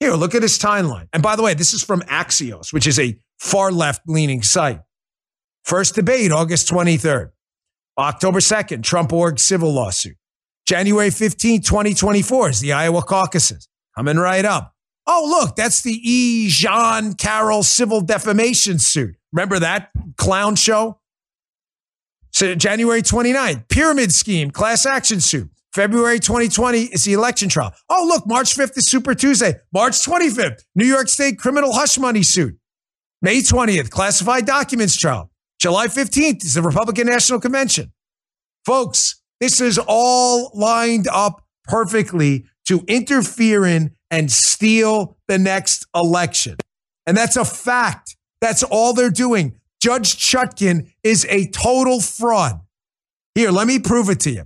Here, 0.00 0.14
look 0.14 0.34
at 0.34 0.40
this 0.40 0.58
timeline. 0.58 1.06
And 1.12 1.22
by 1.22 1.36
the 1.36 1.42
way, 1.42 1.52
this 1.52 1.74
is 1.74 1.84
from 1.84 2.00
Axios, 2.02 2.72
which 2.72 2.86
is 2.86 2.98
a 2.98 3.14
far 3.38 3.70
left 3.70 4.00
leaning 4.06 4.40
site. 4.42 4.80
First 5.64 5.96
debate, 5.96 6.32
August 6.32 6.70
23rd. 6.70 7.30
October 7.98 8.40
2nd, 8.40 8.82
Trump 8.82 9.12
org 9.12 9.38
civil 9.38 9.70
lawsuit. 9.70 10.16
January 10.66 11.10
15, 11.10 11.60
2024 11.60 12.48
is 12.48 12.60
the 12.60 12.72
Iowa 12.72 13.02
caucuses. 13.02 13.68
Coming 13.94 14.16
right 14.16 14.46
up. 14.46 14.74
Oh, 15.12 15.26
look, 15.28 15.56
that's 15.56 15.82
the 15.82 15.98
E. 16.08 16.46
Jean 16.48 17.14
Carroll 17.14 17.64
civil 17.64 18.00
defamation 18.00 18.78
suit. 18.78 19.16
Remember 19.32 19.58
that 19.58 19.90
clown 20.16 20.54
show? 20.54 21.00
So 22.30 22.54
January 22.54 23.02
29th, 23.02 23.68
pyramid 23.68 24.12
scheme, 24.12 24.52
class 24.52 24.86
action 24.86 25.20
suit. 25.20 25.50
February 25.74 26.20
2020 26.20 26.82
is 26.82 27.04
the 27.04 27.14
election 27.14 27.48
trial. 27.48 27.74
Oh, 27.88 28.04
look, 28.06 28.24
March 28.24 28.54
5th 28.54 28.78
is 28.78 28.88
Super 28.88 29.16
Tuesday. 29.16 29.54
March 29.72 29.94
25th, 29.94 30.62
New 30.76 30.86
York 30.86 31.08
State 31.08 31.40
criminal 31.40 31.72
hush 31.72 31.98
money 31.98 32.22
suit. 32.22 32.56
May 33.20 33.40
20th, 33.40 33.90
classified 33.90 34.46
documents 34.46 34.96
trial. 34.96 35.32
July 35.58 35.88
15th 35.88 36.44
is 36.44 36.54
the 36.54 36.62
Republican 36.62 37.08
National 37.08 37.40
Convention. 37.40 37.92
Folks, 38.64 39.20
this 39.40 39.60
is 39.60 39.76
all 39.88 40.52
lined 40.54 41.08
up 41.08 41.44
perfectly 41.64 42.46
to 42.68 42.84
interfere 42.86 43.66
in 43.66 43.96
and 44.10 44.30
steal 44.30 45.16
the 45.28 45.38
next 45.38 45.86
election. 45.94 46.56
And 47.06 47.16
that's 47.16 47.36
a 47.36 47.44
fact. 47.44 48.16
That's 48.40 48.62
all 48.62 48.92
they're 48.92 49.10
doing. 49.10 49.56
Judge 49.80 50.16
Chutkan 50.16 50.90
is 51.02 51.26
a 51.28 51.46
total 51.48 52.00
fraud. 52.00 52.60
Here, 53.34 53.50
let 53.50 53.66
me 53.66 53.78
prove 53.78 54.10
it 54.10 54.20
to 54.20 54.30
you. 54.30 54.44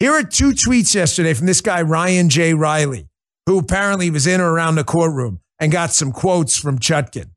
Here 0.00 0.12
are 0.12 0.22
two 0.22 0.50
tweets 0.50 0.94
yesterday 0.94 1.34
from 1.34 1.46
this 1.46 1.60
guy, 1.60 1.82
Ryan 1.82 2.28
J. 2.28 2.54
Reilly, 2.54 3.08
who 3.46 3.58
apparently 3.58 4.10
was 4.10 4.26
in 4.26 4.40
or 4.40 4.52
around 4.52 4.76
the 4.76 4.84
courtroom 4.84 5.40
and 5.58 5.72
got 5.72 5.92
some 5.92 6.12
quotes 6.12 6.56
from 6.56 6.78
Chutkan. 6.78 7.30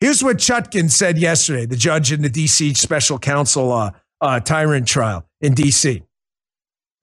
Here's 0.00 0.22
what 0.22 0.38
Chutkan 0.38 0.90
said 0.90 1.18
yesterday, 1.18 1.66
the 1.66 1.76
judge 1.76 2.12
in 2.12 2.22
the 2.22 2.30
DC 2.30 2.76
special 2.76 3.18
counsel 3.18 3.72
uh, 3.72 3.90
uh, 4.20 4.40
tyrant 4.40 4.86
trial 4.86 5.26
in 5.40 5.54
D.C. 5.54 6.02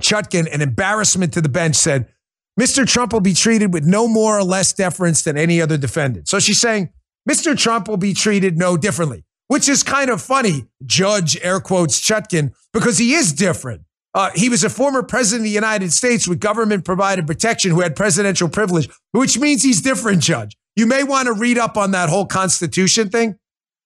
Chutkan, 0.02 0.52
an 0.52 0.62
embarrassment 0.62 1.34
to 1.34 1.42
the 1.42 1.50
bench, 1.50 1.76
said, 1.76 2.08
Mr. 2.60 2.88
Trump 2.88 3.14
will 3.14 3.22
be 3.22 3.34
treated 3.34 3.74
with 3.74 3.86
no 3.86 4.08
more 4.08 4.38
or 4.38 4.44
less 4.44 4.74
deference 4.74 5.22
than 5.22 5.38
any 5.38 5.62
other 5.62 5.78
defendant. 5.78 6.28
So 6.28 6.40
she's 6.40 6.60
saying, 6.60 6.90
Mr. 7.30 7.58
Trump 7.58 7.88
will 7.88 7.98
be 7.98 8.14
treated 8.14 8.58
no 8.58 8.78
differently, 8.78 9.26
which 9.48 9.70
is 9.70 9.84
kind 9.84 10.10
of 10.10 10.22
funny, 10.22 10.68
Judge, 10.86 11.38
air 11.44 11.60
quotes, 11.60 12.02
Chutkan, 12.02 12.54
because 12.74 12.98
he 12.98 13.14
is 13.14 13.34
different. 13.34 13.84
Uh, 14.14 14.32
he 14.34 14.50
was 14.50 14.64
a 14.64 14.70
former 14.70 15.04
president 15.04 15.42
of 15.42 15.44
the 15.44 15.52
United 15.52 15.94
States 15.94 16.28
with 16.28 16.40
government 16.40 16.84
provided 16.84 17.28
protection 17.28 17.70
who 17.70 17.82
had 17.82 17.96
presidential 17.96 18.50
privilege, 18.50 18.90
which 19.12 19.38
means 19.38 19.62
he's 19.62 19.82
different, 19.82 20.24
Judge. 20.24 20.58
You 20.76 20.88
may 20.88 21.04
want 21.04 21.28
to 21.28 21.34
read 21.34 21.58
up 21.58 21.78
on 21.78 21.92
that 21.92 22.10
whole 22.10 22.26
Constitution 22.26 23.10
thing. 23.10 23.38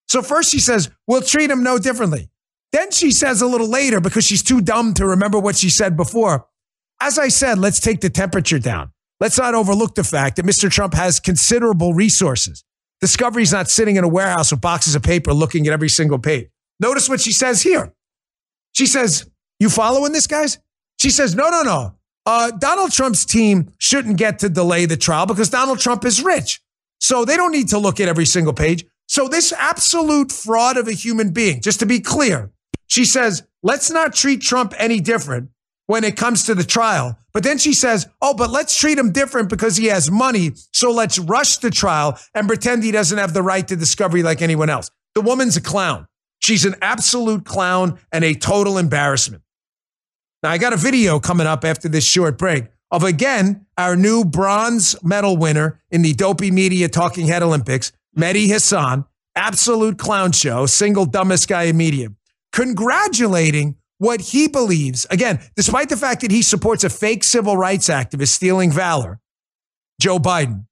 So, 0.07 0.21
first 0.21 0.51
she 0.51 0.59
says, 0.59 0.89
we'll 1.07 1.21
treat 1.21 1.49
him 1.49 1.63
no 1.63 1.79
differently. 1.79 2.29
Then 2.71 2.91
she 2.91 3.11
says 3.11 3.41
a 3.41 3.47
little 3.47 3.67
later, 3.67 3.99
because 3.99 4.23
she's 4.23 4.43
too 4.43 4.61
dumb 4.61 4.93
to 4.93 5.05
remember 5.05 5.39
what 5.39 5.57
she 5.57 5.69
said 5.69 5.97
before, 5.97 6.47
as 7.01 7.17
I 7.19 7.27
said, 7.29 7.57
let's 7.57 7.79
take 7.79 8.01
the 8.01 8.09
temperature 8.09 8.59
down. 8.59 8.91
Let's 9.19 9.37
not 9.37 9.53
overlook 9.55 9.95
the 9.95 10.03
fact 10.03 10.35
that 10.37 10.45
Mr. 10.45 10.69
Trump 10.69 10.93
has 10.93 11.19
considerable 11.19 11.93
resources. 11.93 12.63
Discovery's 13.01 13.51
not 13.51 13.69
sitting 13.69 13.95
in 13.95 14.03
a 14.03 14.07
warehouse 14.07 14.51
with 14.51 14.61
boxes 14.61 14.95
of 14.95 15.03
paper 15.03 15.33
looking 15.33 15.67
at 15.67 15.73
every 15.73 15.89
single 15.89 16.19
page. 16.19 16.47
Notice 16.79 17.09
what 17.09 17.19
she 17.21 17.31
says 17.31 17.61
here. 17.61 17.93
She 18.73 18.85
says, 18.85 19.29
You 19.59 19.69
following 19.69 20.11
this, 20.11 20.27
guys? 20.27 20.59
She 20.99 21.09
says, 21.09 21.35
No, 21.35 21.49
no, 21.49 21.63
no. 21.63 21.95
uh, 22.25 22.51
Donald 22.51 22.91
Trump's 22.91 23.25
team 23.25 23.71
shouldn't 23.79 24.17
get 24.17 24.39
to 24.39 24.49
delay 24.49 24.85
the 24.85 24.97
trial 24.97 25.25
because 25.25 25.49
Donald 25.49 25.79
Trump 25.79 26.05
is 26.05 26.23
rich. 26.23 26.61
So 26.99 27.25
they 27.25 27.35
don't 27.37 27.51
need 27.51 27.69
to 27.69 27.79
look 27.79 27.99
at 27.99 28.07
every 28.07 28.25
single 28.25 28.53
page. 28.53 28.85
So 29.07 29.27
this 29.27 29.51
absolute 29.53 30.31
fraud 30.31 30.77
of 30.77 30.87
a 30.87 30.93
human 30.93 31.31
being, 31.31 31.61
just 31.61 31.79
to 31.79 31.85
be 31.85 31.99
clear, 31.99 32.51
she 32.87 33.05
says, 33.05 33.43
let's 33.63 33.89
not 33.89 34.13
treat 34.13 34.41
Trump 34.41 34.73
any 34.77 34.99
different 34.99 35.49
when 35.87 36.03
it 36.03 36.15
comes 36.15 36.45
to 36.45 36.55
the 36.55 36.63
trial. 36.63 37.17
But 37.33 37.43
then 37.43 37.57
she 37.57 37.73
says, 37.73 38.07
oh, 38.21 38.33
but 38.33 38.49
let's 38.49 38.77
treat 38.77 38.97
him 38.97 39.11
different 39.11 39.49
because 39.49 39.77
he 39.77 39.87
has 39.87 40.11
money. 40.11 40.51
So 40.73 40.91
let's 40.91 41.19
rush 41.19 41.57
the 41.57 41.69
trial 41.69 42.17
and 42.33 42.47
pretend 42.47 42.83
he 42.83 42.91
doesn't 42.91 43.17
have 43.17 43.33
the 43.33 43.43
right 43.43 43.67
to 43.67 43.75
discovery 43.75 44.23
like 44.23 44.41
anyone 44.41 44.69
else. 44.69 44.91
The 45.15 45.21
woman's 45.21 45.57
a 45.57 45.61
clown. 45.61 46.07
She's 46.39 46.65
an 46.65 46.75
absolute 46.81 47.45
clown 47.45 47.99
and 48.11 48.23
a 48.23 48.33
total 48.33 48.77
embarrassment. 48.77 49.43
Now, 50.43 50.49
I 50.49 50.57
got 50.57 50.73
a 50.73 50.77
video 50.77 51.19
coming 51.19 51.45
up 51.45 51.63
after 51.63 51.87
this 51.87 52.03
short 52.03 52.37
break 52.37 52.65
of 52.89 53.03
again 53.03 53.65
our 53.77 53.95
new 53.95 54.25
bronze 54.25 54.95
medal 55.03 55.37
winner 55.37 55.79
in 55.91 56.01
the 56.01 56.13
Dopey 56.13 56.51
Media 56.51 56.89
Talking 56.89 57.27
Head 57.27 57.43
Olympics, 57.43 57.91
Mehdi 58.17 58.47
Hasan, 58.47 59.05
absolute 59.35 59.97
clown 59.97 60.31
show, 60.31 60.65
single 60.65 61.05
dumbest 61.05 61.47
guy 61.47 61.63
in 61.63 61.77
media, 61.77 62.09
congratulating 62.51 63.75
what 64.01 64.19
he 64.19 64.47
believes. 64.47 65.05
Again, 65.11 65.39
despite 65.55 65.89
the 65.89 65.95
fact 65.95 66.21
that 66.21 66.31
he 66.31 66.41
supports 66.41 66.83
a 66.83 66.89
fake 66.89 67.23
civil 67.23 67.55
rights 67.55 67.87
activist 67.87 68.29
stealing 68.29 68.71
valor, 68.71 69.19
Joe 70.01 70.17
Biden, 70.17 70.65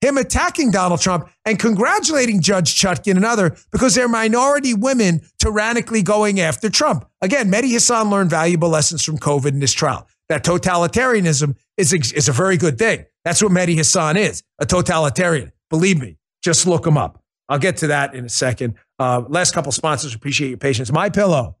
him 0.00 0.18
attacking 0.18 0.72
Donald 0.72 1.00
Trump 1.00 1.30
and 1.46 1.60
congratulating 1.60 2.40
Judge 2.40 2.74
Chutkan 2.74 3.14
and 3.14 3.24
other 3.24 3.56
because 3.70 3.94
they're 3.94 4.08
minority 4.08 4.74
women 4.74 5.20
tyrannically 5.38 6.02
going 6.02 6.40
after 6.40 6.68
Trump. 6.68 7.08
Again, 7.20 7.52
Mehdi 7.52 7.70
Hasan 7.70 8.10
learned 8.10 8.30
valuable 8.30 8.70
lessons 8.70 9.04
from 9.04 9.16
COVID 9.16 9.50
in 9.50 9.60
this 9.60 9.72
trial. 9.72 10.08
That 10.28 10.42
totalitarianism 10.42 11.54
is, 11.76 11.92
is 11.92 12.28
a 12.28 12.32
very 12.32 12.56
good 12.56 12.78
thing. 12.78 13.06
That's 13.24 13.40
what 13.40 13.52
Mehdi 13.52 13.76
Hasan 13.76 14.16
is, 14.16 14.42
a 14.58 14.66
totalitarian. 14.66 15.52
Believe 15.70 16.00
me, 16.00 16.16
just 16.42 16.66
look 16.66 16.84
him 16.84 16.98
up. 16.98 17.22
I'll 17.48 17.60
get 17.60 17.76
to 17.76 17.86
that 17.88 18.16
in 18.16 18.24
a 18.24 18.28
second. 18.28 18.74
Uh, 18.98 19.22
last 19.28 19.54
couple 19.54 19.70
sponsors, 19.70 20.16
appreciate 20.16 20.48
your 20.48 20.58
patience. 20.58 20.90
My 20.90 21.10
Pillow. 21.10 21.58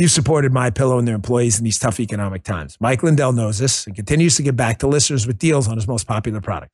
You've 0.00 0.10
supported 0.10 0.50
My 0.50 0.70
Pillow 0.70 0.98
and 0.98 1.06
their 1.06 1.14
employees 1.14 1.58
in 1.58 1.64
these 1.64 1.78
tough 1.78 2.00
economic 2.00 2.42
times. 2.42 2.78
Mike 2.80 3.02
Lindell 3.02 3.34
knows 3.34 3.58
this 3.58 3.86
and 3.86 3.94
continues 3.94 4.34
to 4.36 4.42
give 4.42 4.56
back 4.56 4.78
to 4.78 4.86
listeners 4.86 5.26
with 5.26 5.38
deals 5.38 5.68
on 5.68 5.76
his 5.76 5.86
most 5.86 6.06
popular 6.06 6.40
product. 6.40 6.72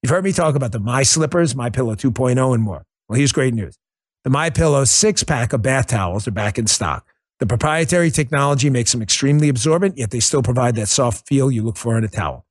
You've 0.00 0.10
heard 0.10 0.22
me 0.22 0.30
talk 0.32 0.54
about 0.54 0.70
the 0.70 0.78
My 0.78 1.02
Slippers, 1.02 1.56
My 1.56 1.70
Pillow 1.70 1.96
2.0, 1.96 2.54
and 2.54 2.62
more. 2.62 2.84
Well, 3.08 3.18
here's 3.18 3.32
great 3.32 3.52
news. 3.52 3.76
The 4.22 4.30
My 4.30 4.48
Pillow 4.48 4.84
six 4.84 5.24
pack 5.24 5.52
of 5.52 5.60
bath 5.60 5.88
towels 5.88 6.28
are 6.28 6.30
back 6.30 6.56
in 6.56 6.68
stock. 6.68 7.04
The 7.40 7.46
proprietary 7.46 8.12
technology 8.12 8.70
makes 8.70 8.92
them 8.92 9.02
extremely 9.02 9.48
absorbent, 9.48 9.98
yet 9.98 10.12
they 10.12 10.20
still 10.20 10.44
provide 10.44 10.76
that 10.76 10.86
soft 10.86 11.26
feel 11.26 11.50
you 11.50 11.64
look 11.64 11.78
for 11.78 11.98
in 11.98 12.04
a 12.04 12.08
towel. 12.08 12.46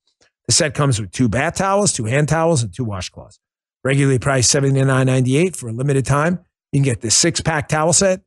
The 0.48 0.52
set 0.52 0.74
comes 0.74 1.00
with 1.00 1.14
two 1.14 1.30
bath 1.30 1.56
towels, 1.56 1.94
two 1.94 2.04
hand 2.04 2.28
towels, 2.28 2.64
and 2.64 2.76
two 2.76 2.86
washcloths. 2.86 3.40
Regularly 3.82 4.20
priced 4.20 4.54
$79.98 4.54 5.56
for 5.56 5.70
a 5.70 5.72
limited 5.72 6.06
time. 6.06 6.40
You 6.74 6.80
can 6.80 6.84
get 6.84 7.00
this 7.00 7.16
six 7.16 7.40
pack 7.40 7.70
towel 7.70 7.94
set 7.94 8.24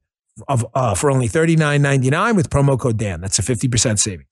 of, 0.48 0.66
uh, 0.74 0.94
for 0.94 1.11
only 1.11 1.29
$39.99 1.29 2.37
with 2.37 2.50
promo 2.50 2.79
code 2.79 2.98
Dan. 2.98 3.20
That's 3.20 3.38
a 3.38 3.42
50% 3.42 3.98
savings. 3.98 4.29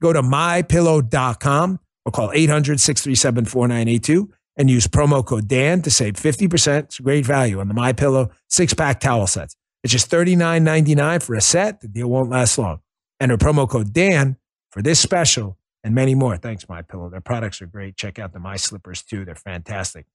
Go 0.00 0.12
to 0.12 0.22
mypillow.com 0.22 1.80
or 2.04 2.12
call 2.12 2.30
800 2.32 2.80
637 2.80 3.44
4982 3.46 4.32
and 4.56 4.68
use 4.68 4.86
promo 4.86 5.24
code 5.24 5.48
Dan 5.48 5.82
to 5.82 5.90
save 5.90 6.14
50%. 6.14 6.78
It's 6.84 6.98
great 6.98 7.24
value 7.24 7.60
on 7.60 7.68
the 7.68 7.74
My 7.74 7.92
Pillow 7.92 8.30
six 8.48 8.74
pack 8.74 9.00
towel 9.00 9.26
sets. 9.26 9.56
It's 9.84 9.92
just 9.92 10.10
$39.99 10.10 11.22
for 11.22 11.34
a 11.34 11.40
set. 11.40 11.80
The 11.80 11.88
deal 11.88 12.08
won't 12.08 12.30
last 12.30 12.58
long. 12.58 12.80
Enter 13.20 13.36
promo 13.36 13.68
code 13.68 13.92
Dan 13.92 14.36
for 14.70 14.82
this 14.82 14.98
special 15.00 15.56
and 15.84 15.94
many 15.94 16.14
more. 16.14 16.36
Thanks, 16.36 16.68
My 16.68 16.82
Pillow. 16.82 17.08
Their 17.08 17.20
products 17.20 17.62
are 17.62 17.66
great. 17.66 17.96
Check 17.96 18.18
out 18.18 18.32
the 18.32 18.40
My 18.40 18.56
Slippers 18.56 19.02
too. 19.02 19.24
They're 19.24 19.34
fantastic. 19.34 20.06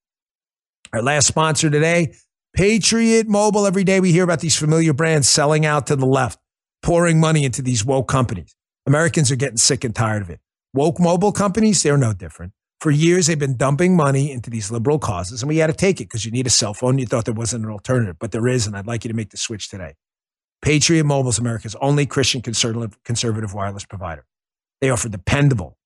Our 0.92 1.02
last 1.02 1.28
sponsor 1.28 1.70
today, 1.70 2.14
Patriot 2.54 3.28
Mobile. 3.28 3.66
Every 3.66 3.84
day 3.84 4.00
we 4.00 4.12
hear 4.12 4.24
about 4.24 4.42
these 4.42 4.56
familiar 4.56 4.94
brands 4.94 5.28
selling 5.28 5.66
out 5.66 5.88
to 5.88 5.96
the 5.96 6.06
left, 6.06 6.40
pouring 6.84 7.20
money 7.20 7.46
into 7.46 7.64
these 7.64 7.84
woke 7.84 8.08
companies. 8.08 8.56
Americans 8.86 9.32
are 9.32 9.36
getting 9.36 9.58
sick 9.58 9.84
and 9.84 9.96
tired 9.96 10.22
of 10.22 10.30
it. 10.30 10.40
Woke 10.72 11.00
mobile 11.00 11.32
companies, 11.32 11.82
they're 11.82 11.98
no 11.98 12.14
different. 12.14 12.54
For 12.80 12.92
years, 12.92 13.26
they've 13.26 13.40
been 13.40 13.58
dumping 13.58 13.96
money 13.96 14.32
into 14.32 14.52
these 14.52 14.70
liberal 14.70 15.00
causes, 15.00 15.42
and 15.42 15.50
we 15.50 15.58
had 15.58 15.68
to 15.68 15.74
take 15.74 16.00
it 16.00 16.06
because 16.06 16.26
you 16.26 16.32
need 16.32 16.46
a 16.46 16.52
cell 16.52 16.76
phone. 16.76 17.00
You 17.00 17.08
thought 17.08 17.26
there 17.26 17.34
wasn't 17.34 17.66
an 17.66 17.72
alternative, 17.72 18.18
but 18.20 18.32
there 18.32 18.48
is, 18.48 18.68
and 18.68 18.78
I'd 18.78 18.86
like 18.86 19.04
you 19.04 19.08
to 19.08 19.16
make 19.16 19.32
the 19.32 19.38
switch 19.38 19.70
today. 19.70 19.96
Patriot 20.62 21.06
Mobile 21.06 21.32
is 21.32 21.40
America's 21.40 21.76
only 21.82 22.06
Christian 22.06 22.42
conservative, 22.42 23.54
wireless 23.54 23.86
provider. 23.86 24.26
They 24.80 24.92
offer 24.92 25.10
dependable, 25.10 25.78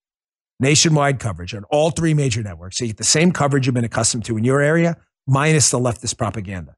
nationwide 0.59 1.19
coverage 1.19 1.55
on 1.55 1.63
all 1.65 1.91
three 1.91 2.13
major 2.13 2.43
networks. 2.43 2.77
So 2.77 2.83
you 2.83 2.89
get 2.89 2.97
the 2.97 3.05
same 3.05 3.31
coverage 3.31 3.67
you've 3.67 3.75
been 3.75 3.85
accustomed 3.85 4.25
to 4.25 4.37
in 4.37 4.43
your 4.43 4.59
area, 4.59 4.97
minus 5.27 5.69
the 5.69 5.79
leftist 5.79 6.17
propaganda. 6.17 6.75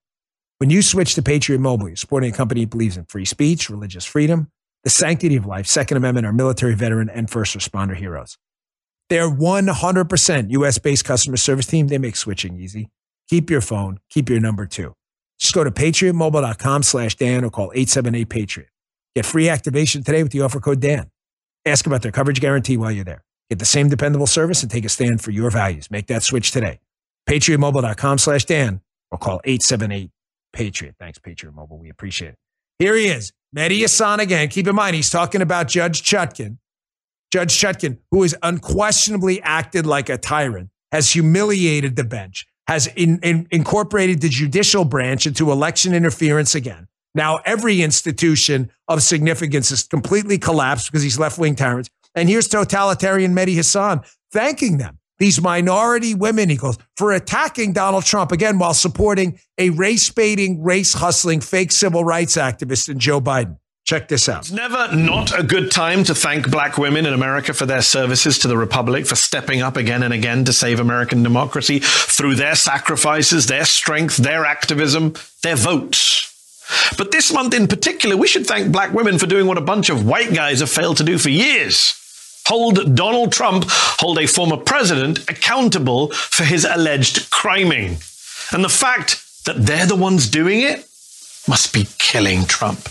When 0.58 0.70
you 0.70 0.82
switch 0.82 1.16
to 1.16 1.22
Patriot 1.22 1.60
Mobile, 1.60 1.88
you're 1.88 1.96
supporting 1.96 2.34
a 2.34 2.36
company 2.36 2.66
that 2.66 2.72
believes 2.72 2.98
in 2.98 3.06
free 3.06 3.24
speech, 3.24 3.70
religious 3.70 4.04
freedom, 4.04 4.52
the 4.84 4.90
sanctity 4.90 5.38
of 5.38 5.46
life, 5.46 5.68
Second 5.68 5.98
Amendment, 5.98 6.26
our 6.26 6.34
military 6.34 6.76
veteran 6.76 7.10
and 7.10 7.30
first 7.30 7.58
responder 7.58 7.96
heroes. 7.96 8.38
They're 9.10 9.30
100% 9.30 10.52
US 10.52 10.78
based 10.78 11.06
customer 11.06 11.38
service 11.38 11.66
team. 11.66 11.88
They 11.88 11.98
make 11.98 12.16
switching 12.16 12.58
easy. 12.58 12.90
Keep 13.30 13.50
your 13.50 13.62
phone, 13.62 14.00
keep 14.10 14.30
your 14.30 14.40
number 14.40 14.66
too. 14.66 14.94
Just 15.40 15.54
go 15.54 15.64
to 15.64 15.72
patriotmobile.com 15.72 16.84
slash 16.84 17.16
Dan 17.16 17.46
or 17.46 17.50
call 17.50 17.72
878 17.74 18.30
Patriot. 18.30 18.70
Get 19.16 19.26
free 19.26 19.48
activation 19.50 20.04
today 20.04 20.24
with 20.24 20.32
the 20.32 20.42
offer 20.42 20.60
code 20.60 20.82
Dan. 20.82 21.10
Ask 21.66 21.86
about 21.88 22.02
their 22.02 22.12
coverage 22.12 22.42
guarantee 22.42 22.78
while 22.78 22.92
you're 22.92 23.06
there. 23.06 23.24
Get 23.50 23.60
the 23.60 23.66
same 23.66 23.90
dependable 23.90 24.28
service 24.28 24.62
and 24.62 24.72
take 24.72 24.86
a 24.86 24.90
stand 24.90 25.22
for 25.22 25.32
your 25.32 25.50
values. 25.50 25.90
Make 25.90 26.08
that 26.08 26.24
switch 26.24 26.52
today. 26.52 26.80
Patriotmobile.com 27.30 28.18
slash 28.18 28.46
Dan 28.46 28.82
or 29.12 29.18
call 29.18 29.39
878 29.44 30.10
Patriot. 30.52 30.96
Thanks, 31.00 31.20
Patriot 31.20 31.54
Mobile. 31.54 31.78
We 31.78 31.89
appreciate 31.89 32.30
it. 32.30 32.38
Here 32.80 32.96
he 32.96 33.08
is, 33.08 33.34
Mehdi 33.56 33.80
Hasan 33.80 34.20
again. 34.20 34.48
Keep 34.48 34.68
in 34.68 34.76
mind, 34.76 34.96
he's 34.96 35.10
talking 35.10 35.42
about 35.42 35.68
Judge 35.68 36.02
Chutkan. 36.02 36.58
Judge 37.32 37.60
Chutkan, 37.60 38.00
who 38.10 38.24
has 38.24 38.34
unquestionably 38.42 39.42
acted 39.42 39.86
like 39.86 40.10
a 40.10 40.18
tyrant, 40.18 40.70
has 40.92 41.12
humiliated 41.12 41.96
the 41.96 42.04
bench, 42.04 42.48
has 42.68 42.88
in, 42.96 43.20
in, 43.22 43.48
incorporated 43.52 44.22
the 44.22 44.30
judicial 44.30 44.86
branch 44.86 45.28
into 45.28 45.52
election 45.52 45.94
interference 45.94 46.56
again. 46.56 46.88
Now, 47.13 47.39
every 47.46 47.82
institution 47.82 48.72
of 48.88 49.04
significance 49.04 49.70
has 49.70 49.84
completely 49.84 50.38
collapsed 50.38 50.92
because 50.92 51.04
he's 51.04 51.20
left 51.20 51.38
wing 51.38 51.56
tyrants. 51.56 51.89
And 52.15 52.30
here's 52.30 52.48
totalitarian 52.48 53.36
Mehdi 53.36 53.56
Hasan 53.56 54.02
thanking 54.32 54.78
them 54.78 54.99
these 55.20 55.42
minority 55.42 56.16
women, 56.16 56.50
he 56.50 56.56
goes, 56.56 56.78
for 56.98 57.12
attacking 57.12 57.74
Donald 57.74 58.06
Trump 58.06 58.32
again 58.32 58.58
while 58.58 58.74
supporting 58.74 59.38
a 59.58 59.70
race 59.70 60.10
baiting, 60.10 60.64
race 60.64 60.94
hustling, 60.94 61.42
fake 61.42 61.72
civil 61.72 62.04
rights 62.04 62.38
activist 62.38 62.90
in 62.90 63.00
Joe 63.00 63.22
Biden. 63.22 63.58
Check 63.86 64.08
this 64.08 64.30
out. 64.30 64.42
It's 64.42 64.52
never 64.52 64.96
not 64.96 65.38
a 65.38 65.42
good 65.42 65.72
time 65.72 66.04
to 66.04 66.14
thank 66.14 66.50
black 66.52 66.78
women 66.78 67.06
in 67.06 67.14
America 67.14 67.54
for 67.54 67.66
their 67.66 67.82
services 67.82 68.38
to 68.40 68.48
the 68.48 68.56
Republic, 68.56 69.06
for 69.08 69.16
stepping 69.16 69.62
up 69.62 69.78
again 69.78 70.04
and 70.04 70.14
again 70.14 70.46
to 70.46 70.54
save 70.54 70.80
American 70.80 71.24
democracy 71.24 71.80
through 71.80 72.36
their 72.36 72.56
sacrifices, 72.56 73.48
their 73.48 73.66
strength, 73.66 74.18
their 74.18 74.46
activism, 74.46 75.16
their 75.42 75.56
votes. 75.56 76.28
But 76.98 77.12
this 77.12 77.34
month 77.34 77.56
in 77.56 77.68
particular, 77.68 78.16
we 78.16 78.28
should 78.28 78.46
thank 78.46 78.72
black 78.72 78.94
women 78.94 79.18
for 79.18 79.26
doing 79.26 79.48
what 79.48 79.58
a 79.58 79.62
bunch 79.62 79.90
of 79.90 80.06
white 80.06 80.36
guys 80.36 80.60
have 80.60 80.70
failed 80.70 80.98
to 80.98 81.04
do 81.04 81.18
for 81.18 81.30
years 81.30 81.96
hold 82.50 82.96
Donald 82.96 83.32
Trump, 83.32 83.66
hold 83.70 84.18
a 84.18 84.26
former 84.26 84.58
president 84.58 85.20
accountable 85.30 86.12
for 86.12 86.44
his 86.44 86.66
alleged 86.66 87.30
criming. 87.30 87.98
And 88.52 88.64
the 88.64 88.70
fact 88.70 89.24
that 89.46 89.56
they're 89.68 89.86
the 89.86 89.96
ones 89.96 90.28
doing 90.28 90.62
it 90.62 90.80
must 91.48 91.74
be 91.74 91.88
killing 92.00 92.46
Trump. 92.46 92.90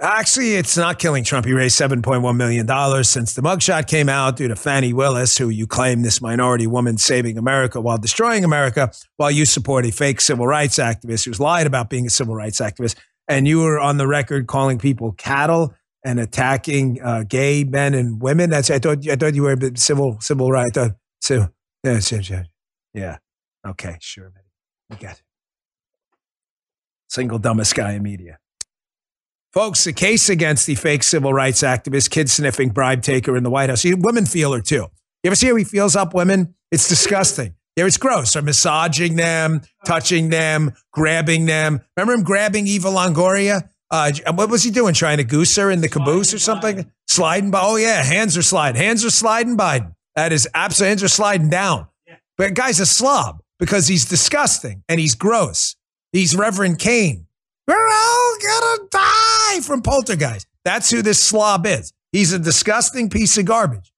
Actually, 0.00 0.56
it's 0.56 0.76
not 0.76 0.98
killing 0.98 1.24
Trump. 1.24 1.46
He 1.46 1.52
raised 1.52 1.80
$7.1 1.80 2.36
million 2.36 2.66
since 3.04 3.34
the 3.34 3.42
mugshot 3.42 3.86
came 3.86 4.08
out 4.08 4.36
due 4.36 4.48
to 4.48 4.56
Fani 4.56 4.92
Willis, 4.92 5.38
who 5.38 5.48
you 5.48 5.66
claim 5.66 6.02
this 6.02 6.20
minority 6.20 6.66
woman 6.66 6.98
saving 6.98 7.38
America 7.38 7.80
while 7.80 7.96
destroying 7.96 8.44
America, 8.44 8.90
while 9.16 9.30
you 9.30 9.46
support 9.46 9.86
a 9.86 9.92
fake 9.92 10.20
civil 10.20 10.46
rights 10.46 10.78
activist 10.78 11.24
who's 11.24 11.40
lied 11.40 11.66
about 11.66 11.88
being 11.88 12.06
a 12.06 12.10
civil 12.10 12.34
rights 12.34 12.60
activist. 12.60 12.96
And 13.28 13.46
you 13.46 13.60
were 13.60 13.78
on 13.78 13.96
the 13.96 14.06
record 14.06 14.48
calling 14.48 14.78
people 14.78 15.12
cattle 15.12 15.74
and 16.08 16.18
attacking 16.18 16.98
uh, 17.02 17.22
gay 17.28 17.64
men 17.64 17.92
and 17.92 18.22
women. 18.22 18.48
That's 18.48 18.70
I 18.70 18.78
thought 18.78 19.06
I 19.06 19.14
thought 19.14 19.34
you 19.34 19.42
were 19.42 19.52
a 19.52 19.76
civil 19.76 20.16
civil 20.20 20.50
right. 20.50 20.66
I 20.66 20.70
thought, 20.72 20.92
so 21.20 21.48
yeah, 21.84 22.00
yeah, 22.10 22.42
yeah. 22.94 23.18
okay, 23.66 23.98
sure, 24.00 24.32
we 24.88 24.96
got 24.96 25.12
it. 25.12 25.22
Single 27.10 27.38
dumbest 27.38 27.74
guy 27.74 27.92
in 27.92 28.02
media. 28.02 28.38
Folks, 29.52 29.84
the 29.84 29.92
case 29.92 30.30
against 30.30 30.66
the 30.66 30.76
fake 30.76 31.02
civil 31.02 31.34
rights 31.34 31.62
activist, 31.62 32.10
kid 32.10 32.30
sniffing 32.30 32.70
bribe 32.70 33.02
taker 33.02 33.36
in 33.36 33.42
the 33.42 33.50
White 33.50 33.68
House. 33.68 33.84
Women 33.84 34.24
feel 34.24 34.52
her 34.54 34.62
too. 34.62 34.86
You 35.22 35.28
ever 35.28 35.36
see 35.36 35.48
how 35.48 35.56
he 35.56 35.64
feels 35.64 35.94
up 35.94 36.14
women? 36.14 36.54
It's 36.70 36.88
disgusting. 36.88 37.54
Yeah, 37.76 37.84
it's 37.84 37.96
gross. 37.98 38.34
Or 38.34 38.42
massaging 38.42 39.16
them, 39.16 39.62
touching 39.84 40.30
them, 40.30 40.72
grabbing 40.90 41.46
them. 41.46 41.80
Remember 41.96 42.14
him 42.14 42.22
grabbing 42.22 42.66
Eva 42.66 42.88
Longoria? 42.88 43.68
Uh, 43.90 44.12
what 44.34 44.50
was 44.50 44.62
he 44.62 44.70
doing? 44.70 44.94
Trying 44.94 45.16
to 45.18 45.24
goose 45.24 45.56
her 45.56 45.70
in 45.70 45.80
the 45.80 45.88
caboose 45.88 46.34
or 46.34 46.38
something? 46.38 46.90
Sliding 47.06 47.50
by. 47.50 47.60
Oh 47.62 47.76
yeah, 47.76 48.02
hands 48.02 48.36
are 48.36 48.42
sliding. 48.42 48.80
Hands 48.80 49.04
are 49.04 49.10
sliding. 49.10 49.56
Biden. 49.56 49.94
That 50.14 50.32
is 50.32 50.48
absolutely 50.54 50.90
hands 50.90 51.02
are 51.04 51.08
sliding 51.08 51.48
down. 51.48 51.86
But 52.36 52.54
guy's 52.54 52.80
a 52.80 52.86
slob 52.86 53.40
because 53.58 53.88
he's 53.88 54.04
disgusting 54.04 54.82
and 54.88 55.00
he's 55.00 55.14
gross. 55.14 55.76
He's 56.12 56.36
Reverend 56.36 56.78
Kane. 56.78 57.26
We're 57.66 57.88
all 57.88 58.36
gonna 58.40 58.88
die 58.90 59.60
from 59.62 59.82
Poltergeist. 59.82 60.46
That's 60.64 60.90
who 60.90 61.02
this 61.02 61.22
slob 61.22 61.66
is. 61.66 61.92
He's 62.12 62.32
a 62.32 62.38
disgusting 62.38 63.10
piece 63.10 63.36
of 63.38 63.44
garbage. 63.44 63.92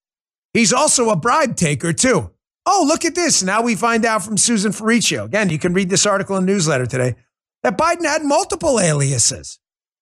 He's 0.53 0.73
also 0.73 1.11
a 1.11 1.17
bribe 1.17 1.57
taker 1.57 1.93
too. 1.93 2.31
Oh, 2.67 2.85
look 2.87 3.05
at 3.05 3.15
this. 3.15 3.43
Now 3.43 3.63
we 3.63 3.75
find 3.75 4.05
out 4.05 4.25
from 4.25 4.37
Susan 4.37 4.73
Ferrechio. 4.73 5.25
Again, 5.25 5.51
you 5.51 5.59
can 5.59 5.73
read 5.73 5.91
this 5.91 6.07
article 6.07 6.37
in 6.37 6.45
newsletter 6.45 6.87
today 6.87 7.15
that 7.63 7.79
Biden 7.79 8.05
had 8.05 8.23
multiple 8.25 8.81
aliases. 8.81 9.59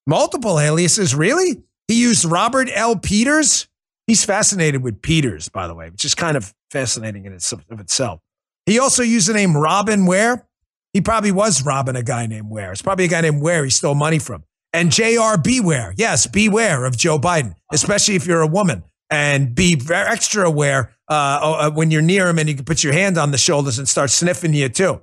Multiple 0.08 0.58
aliases, 0.58 1.14
really? 1.14 1.62
He 1.86 2.00
used 2.00 2.24
Robert 2.24 2.70
L. 2.72 2.96
Peters. 2.96 3.68
He's 4.06 4.24
fascinated 4.24 4.82
with 4.82 5.02
Peters, 5.02 5.50
by 5.50 5.66
the 5.66 5.74
way, 5.74 5.90
which 5.90 6.06
is 6.06 6.14
kind 6.14 6.34
of 6.34 6.54
fascinating 6.70 7.26
in 7.26 7.34
itself. 7.34 8.20
He 8.64 8.78
also 8.78 9.02
used 9.02 9.28
the 9.28 9.34
name 9.34 9.54
Robin 9.54 10.06
Ware. 10.06 10.48
He 10.94 11.02
probably 11.02 11.30
was 11.30 11.62
robbing 11.62 11.94
a 11.94 12.02
guy 12.02 12.26
named 12.26 12.48
Ware. 12.48 12.72
It's 12.72 12.80
probably 12.80 13.04
a 13.04 13.08
guy 13.08 13.20
named 13.20 13.42
Ware 13.42 13.64
he 13.64 13.70
stole 13.70 13.94
money 13.94 14.18
from. 14.18 14.44
And 14.72 14.90
J.R. 14.90 15.36
Beware. 15.36 15.92
Yes, 15.98 16.26
beware 16.26 16.86
of 16.86 16.96
Joe 16.96 17.18
Biden, 17.18 17.54
especially 17.70 18.14
if 18.14 18.26
you're 18.26 18.40
a 18.40 18.46
woman. 18.46 18.84
And 19.10 19.54
be 19.54 19.78
extra 19.90 20.46
aware 20.46 20.96
uh, 21.10 21.58
uh, 21.68 21.70
when 21.70 21.90
you're 21.90 22.00
near 22.00 22.28
him 22.28 22.38
and 22.38 22.48
you 22.48 22.54
can 22.54 22.64
put 22.64 22.82
your 22.82 22.94
hand 22.94 23.18
on 23.18 23.30
the 23.30 23.38
shoulders 23.38 23.78
and 23.78 23.86
start 23.86 24.08
sniffing 24.08 24.54
you 24.54 24.70
too. 24.70 25.02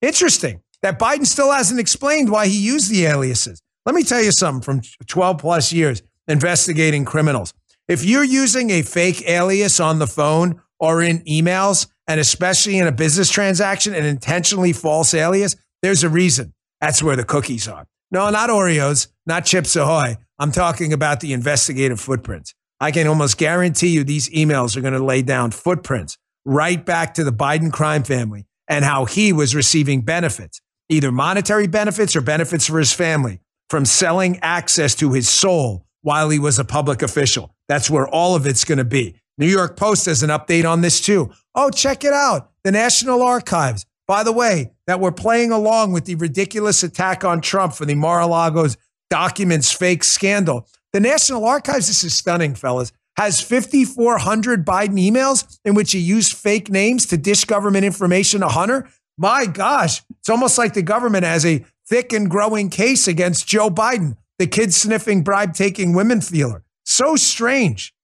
Interesting 0.00 0.62
that 0.80 0.98
Biden 0.98 1.26
still 1.26 1.52
hasn't 1.52 1.78
explained 1.78 2.30
why 2.30 2.46
he 2.46 2.58
used 2.58 2.90
the 2.90 3.04
aliases. 3.04 3.60
Let 3.86 3.94
me 3.94 4.02
tell 4.02 4.20
you 4.20 4.32
something 4.32 4.62
from 4.62 4.82
12 5.06 5.38
plus 5.38 5.72
years 5.72 6.02
investigating 6.26 7.04
criminals. 7.04 7.54
If 7.86 8.04
you're 8.04 8.24
using 8.24 8.70
a 8.70 8.82
fake 8.82 9.22
alias 9.28 9.78
on 9.78 10.00
the 10.00 10.08
phone 10.08 10.60
or 10.80 11.02
in 11.02 11.20
emails, 11.20 11.86
and 12.08 12.18
especially 12.18 12.78
in 12.78 12.88
a 12.88 12.92
business 12.92 13.30
transaction, 13.30 13.94
an 13.94 14.04
intentionally 14.04 14.72
false 14.72 15.14
alias, 15.14 15.54
there's 15.82 16.02
a 16.02 16.08
reason. 16.08 16.52
That's 16.80 17.00
where 17.00 17.14
the 17.14 17.22
cookies 17.22 17.68
are. 17.68 17.86
No, 18.10 18.28
not 18.30 18.50
Oreos, 18.50 19.06
not 19.24 19.44
Chips 19.44 19.76
Ahoy. 19.76 20.16
I'm 20.40 20.50
talking 20.50 20.92
about 20.92 21.20
the 21.20 21.32
investigative 21.32 22.00
footprints. 22.00 22.54
I 22.80 22.90
can 22.90 23.06
almost 23.06 23.38
guarantee 23.38 23.88
you 23.88 24.02
these 24.02 24.28
emails 24.30 24.76
are 24.76 24.80
going 24.80 24.94
to 24.94 25.04
lay 25.04 25.22
down 25.22 25.52
footprints 25.52 26.18
right 26.44 26.84
back 26.84 27.14
to 27.14 27.24
the 27.24 27.32
Biden 27.32 27.72
crime 27.72 28.02
family 28.02 28.46
and 28.66 28.84
how 28.84 29.04
he 29.04 29.32
was 29.32 29.54
receiving 29.54 30.00
benefits, 30.00 30.60
either 30.88 31.12
monetary 31.12 31.68
benefits 31.68 32.16
or 32.16 32.20
benefits 32.20 32.66
for 32.66 32.80
his 32.80 32.92
family 32.92 33.40
from 33.70 33.84
selling 33.84 34.38
access 34.40 34.94
to 34.96 35.12
his 35.12 35.28
soul 35.28 35.86
while 36.02 36.30
he 36.30 36.38
was 36.38 36.58
a 36.58 36.64
public 36.64 37.02
official. 37.02 37.54
That's 37.68 37.90
where 37.90 38.06
all 38.06 38.34
of 38.36 38.46
it's 38.46 38.64
going 38.64 38.78
to 38.78 38.84
be. 38.84 39.16
New 39.38 39.46
York 39.46 39.76
Post 39.76 40.06
has 40.06 40.22
an 40.22 40.30
update 40.30 40.68
on 40.68 40.80
this 40.80 41.00
too. 41.00 41.30
Oh, 41.54 41.70
check 41.70 42.04
it 42.04 42.12
out. 42.12 42.50
The 42.64 42.72
National 42.72 43.22
Archives, 43.22 43.84
by 44.06 44.22
the 44.22 44.32
way, 44.32 44.72
that 44.86 45.00
were 45.00 45.12
playing 45.12 45.52
along 45.52 45.92
with 45.92 46.04
the 46.04 46.14
ridiculous 46.14 46.82
attack 46.82 47.24
on 47.24 47.40
Trump 47.40 47.74
for 47.74 47.84
the 47.84 47.94
Mar-a-Lago's 47.94 48.76
documents 49.10 49.72
fake 49.72 50.04
scandal. 50.04 50.66
The 50.92 51.00
National 51.00 51.44
Archives, 51.44 51.88
this 51.88 52.04
is 52.04 52.14
stunning, 52.14 52.54
fellas, 52.54 52.92
has 53.16 53.40
5,400 53.40 54.64
Biden 54.64 55.00
emails 55.00 55.58
in 55.64 55.74
which 55.74 55.92
he 55.92 55.98
used 55.98 56.34
fake 56.34 56.70
names 56.70 57.06
to 57.06 57.16
dish 57.16 57.44
government 57.44 57.84
information 57.84 58.40
to 58.40 58.48
Hunter. 58.48 58.88
My 59.18 59.46
gosh, 59.46 60.02
it's 60.20 60.28
almost 60.28 60.58
like 60.58 60.74
the 60.74 60.82
government 60.82 61.24
has 61.24 61.44
a 61.46 61.64
thick 61.88 62.12
and 62.12 62.30
growing 62.30 62.70
case 62.70 63.08
against 63.08 63.46
Joe 63.46 63.70
Biden, 63.70 64.16
the 64.38 64.46
kid 64.46 64.74
sniffing, 64.74 65.22
bribe 65.22 65.54
taking 65.54 65.94
women 65.94 66.20
feeler. 66.20 66.64
So 66.84 67.16
strange. 67.16 67.94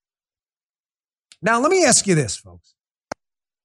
Now, 1.41 1.61
let 1.61 1.71
me 1.71 1.85
ask 1.85 2.07
you 2.07 2.15
this, 2.15 2.37
folks. 2.37 2.75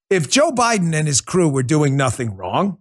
If 0.10 0.30
Joe 0.30 0.52
Biden 0.52 0.94
and 0.96 1.08
his 1.08 1.22
crew 1.22 1.50
were 1.50 1.64
doing 1.64 1.98
nothing 1.98 2.36
wrong, 2.36 2.80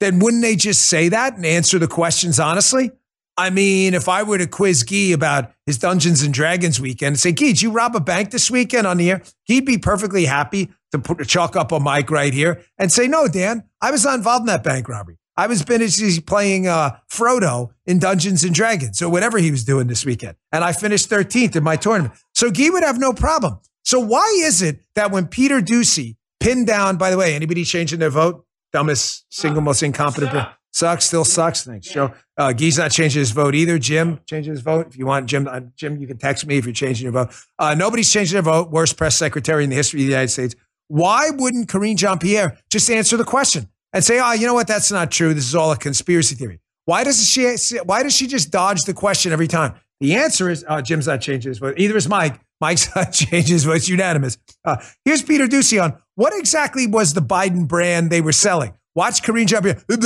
then 0.00 0.18
wouldn't 0.18 0.42
they 0.42 0.56
just 0.56 0.86
say 0.86 1.08
that 1.08 1.36
and 1.36 1.46
answer 1.46 1.78
the 1.78 1.86
questions 1.86 2.40
honestly? 2.40 2.90
I 3.36 3.50
mean, 3.50 3.94
if 3.94 4.08
I 4.08 4.22
were 4.22 4.38
to 4.38 4.46
quiz 4.46 4.84
Gee 4.84 5.12
about 5.12 5.52
his 5.66 5.78
Dungeons 5.78 6.22
and 6.22 6.32
Dragons 6.32 6.80
weekend 6.80 7.14
and 7.14 7.20
say, 7.20 7.32
Gee, 7.32 7.48
did 7.48 7.62
you 7.62 7.72
rob 7.72 7.96
a 7.96 8.00
bank 8.00 8.30
this 8.30 8.50
weekend 8.50 8.86
on 8.86 8.96
the 8.96 9.10
air? 9.10 9.22
He'd 9.44 9.66
be 9.66 9.76
perfectly 9.76 10.24
happy 10.24 10.70
to 10.92 10.98
put 10.98 11.26
chalk 11.26 11.56
up 11.56 11.72
a 11.72 11.80
mic 11.80 12.10
right 12.10 12.32
here 12.32 12.62
and 12.78 12.92
say, 12.92 13.08
No, 13.08 13.26
Dan, 13.26 13.64
I 13.80 13.90
was 13.90 14.04
not 14.04 14.14
involved 14.14 14.42
in 14.42 14.46
that 14.46 14.62
bank 14.62 14.88
robbery. 14.88 15.18
I 15.36 15.46
was 15.46 15.62
finished 15.62 16.26
playing 16.26 16.68
uh, 16.68 16.96
Frodo 17.10 17.70
in 17.86 17.98
Dungeons 17.98 18.44
and 18.44 18.54
Dragons 18.54 19.02
or 19.02 19.08
whatever 19.08 19.38
he 19.38 19.50
was 19.50 19.64
doing 19.64 19.88
this 19.88 20.04
weekend. 20.04 20.36
And 20.52 20.62
I 20.62 20.72
finished 20.72 21.10
13th 21.10 21.56
in 21.56 21.64
my 21.64 21.76
tournament. 21.76 22.14
So 22.34 22.50
Gee 22.50 22.70
would 22.70 22.84
have 22.84 22.98
no 22.98 23.12
problem. 23.12 23.58
So 23.82 23.98
why 23.98 24.26
is 24.42 24.62
it 24.62 24.80
that 24.94 25.10
when 25.10 25.26
Peter 25.26 25.60
Doocy 25.60 26.16
pinned 26.40 26.66
down, 26.66 26.96
by 26.96 27.10
the 27.10 27.16
way, 27.16 27.34
anybody 27.34 27.64
changing 27.64 27.98
their 27.98 28.10
vote? 28.10 28.46
Dumbest, 28.72 29.24
single 29.28 29.62
most 29.62 29.82
incompetent. 29.82 30.48
Sucks, 30.72 31.04
still 31.04 31.24
sucks. 31.24 31.62
Thanks, 31.64 31.88
Joe. 31.88 32.12
Uh, 32.36 32.52
Gee's 32.52 32.78
not 32.78 32.90
changing 32.90 33.20
his 33.20 33.30
vote 33.30 33.54
either. 33.54 33.78
Jim 33.78 34.18
changing 34.26 34.52
his 34.52 34.60
vote. 34.60 34.88
If 34.88 34.96
you 34.96 35.06
want, 35.06 35.26
Jim, 35.26 35.46
uh, 35.46 35.60
Jim, 35.76 35.98
you 35.98 36.08
can 36.08 36.18
text 36.18 36.44
me 36.46 36.58
if 36.58 36.64
you're 36.64 36.74
changing 36.74 37.04
your 37.04 37.12
vote. 37.12 37.32
Uh, 37.60 37.76
nobody's 37.76 38.10
changing 38.10 38.34
their 38.34 38.42
vote. 38.42 38.72
Worst 38.72 38.96
press 38.96 39.14
secretary 39.14 39.62
in 39.62 39.70
the 39.70 39.76
history 39.76 40.00
of 40.00 40.06
the 40.06 40.10
United 40.10 40.30
States. 40.30 40.56
Why 40.88 41.30
wouldn't 41.30 41.68
Karine 41.68 41.96
Jean 41.96 42.18
Pierre 42.18 42.58
just 42.70 42.90
answer 42.90 43.16
the 43.16 43.24
question 43.24 43.68
and 43.94 44.04
say, 44.04 44.20
"Oh, 44.20 44.32
you 44.32 44.46
know 44.46 44.52
what? 44.52 44.66
That's 44.66 44.92
not 44.92 45.10
true. 45.10 45.32
This 45.32 45.46
is 45.46 45.54
all 45.54 45.72
a 45.72 45.76
conspiracy 45.78 46.34
theory." 46.34 46.60
Why 46.84 47.02
does 47.04 47.26
she? 47.26 47.78
Why 47.84 48.02
does 48.02 48.14
she 48.14 48.26
just 48.26 48.50
dodge 48.50 48.82
the 48.82 48.92
question 48.92 49.32
every 49.32 49.48
time? 49.48 49.74
The 50.00 50.16
answer 50.16 50.50
is 50.50 50.64
uh, 50.68 50.82
Jim's 50.82 51.06
not 51.06 51.22
changing 51.22 51.48
his 51.50 51.58
vote. 51.58 51.78
Either 51.78 51.96
is 51.96 52.08
Mike. 52.08 52.38
Mike's 52.60 52.94
not 52.96 53.12
changing 53.12 53.54
his 53.54 53.64
vote. 53.64 53.76
It's 53.76 53.88
unanimous. 53.88 54.36
Uh, 54.64 54.76
here's 55.04 55.22
Peter 55.22 55.46
Doocy 55.46 55.82
on 55.82 55.96
what 56.16 56.34
exactly 56.36 56.86
was 56.86 57.14
the 57.14 57.22
Biden 57.22 57.66
brand 57.66 58.10
they 58.10 58.20
were 58.20 58.32
selling. 58.32 58.74
Watch 58.94 59.22
Jean 59.22 59.34
Pierre. 59.48 59.82
I 59.90 59.96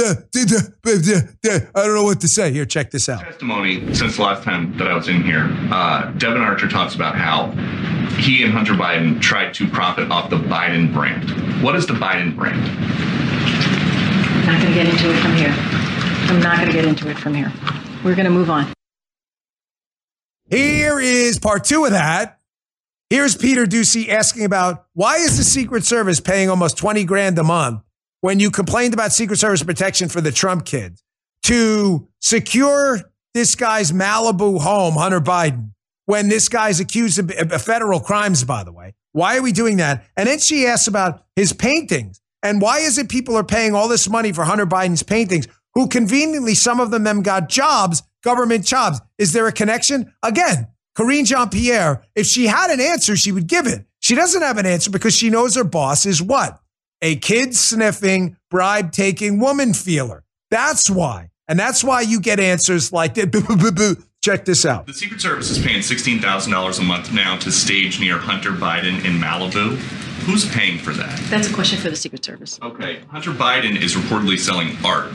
don't 1.75 1.95
know 1.95 2.05
what 2.05 2.23
to 2.23 2.29
say. 2.29 2.51
Here, 2.53 2.65
check 2.65 2.91
this 2.91 3.09
out. 3.09 3.21
Testimony 3.21 3.95
since 3.95 4.17
the 4.17 4.23
last 4.23 4.45
time 4.45 4.79
that 4.79 4.89
I 4.89 4.95
was 4.95 5.09
in 5.09 5.23
here, 5.23 5.47
uh, 5.71 6.11
Devon 6.13 6.41
Archer 6.41 6.69
talks 6.69 6.95
about 6.95 7.15
how 7.15 7.51
he 8.19 8.43
and 8.45 8.53
Hunter 8.53 8.73
Biden 8.73 9.21
tried 9.21 9.53
to 9.55 9.69
profit 9.69 10.11
off 10.11 10.31
the 10.31 10.39
Biden 10.39 10.93
brand. 10.95 11.63
What 11.63 11.77
is 11.77 11.87
the 11.87 11.95
Biden 11.95 12.35
brand? 12.35 12.65
I'm 14.49 14.55
not 14.55 14.63
going 14.63 14.75
to 14.75 14.83
get 14.83 14.95
into 14.95 15.11
it 15.15 15.21
from 15.21 15.37
here. 15.37 15.55
I'm 16.31 16.41
not 16.41 16.57
going 16.57 16.69
to 16.69 16.75
get 16.75 16.85
into 16.87 17.11
it 17.11 17.19
from 17.19 17.35
here. 17.35 17.53
We're 18.03 18.15
going 18.15 18.25
to 18.25 18.31
move 18.31 18.49
on. 18.49 18.73
Here 20.49 20.99
is 20.99 21.39
part 21.39 21.65
two 21.65 21.85
of 21.85 21.91
that. 21.91 22.41
Here's 23.11 23.37
Peter 23.37 23.67
Doocy 23.67 24.09
asking 24.09 24.47
about 24.47 24.87
why 24.95 25.17
is 25.17 25.37
the 25.37 25.45
Secret 25.45 25.85
Service 25.85 26.19
paying 26.19 26.49
almost 26.49 26.79
20 26.79 27.05
grand 27.05 27.39
a 27.39 27.43
month 27.43 27.83
when 28.23 28.41
you 28.41 28.51
complained 28.51 28.95
about 28.95 29.13
Secret 29.13 29.37
Service 29.37 29.63
protection 29.63 30.09
for 30.09 30.23
the 30.23 30.33
Trump 30.33 30.65
kids 30.65 31.03
to 31.43 32.09
secure 32.23 33.01
this 33.35 33.55
guy's 33.55 33.93
Malibu 33.93 34.63
home, 34.63 34.95
Hunter 34.95 35.21
Biden, 35.21 35.73
when 36.07 36.31
this 36.31 36.49
guy's 36.49 36.81
accused 36.81 37.19
of 37.19 37.63
federal 37.63 38.01
crimes, 38.01 38.45
by 38.45 38.65
the 38.65 38.73
way. 38.73 38.95
Why 39.13 39.37
are 39.37 39.43
we 39.43 39.53
doing 39.53 39.77
that? 39.77 40.07
And 40.17 40.27
then 40.27 40.39
she 40.39 40.67
asks 40.67 40.89
about 40.89 41.27
his 41.37 41.53
paintings. 41.53 42.23
And 42.43 42.61
why 42.61 42.79
is 42.79 42.99
it 42.99 43.09
people 43.09 43.37
are 43.37 43.45
paying 43.45 43.75
all 43.75 43.89
this 43.89 44.09
money 44.09 44.33
for 44.33 44.45
Hunter 44.45 44.67
Biden's 44.67 45.03
paintings, 45.03 45.49
who 45.75 45.89
conveniently, 45.89 46.55
some 46.55 46.81
of 46.81 46.91
them, 46.91 47.05
them 47.05 47.23
got 47.23 47.49
jobs 47.49 48.03
government 48.23 48.65
jobs. 48.65 49.01
Is 49.17 49.33
there 49.33 49.47
a 49.47 49.53
connection? 49.53 50.13
Again, 50.23 50.69
Karine 50.95 51.25
Jean 51.25 51.49
Pierre, 51.49 52.03
if 52.15 52.27
she 52.27 52.47
had 52.47 52.71
an 52.71 52.81
answer, 52.81 53.17
she 53.17 53.33
would 53.33 53.47
give 53.47 53.67
it. 53.67 53.85
She 54.01 54.15
doesn't 54.15 54.43
have 54.43 54.59
an 54.59 54.67
answer 54.67 54.91
because 54.91 55.15
she 55.15 55.31
knows 55.31 55.55
her 55.57 55.65
boss 55.65 56.07
is 56.07 56.23
what? 56.23 56.61
A 57.03 57.17
kid 57.17 57.55
sniffing, 57.55 58.37
bribe 58.51 58.93
taking 58.93 59.39
woman 59.39 59.75
feeler. 59.75 60.25
That's 60.51 60.91
why. 60.91 61.31
And 61.47 61.59
that's 61.59 61.83
why 61.83 62.03
you 62.03 62.21
get 62.21 62.41
answers 62.41 62.93
like 62.93 63.15
that. 63.15 63.97
Check 64.21 64.45
this 64.45 64.67
out. 64.67 64.87
The 64.87 64.93
Secret 64.93 65.21
Service 65.21 65.49
is 65.49 65.65
paying 65.65 65.81
$16,000 65.81 66.79
a 66.79 66.83
month 66.83 67.13
now 67.13 67.37
to 67.39 67.53
stage 67.53 68.01
near 68.01 68.19
Hunter 68.19 68.51
Biden 68.51 69.05
in 69.05 69.13
Malibu. 69.13 69.79
Who's 70.29 70.45
paying 70.45 70.79
for 70.79 70.93
that? 70.93 71.19
That's 71.31 71.49
a 71.49 71.55
question 71.55 71.79
for 71.79 71.89
the 71.89 71.97
Secret 71.97 72.23
Service. 72.23 72.61
Okay. 72.63 73.01
Hunter 73.09 73.31
Biden 73.31 73.81
is 73.81 73.95
reportedly 73.95 74.39
selling 74.39 74.77
art 74.85 75.11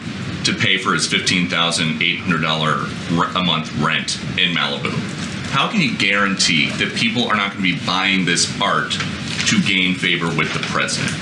to 0.45 0.55
pay 0.55 0.80
for 0.80 0.95
his 0.95 1.07
$15,800 1.07 3.36
a 3.36 3.43
month 3.43 3.72
rent 3.78 4.20
in 4.39 4.55
Malibu. 4.55 4.89
How 5.51 5.70
can 5.70 5.82
you 5.82 5.95
guarantee 5.95 6.72
that 6.78 6.95
people 6.95 7.28
are 7.28 7.36
not 7.36 7.51
going 7.51 7.64
to 7.64 7.78
be 7.78 7.86
buying 7.86 8.26
this 8.26 8.59
art 8.59 8.93
to 8.93 9.61
gain 9.61 9.93
favor 9.93 10.36
with 10.36 10.51
the 10.51 10.61
president? 10.61 11.14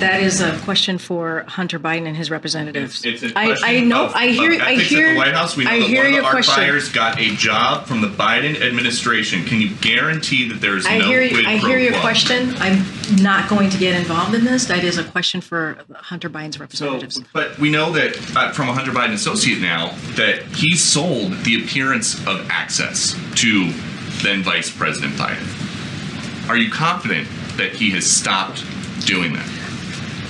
That 0.00 0.20
is 0.20 0.40
a 0.40 0.58
question 0.60 0.98
for 0.98 1.44
Hunter 1.46 1.78
Biden 1.78 2.06
and 2.06 2.16
his 2.16 2.30
representatives. 2.30 3.04
It's, 3.04 3.22
it's 3.22 3.34
a 3.34 3.38
I, 3.38 3.56
I 3.62 3.80
know. 3.80 4.06
of, 4.06 4.14
I 4.14 4.28
hear. 4.28 4.54
of 4.54 4.60
I 4.60 4.74
hear. 4.74 5.12
the 5.12 5.18
White 5.18 5.34
House. 5.34 5.56
We 5.56 5.64
know 5.64 5.70
I 5.70 5.78
that 5.80 5.88
hear 5.88 5.98
one 5.98 6.06
of 6.06 6.12
your 6.12 6.22
the 6.22 6.30
question. 6.30 6.54
buyers 6.56 6.88
got 6.88 7.18
a 7.20 7.34
job 7.36 7.86
from 7.86 8.00
the 8.00 8.08
Biden 8.08 8.60
administration. 8.60 9.44
Can 9.44 9.60
you 9.60 9.74
guarantee 9.76 10.48
that 10.48 10.60
there's 10.60 10.86
I 10.86 10.98
no 10.98 11.06
hear. 11.06 11.22
I 11.46 11.56
hear 11.56 11.78
your 11.78 11.92
quo? 11.92 12.00
question. 12.00 12.54
I'm 12.56 12.84
not 13.22 13.48
going 13.48 13.70
to 13.70 13.78
get 13.78 13.94
involved 13.94 14.34
in 14.34 14.44
this. 14.44 14.64
That 14.66 14.84
is 14.84 14.98
a 14.98 15.04
question 15.04 15.40
for 15.40 15.78
Hunter 15.94 16.28
Biden's 16.28 16.58
representatives. 16.58 17.20
But 17.32 17.58
we 17.58 17.70
know 17.70 17.92
that 17.92 18.36
uh, 18.36 18.52
from 18.52 18.68
a 18.68 18.72
Hunter 18.72 18.92
Biden 18.92 19.12
associate 19.14 19.60
now 19.60 19.90
that 20.16 20.42
he 20.54 20.76
sold 20.76 21.32
the 21.44 21.62
appearance 21.62 22.18
of 22.26 22.48
access 22.50 23.14
to 23.36 23.70
then 24.22 24.42
Vice 24.42 24.70
President 24.70 25.14
Biden. 25.14 26.48
Are 26.48 26.56
you 26.56 26.70
confident 26.70 27.28
that 27.56 27.72
he 27.72 27.90
has 27.90 28.10
stopped 28.10 28.64
doing 29.06 29.32
that? 29.34 29.48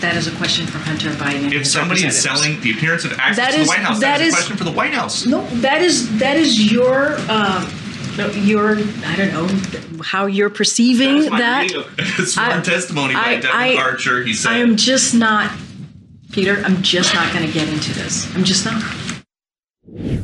That 0.03 0.17
is 0.17 0.27
a 0.27 0.37
question 0.37 0.67
for 0.67 0.79
Hunter 0.79 1.11
Biden. 1.11 1.53
If 1.53 1.65
somebody 1.67 2.05
is 2.05 2.21
selling 2.21 2.61
the 2.61 2.73
appearance 2.73 3.05
of 3.05 3.13
access 3.13 3.37
That 3.37 3.53
to 3.53 3.61
the 3.61 3.67
White 3.69 3.79
House, 3.79 4.01
that 4.01 4.19
that 4.19 4.21
is 4.21 4.29
is- 4.29 4.35
a 4.35 4.37
question 4.37 4.57
for 4.57 4.65
the 4.65 4.73
White 4.73 4.93
House. 4.93 5.27
No, 5.27 5.47
that 5.61 5.81
is 5.81 6.19
that 6.19 6.37
is 6.37 6.71
your 6.73 7.17
um, 7.31 7.71
your 8.45 8.79
I 9.07 9.15
don't 9.17 9.33
know 9.33 10.03
how 10.03 10.27
you're 10.27 10.51
perceiving 10.51 11.21
That's 11.21 11.31
my 11.31 11.39
that. 11.39 11.63
reading 11.63 11.85
of 12.19 12.29
sworn 12.29 12.51
I- 12.51 12.61
testimony 12.63 13.15
by 13.15 13.21
I- 13.21 13.35
Devon 13.41 13.51
I- 13.57 13.77
Archer. 13.77 14.25
He 14.25 14.35
said, 14.35 14.51
I 14.53 14.59
am 14.59 14.77
just 14.77 15.15
not, 15.15 15.53
Peter. 16.33 16.61
I'm 16.65 16.83
just 16.83 17.15
not 17.15 17.33
going 17.33 17.47
to 17.47 17.53
get 17.53 17.69
into 17.69 17.95
this. 17.95 18.27
I'm 18.35 18.43
just 18.45 18.65
not. 18.65 18.83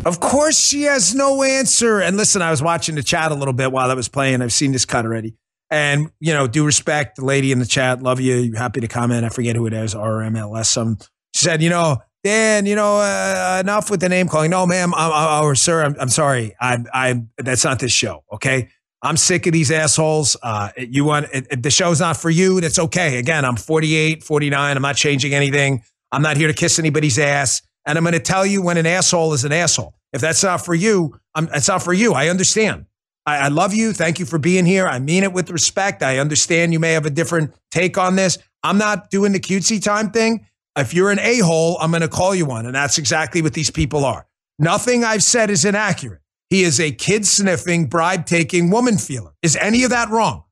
Of 0.04 0.18
course, 0.20 0.58
she 0.58 0.82
has 0.82 1.14
no 1.14 1.42
answer. 1.44 2.00
And 2.00 2.16
listen, 2.16 2.42
I 2.42 2.50
was 2.50 2.62
watching 2.62 2.94
the 2.96 3.02
chat 3.02 3.30
a 3.30 3.34
little 3.34 3.54
bit 3.54 3.70
while 3.70 3.90
I 3.90 3.94
was 3.94 4.08
playing. 4.08 4.42
I've 4.42 4.52
seen 4.52 4.72
this 4.72 4.84
cut 4.84 5.04
already. 5.04 5.34
And, 5.70 6.10
you 6.20 6.32
know, 6.32 6.46
do 6.46 6.64
respect 6.64 7.16
the 7.16 7.24
lady 7.24 7.52
in 7.52 7.58
the 7.58 7.66
chat. 7.66 8.02
Love 8.02 8.20
you. 8.20 8.52
Happy 8.54 8.80
to 8.80 8.88
comment. 8.88 9.24
I 9.24 9.28
forget 9.28 9.54
who 9.56 9.66
it 9.66 9.72
is, 9.72 9.94
RMLS. 9.94 10.66
Some 10.66 10.98
she 11.34 11.44
said, 11.44 11.62
you 11.62 11.68
know, 11.70 11.98
Dan, 12.24 12.66
you 12.66 12.74
know, 12.74 12.96
uh, 12.98 13.58
enough 13.60 13.90
with 13.90 14.00
the 14.00 14.08
name 14.08 14.28
calling. 14.28 14.50
No, 14.50 14.66
ma'am, 14.66 14.92
I'm, 14.94 15.12
I'm, 15.12 15.44
or 15.44 15.54
sir, 15.54 15.84
I'm, 15.84 15.94
I'm 16.00 16.08
sorry. 16.08 16.54
I, 16.60 16.78
I, 16.92 17.22
that's 17.36 17.64
not 17.64 17.78
this 17.78 17.92
show. 17.92 18.24
Okay. 18.32 18.68
I'm 19.02 19.16
sick 19.16 19.46
of 19.46 19.52
these 19.52 19.70
assholes. 19.70 20.36
Uh, 20.42 20.70
you 20.76 21.04
want 21.04 21.26
it- 21.32 21.62
the 21.62 21.70
show's 21.70 22.00
not 22.00 22.16
for 22.16 22.30
you. 22.30 22.60
That's 22.60 22.78
okay. 22.78 23.18
Again, 23.18 23.44
I'm 23.44 23.56
48, 23.56 24.24
49. 24.24 24.76
I'm 24.76 24.82
not 24.82 24.96
changing 24.96 25.34
anything. 25.34 25.82
I'm 26.10 26.22
not 26.22 26.36
here 26.36 26.48
to 26.48 26.54
kiss 26.54 26.78
anybody's 26.78 27.18
ass. 27.18 27.62
And 27.86 27.96
I'm 27.96 28.04
going 28.04 28.14
to 28.14 28.20
tell 28.20 28.44
you 28.44 28.62
when 28.62 28.76
an 28.76 28.86
asshole 28.86 29.32
is 29.34 29.44
an 29.44 29.52
asshole. 29.52 29.94
If 30.12 30.20
that's 30.20 30.42
not 30.42 30.64
for 30.64 30.74
you, 30.74 31.18
I'm, 31.34 31.48
it's 31.54 31.68
not 31.68 31.82
for 31.82 31.92
you. 31.92 32.14
I 32.14 32.28
understand. 32.28 32.86
I, 33.28 33.36
I 33.36 33.48
love 33.48 33.74
you. 33.74 33.92
Thank 33.92 34.18
you 34.18 34.24
for 34.24 34.38
being 34.38 34.64
here. 34.64 34.88
I 34.88 34.98
mean 34.98 35.22
it 35.22 35.34
with 35.34 35.50
respect. 35.50 36.02
I 36.02 36.18
understand 36.18 36.72
you 36.72 36.80
may 36.80 36.92
have 36.92 37.04
a 37.04 37.10
different 37.10 37.54
take 37.70 37.98
on 37.98 38.16
this. 38.16 38.38
I'm 38.62 38.78
not 38.78 39.10
doing 39.10 39.32
the 39.32 39.40
cutesy 39.40 39.82
time 39.82 40.10
thing. 40.10 40.46
If 40.78 40.94
you're 40.94 41.10
an 41.10 41.18
a 41.18 41.40
hole, 41.40 41.76
I'm 41.78 41.90
going 41.90 42.00
to 42.00 42.08
call 42.08 42.34
you 42.34 42.46
one. 42.46 42.64
And 42.64 42.74
that's 42.74 42.96
exactly 42.96 43.42
what 43.42 43.52
these 43.52 43.70
people 43.70 44.06
are. 44.06 44.26
Nothing 44.58 45.04
I've 45.04 45.22
said 45.22 45.50
is 45.50 45.66
inaccurate. 45.66 46.22
He 46.48 46.62
is 46.62 46.80
a 46.80 46.90
kid 46.90 47.26
sniffing, 47.26 47.88
bribe 47.88 48.24
taking 48.24 48.70
woman 48.70 48.96
feeler. 48.96 49.34
Is 49.42 49.56
any 49.56 49.84
of 49.84 49.90
that 49.90 50.08
wrong? 50.08 50.44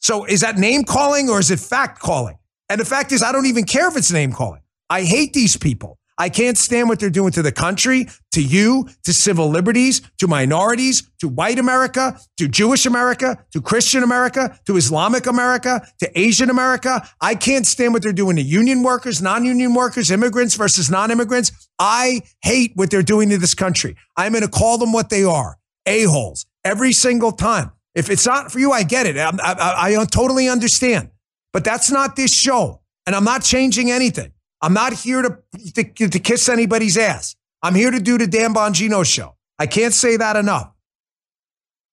So 0.00 0.24
is 0.24 0.42
that 0.42 0.56
name 0.56 0.84
calling 0.84 1.28
or 1.28 1.40
is 1.40 1.50
it 1.50 1.58
fact 1.58 1.98
calling? 1.98 2.38
And 2.68 2.80
the 2.80 2.84
fact 2.84 3.10
is, 3.10 3.22
I 3.22 3.32
don't 3.32 3.46
even 3.46 3.64
care 3.64 3.88
if 3.88 3.96
it's 3.96 4.12
name 4.12 4.32
calling. 4.32 4.62
I 4.88 5.02
hate 5.02 5.32
these 5.32 5.56
people. 5.56 5.98
I 6.18 6.30
can't 6.30 6.56
stand 6.56 6.88
what 6.88 6.98
they're 6.98 7.10
doing 7.10 7.32
to 7.32 7.42
the 7.42 7.52
country, 7.52 8.08
to 8.32 8.42
you, 8.42 8.88
to 9.04 9.12
civil 9.12 9.48
liberties, 9.50 10.00
to 10.18 10.26
minorities, 10.26 11.08
to 11.18 11.28
white 11.28 11.58
America, 11.58 12.18
to 12.38 12.48
Jewish 12.48 12.86
America, 12.86 13.44
to 13.52 13.60
Christian 13.60 14.02
America, 14.02 14.58
to 14.64 14.76
Islamic 14.76 15.26
America, 15.26 15.86
to 15.98 16.18
Asian 16.18 16.48
America. 16.48 17.06
I 17.20 17.34
can't 17.34 17.66
stand 17.66 17.92
what 17.92 18.02
they're 18.02 18.12
doing 18.12 18.36
to 18.36 18.42
union 18.42 18.82
workers, 18.82 19.20
non 19.20 19.44
union 19.44 19.74
workers, 19.74 20.10
immigrants 20.10 20.54
versus 20.54 20.90
non 20.90 21.10
immigrants. 21.10 21.52
I 21.78 22.22
hate 22.42 22.72
what 22.74 22.90
they're 22.90 23.02
doing 23.02 23.28
to 23.30 23.38
this 23.38 23.54
country. 23.54 23.96
I'm 24.16 24.32
going 24.32 24.42
to 24.42 24.50
call 24.50 24.78
them 24.78 24.92
what 24.92 25.10
they 25.10 25.24
are 25.24 25.58
a-holes 25.86 26.46
every 26.64 26.92
single 26.92 27.32
time. 27.32 27.72
If 27.94 28.10
it's 28.10 28.26
not 28.26 28.52
for 28.52 28.58
you, 28.58 28.72
I 28.72 28.82
get 28.82 29.06
it. 29.06 29.16
I, 29.16 29.30
I, 29.42 29.96
I 29.96 30.04
totally 30.04 30.48
understand. 30.48 31.10
But 31.52 31.64
that's 31.64 31.90
not 31.90 32.16
this 32.16 32.34
show. 32.34 32.82
And 33.06 33.14
I'm 33.16 33.24
not 33.24 33.42
changing 33.42 33.90
anything. 33.90 34.32
I'm 34.62 34.72
not 34.72 34.92
here 34.92 35.22
to, 35.22 35.38
to, 35.74 36.08
to 36.08 36.18
kiss 36.18 36.48
anybody's 36.48 36.96
ass. 36.96 37.36
I'm 37.62 37.74
here 37.74 37.90
to 37.90 38.00
do 38.00 38.18
the 38.18 38.26
Dan 38.26 38.54
Bongino 38.54 39.04
show. 39.04 39.36
I 39.58 39.66
can't 39.66 39.94
say 39.94 40.16
that 40.16 40.36
enough. 40.36 40.72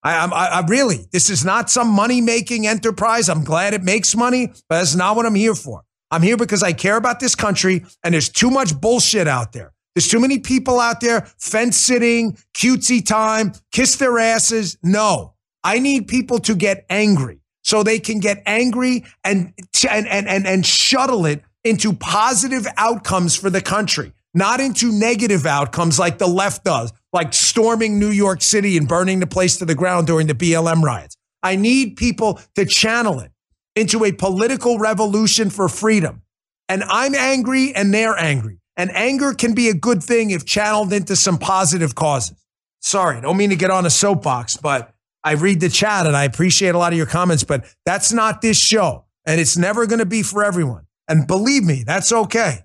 I, 0.04 0.26
I, 0.26 0.46
I 0.60 0.66
really, 0.68 1.08
this 1.12 1.30
is 1.30 1.46
not 1.46 1.70
some 1.70 1.88
money 1.88 2.20
making 2.22 2.68
enterprise. 2.68 3.30
I'm 3.30 3.44
glad 3.44 3.74
it 3.74 3.84
makes 3.84 4.16
money, 4.16 4.48
but 4.68 4.80
that's 4.80 4.96
not 4.96 5.16
what 5.16 5.26
I'm 5.26 5.36
here 5.36 5.56
for. 5.56 5.84
I'm 6.12 6.22
here 6.22 6.38
because 6.38 6.62
I 6.62 6.74
care 6.74 6.98
about 6.98 7.20
this 7.20 7.36
country 7.36 7.86
and 8.04 8.14
there's 8.14 8.30
too 8.30 8.52
much 8.52 8.80
bullshit 8.80 9.28
out 9.28 9.54
there. 9.54 9.74
There's 9.96 10.08
too 10.08 10.20
many 10.20 10.40
people 10.40 10.80
out 10.80 11.00
there 11.02 11.22
fence 11.38 11.78
sitting, 11.78 12.38
cutesy 12.54 13.06
time, 13.06 13.54
kiss 13.72 13.96
their 13.96 14.20
asses. 14.20 14.78
No, 14.84 15.36
I 15.64 15.80
need 15.80 16.08
people 16.08 16.40
to 16.40 16.56
get 16.56 16.86
angry 16.90 17.40
so 17.64 17.84
they 17.84 18.00
can 18.00 18.20
get 18.20 18.44
angry 18.46 19.06
and, 19.24 19.54
and, 19.90 20.08
and, 20.08 20.28
and, 20.28 20.46
and 20.46 20.66
shuttle 20.66 21.26
it 21.26 21.44
into 21.64 21.94
positive 21.94 22.68
outcomes 22.78 23.36
for 23.36 23.50
the 23.50 23.62
country, 23.62 24.14
not 24.34 24.60
into 24.60 24.92
negative 24.92 25.46
outcomes 25.46 25.98
like 25.98 26.18
the 26.18 26.28
left 26.28 26.64
does, 26.64 26.92
like 27.12 27.34
storming 27.34 28.00
New 28.00 28.10
York 28.10 28.42
City 28.42 28.78
and 28.78 28.88
burning 28.88 29.20
the 29.20 29.28
place 29.28 29.58
to 29.58 29.66
the 29.66 29.76
ground 29.76 30.08
during 30.08 30.28
the 30.28 30.34
BLM 30.34 30.82
riots. 30.82 31.16
I 31.42 31.56
need 31.56 31.98
people 31.98 32.40
to 32.56 32.66
channel 32.66 33.20
it 33.20 33.32
into 33.76 34.06
a 34.06 34.12
political 34.12 34.80
revolution 34.80 35.50
for 35.50 35.68
freedom. 35.68 36.22
And 36.70 36.84
I'm 36.84 37.16
angry 37.16 37.74
and 37.76 37.94
they're 37.94 38.18
angry. 38.18 38.60
And 38.76 38.90
anger 38.92 39.34
can 39.34 39.54
be 39.54 39.70
a 39.70 39.74
good 39.74 40.02
thing 40.02 40.32
if 40.32 40.46
channeled 40.46 40.94
into 40.94 41.16
some 41.16 41.38
positive 41.38 41.94
causes. 41.96 42.38
Sorry, 42.80 43.22
don't 43.22 43.38
mean 43.38 43.52
to 43.52 43.56
get 43.56 43.72
on 43.72 43.86
a 43.86 43.90
soapbox, 43.90 44.58
but 44.58 44.94
I 45.24 45.34
read 45.34 45.60
the 45.60 45.70
chat 45.70 46.06
and 46.06 46.18
I 46.18 46.24
appreciate 46.26 46.76
a 46.76 46.78
lot 46.78 46.92
of 46.92 46.98
your 46.98 47.06
comments, 47.06 47.44
but 47.44 47.66
that's 47.86 48.12
not 48.12 48.42
this 48.42 48.58
show. 48.58 49.06
And 49.26 49.40
it's 49.40 49.58
never 49.58 49.86
going 49.86 50.00
to 50.00 50.06
be 50.06 50.24
for 50.24 50.44
everyone. 50.44 50.86
And 51.08 51.28
believe 51.28 51.64
me, 51.64 51.84
that's 51.86 52.12
okay. 52.12 52.60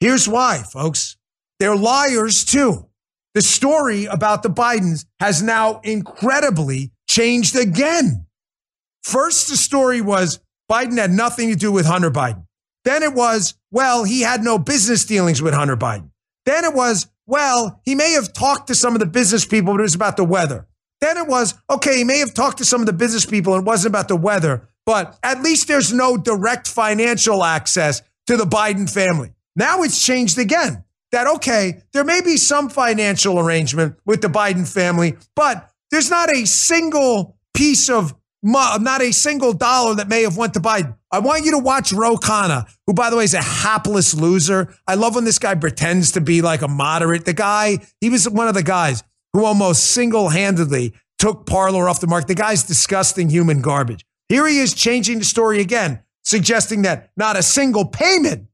Here's 0.00 0.28
why, 0.28 0.58
folks. 0.58 1.16
They're 1.58 1.76
liars 1.76 2.44
too. 2.44 2.86
The 3.34 3.42
story 3.42 4.06
about 4.06 4.42
the 4.42 4.50
Bidens 4.50 5.04
has 5.20 5.42
now 5.42 5.80
incredibly 5.82 6.92
changed 7.08 7.56
again. 7.56 8.26
First, 9.02 9.48
the 9.48 9.56
story 9.56 10.00
was 10.00 10.40
Biden 10.70 10.98
had 10.98 11.10
nothing 11.10 11.50
to 11.50 11.56
do 11.56 11.72
with 11.72 11.86
Hunter 11.86 12.10
Biden. 12.10 12.44
Then 12.84 13.02
it 13.02 13.14
was, 13.14 13.54
well, 13.70 14.04
he 14.04 14.20
had 14.20 14.42
no 14.42 14.58
business 14.58 15.04
dealings 15.04 15.42
with 15.42 15.54
Hunter 15.54 15.76
Biden. 15.76 16.10
Then 16.46 16.64
it 16.64 16.74
was, 16.74 17.06
well, 17.26 17.80
he 17.84 17.94
may 17.94 18.12
have 18.12 18.32
talked 18.32 18.68
to 18.68 18.74
some 18.74 18.94
of 18.94 19.00
the 19.00 19.06
business 19.06 19.44
people, 19.44 19.74
but 19.74 19.80
it 19.80 19.82
was 19.82 19.94
about 19.94 20.16
the 20.16 20.24
weather. 20.24 20.66
Then 21.00 21.16
it 21.16 21.26
was, 21.26 21.54
okay, 21.70 21.98
he 21.98 22.04
may 22.04 22.18
have 22.18 22.34
talked 22.34 22.58
to 22.58 22.64
some 22.64 22.80
of 22.80 22.86
the 22.86 22.92
business 22.92 23.26
people 23.26 23.54
and 23.54 23.62
it 23.62 23.66
wasn't 23.66 23.92
about 23.92 24.08
the 24.08 24.16
weather, 24.16 24.68
but 24.88 25.18
at 25.22 25.42
least 25.42 25.68
there's 25.68 25.92
no 25.92 26.16
direct 26.16 26.66
financial 26.66 27.44
access 27.44 28.00
to 28.26 28.38
the 28.38 28.46
Biden 28.46 28.88
family. 28.88 29.30
Now 29.54 29.82
it's 29.82 30.02
changed 30.02 30.38
again 30.38 30.82
that, 31.12 31.26
okay, 31.26 31.82
there 31.92 32.04
may 32.04 32.22
be 32.22 32.38
some 32.38 32.70
financial 32.70 33.38
arrangement 33.38 33.96
with 34.06 34.22
the 34.22 34.28
Biden 34.28 34.66
family, 34.66 35.18
but 35.36 35.70
there's 35.90 36.08
not 36.08 36.34
a 36.34 36.46
single 36.46 37.36
piece 37.52 37.90
of 37.90 38.14
not 38.42 39.02
a 39.02 39.12
single 39.12 39.52
dollar 39.52 39.94
that 39.96 40.08
may 40.08 40.22
have 40.22 40.38
went 40.38 40.54
to 40.54 40.60
Biden. 40.60 40.96
I 41.12 41.18
want 41.18 41.44
you 41.44 41.50
to 41.50 41.58
watch 41.58 41.92
Ro 41.92 42.16
Khanna, 42.16 42.66
who, 42.86 42.94
by 42.94 43.10
the 43.10 43.16
way, 43.16 43.24
is 43.24 43.34
a 43.34 43.42
hapless 43.42 44.14
loser. 44.14 44.74
I 44.86 44.94
love 44.94 45.16
when 45.16 45.24
this 45.24 45.38
guy 45.38 45.54
pretends 45.54 46.12
to 46.12 46.22
be 46.22 46.40
like 46.40 46.62
a 46.62 46.68
moderate. 46.68 47.26
The 47.26 47.34
guy, 47.34 47.80
he 48.00 48.08
was 48.08 48.26
one 48.26 48.48
of 48.48 48.54
the 48.54 48.62
guys 48.62 49.02
who 49.34 49.44
almost 49.44 49.90
single 49.90 50.30
handedly 50.30 50.94
took 51.18 51.44
Parler 51.44 51.90
off 51.90 52.00
the 52.00 52.06
mark. 52.06 52.26
The 52.26 52.34
guy's 52.34 52.62
disgusting 52.62 53.28
human 53.28 53.60
garbage. 53.60 54.06
Here 54.28 54.46
he 54.46 54.58
is 54.58 54.74
changing 54.74 55.18
the 55.18 55.24
story 55.24 55.60
again, 55.60 56.00
suggesting 56.22 56.82
that 56.82 57.10
not 57.16 57.36
a 57.36 57.42
single 57.42 57.86
payment, 57.86 58.48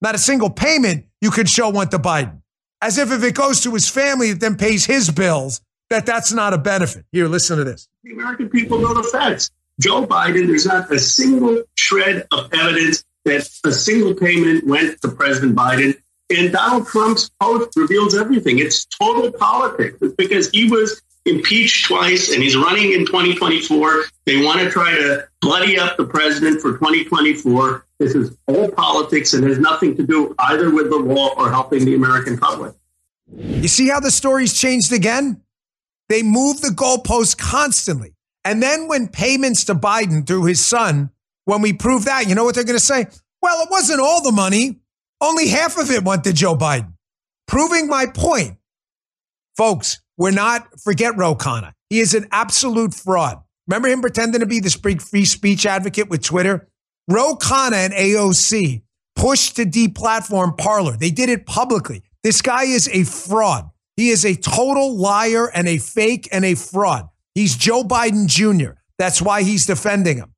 not 0.00 0.14
a 0.14 0.18
single 0.18 0.50
payment 0.50 1.06
you 1.20 1.30
could 1.30 1.48
show 1.48 1.70
went 1.70 1.90
to 1.92 1.98
Biden. 1.98 2.40
As 2.82 2.98
if 2.98 3.12
if 3.12 3.22
it 3.22 3.34
goes 3.34 3.60
to 3.62 3.72
his 3.72 3.88
family 3.88 4.32
that 4.32 4.40
then 4.40 4.56
pays 4.56 4.86
his 4.86 5.10
bills, 5.10 5.60
that 5.90 6.06
that's 6.06 6.32
not 6.32 6.54
a 6.54 6.58
benefit. 6.58 7.04
Here, 7.12 7.28
listen 7.28 7.58
to 7.58 7.64
this. 7.64 7.88
The 8.02 8.12
American 8.12 8.48
people 8.48 8.80
know 8.80 8.94
the 8.94 9.02
facts. 9.02 9.50
Joe 9.78 10.06
Biden, 10.06 10.46
there's 10.46 10.66
not 10.66 10.90
a 10.90 10.98
single 10.98 11.62
shred 11.76 12.26
of 12.32 12.52
evidence 12.52 13.04
that 13.24 13.48
a 13.64 13.72
single 13.72 14.14
payment 14.14 14.66
went 14.66 15.00
to 15.02 15.08
President 15.08 15.54
Biden. 15.54 15.94
And 16.30 16.52
Donald 16.52 16.86
Trump's 16.86 17.30
post 17.40 17.76
reveals 17.76 18.16
everything. 18.16 18.58
It's 18.58 18.86
total 18.86 19.32
politics. 19.32 19.98
Because 20.16 20.48
he 20.50 20.70
was 20.70 21.02
impeached 21.26 21.86
twice 21.86 22.32
and 22.32 22.42
he's 22.42 22.56
running 22.56 22.92
in 22.92 23.06
2024. 23.06 24.04
They 24.24 24.42
want 24.42 24.60
to 24.60 24.70
try 24.70 24.90
to 24.92 25.28
bloody 25.40 25.78
up 25.78 25.96
the 25.96 26.04
president 26.04 26.60
for 26.60 26.72
2024. 26.72 27.86
This 27.98 28.14
is 28.14 28.36
all 28.46 28.70
politics 28.70 29.34
and 29.34 29.44
has 29.44 29.58
nothing 29.58 29.96
to 29.96 30.06
do 30.06 30.34
either 30.38 30.70
with 30.70 30.90
the 30.90 30.96
law 30.96 31.34
or 31.36 31.50
helping 31.50 31.84
the 31.84 31.94
American 31.94 32.38
public. 32.38 32.74
You 33.36 33.68
see 33.68 33.88
how 33.88 34.00
the 34.00 34.10
story's 34.10 34.58
changed 34.58 34.92
again? 34.92 35.42
They 36.08 36.22
move 36.22 36.60
the 36.60 36.68
goalposts 36.68 37.36
constantly. 37.36 38.14
And 38.44 38.62
then 38.62 38.88
when 38.88 39.08
payments 39.08 39.64
to 39.64 39.74
Biden 39.74 40.26
through 40.26 40.46
his 40.46 40.64
son 40.64 41.10
when 41.44 41.62
we 41.62 41.72
prove 41.72 42.04
that, 42.04 42.28
you 42.28 42.34
know 42.34 42.44
what 42.44 42.54
they're 42.54 42.64
going 42.64 42.78
to 42.78 42.84
say? 42.84 43.06
Well, 43.42 43.62
it 43.62 43.68
wasn't 43.70 44.00
all 44.00 44.22
the 44.22 44.32
money. 44.32 44.78
Only 45.20 45.48
half 45.48 45.78
of 45.78 45.90
it 45.90 46.04
went 46.04 46.24
to 46.24 46.32
Joe 46.32 46.56
Biden. 46.56 46.94
Proving 47.46 47.88
my 47.88 48.06
point. 48.06 48.56
Folks, 49.56 50.00
we're 50.20 50.32
not, 50.32 50.78
forget 50.78 51.16
Ro 51.16 51.34
Khanna. 51.34 51.72
He 51.88 51.98
is 51.98 52.12
an 52.12 52.28
absolute 52.30 52.92
fraud. 52.92 53.40
Remember 53.66 53.88
him 53.88 54.02
pretending 54.02 54.40
to 54.40 54.46
be 54.46 54.60
this 54.60 54.76
big 54.76 55.00
free 55.00 55.24
speech 55.24 55.64
advocate 55.64 56.10
with 56.10 56.22
Twitter? 56.22 56.68
Ro 57.08 57.36
Khanna 57.36 57.86
and 57.86 57.94
AOC 57.94 58.82
pushed 59.16 59.56
to 59.56 59.64
deplatform 59.64 60.58
Parler. 60.58 60.94
They 60.98 61.10
did 61.10 61.30
it 61.30 61.46
publicly. 61.46 62.02
This 62.22 62.42
guy 62.42 62.64
is 62.64 62.86
a 62.92 63.04
fraud. 63.04 63.70
He 63.96 64.10
is 64.10 64.26
a 64.26 64.34
total 64.34 64.94
liar 64.94 65.50
and 65.54 65.66
a 65.66 65.78
fake 65.78 66.28
and 66.30 66.44
a 66.44 66.54
fraud. 66.54 67.08
He's 67.34 67.56
Joe 67.56 67.82
Biden 67.82 68.26
Jr. 68.26 68.72
That's 68.98 69.22
why 69.22 69.42
he's 69.42 69.64
defending 69.64 70.18
him. 70.18 70.34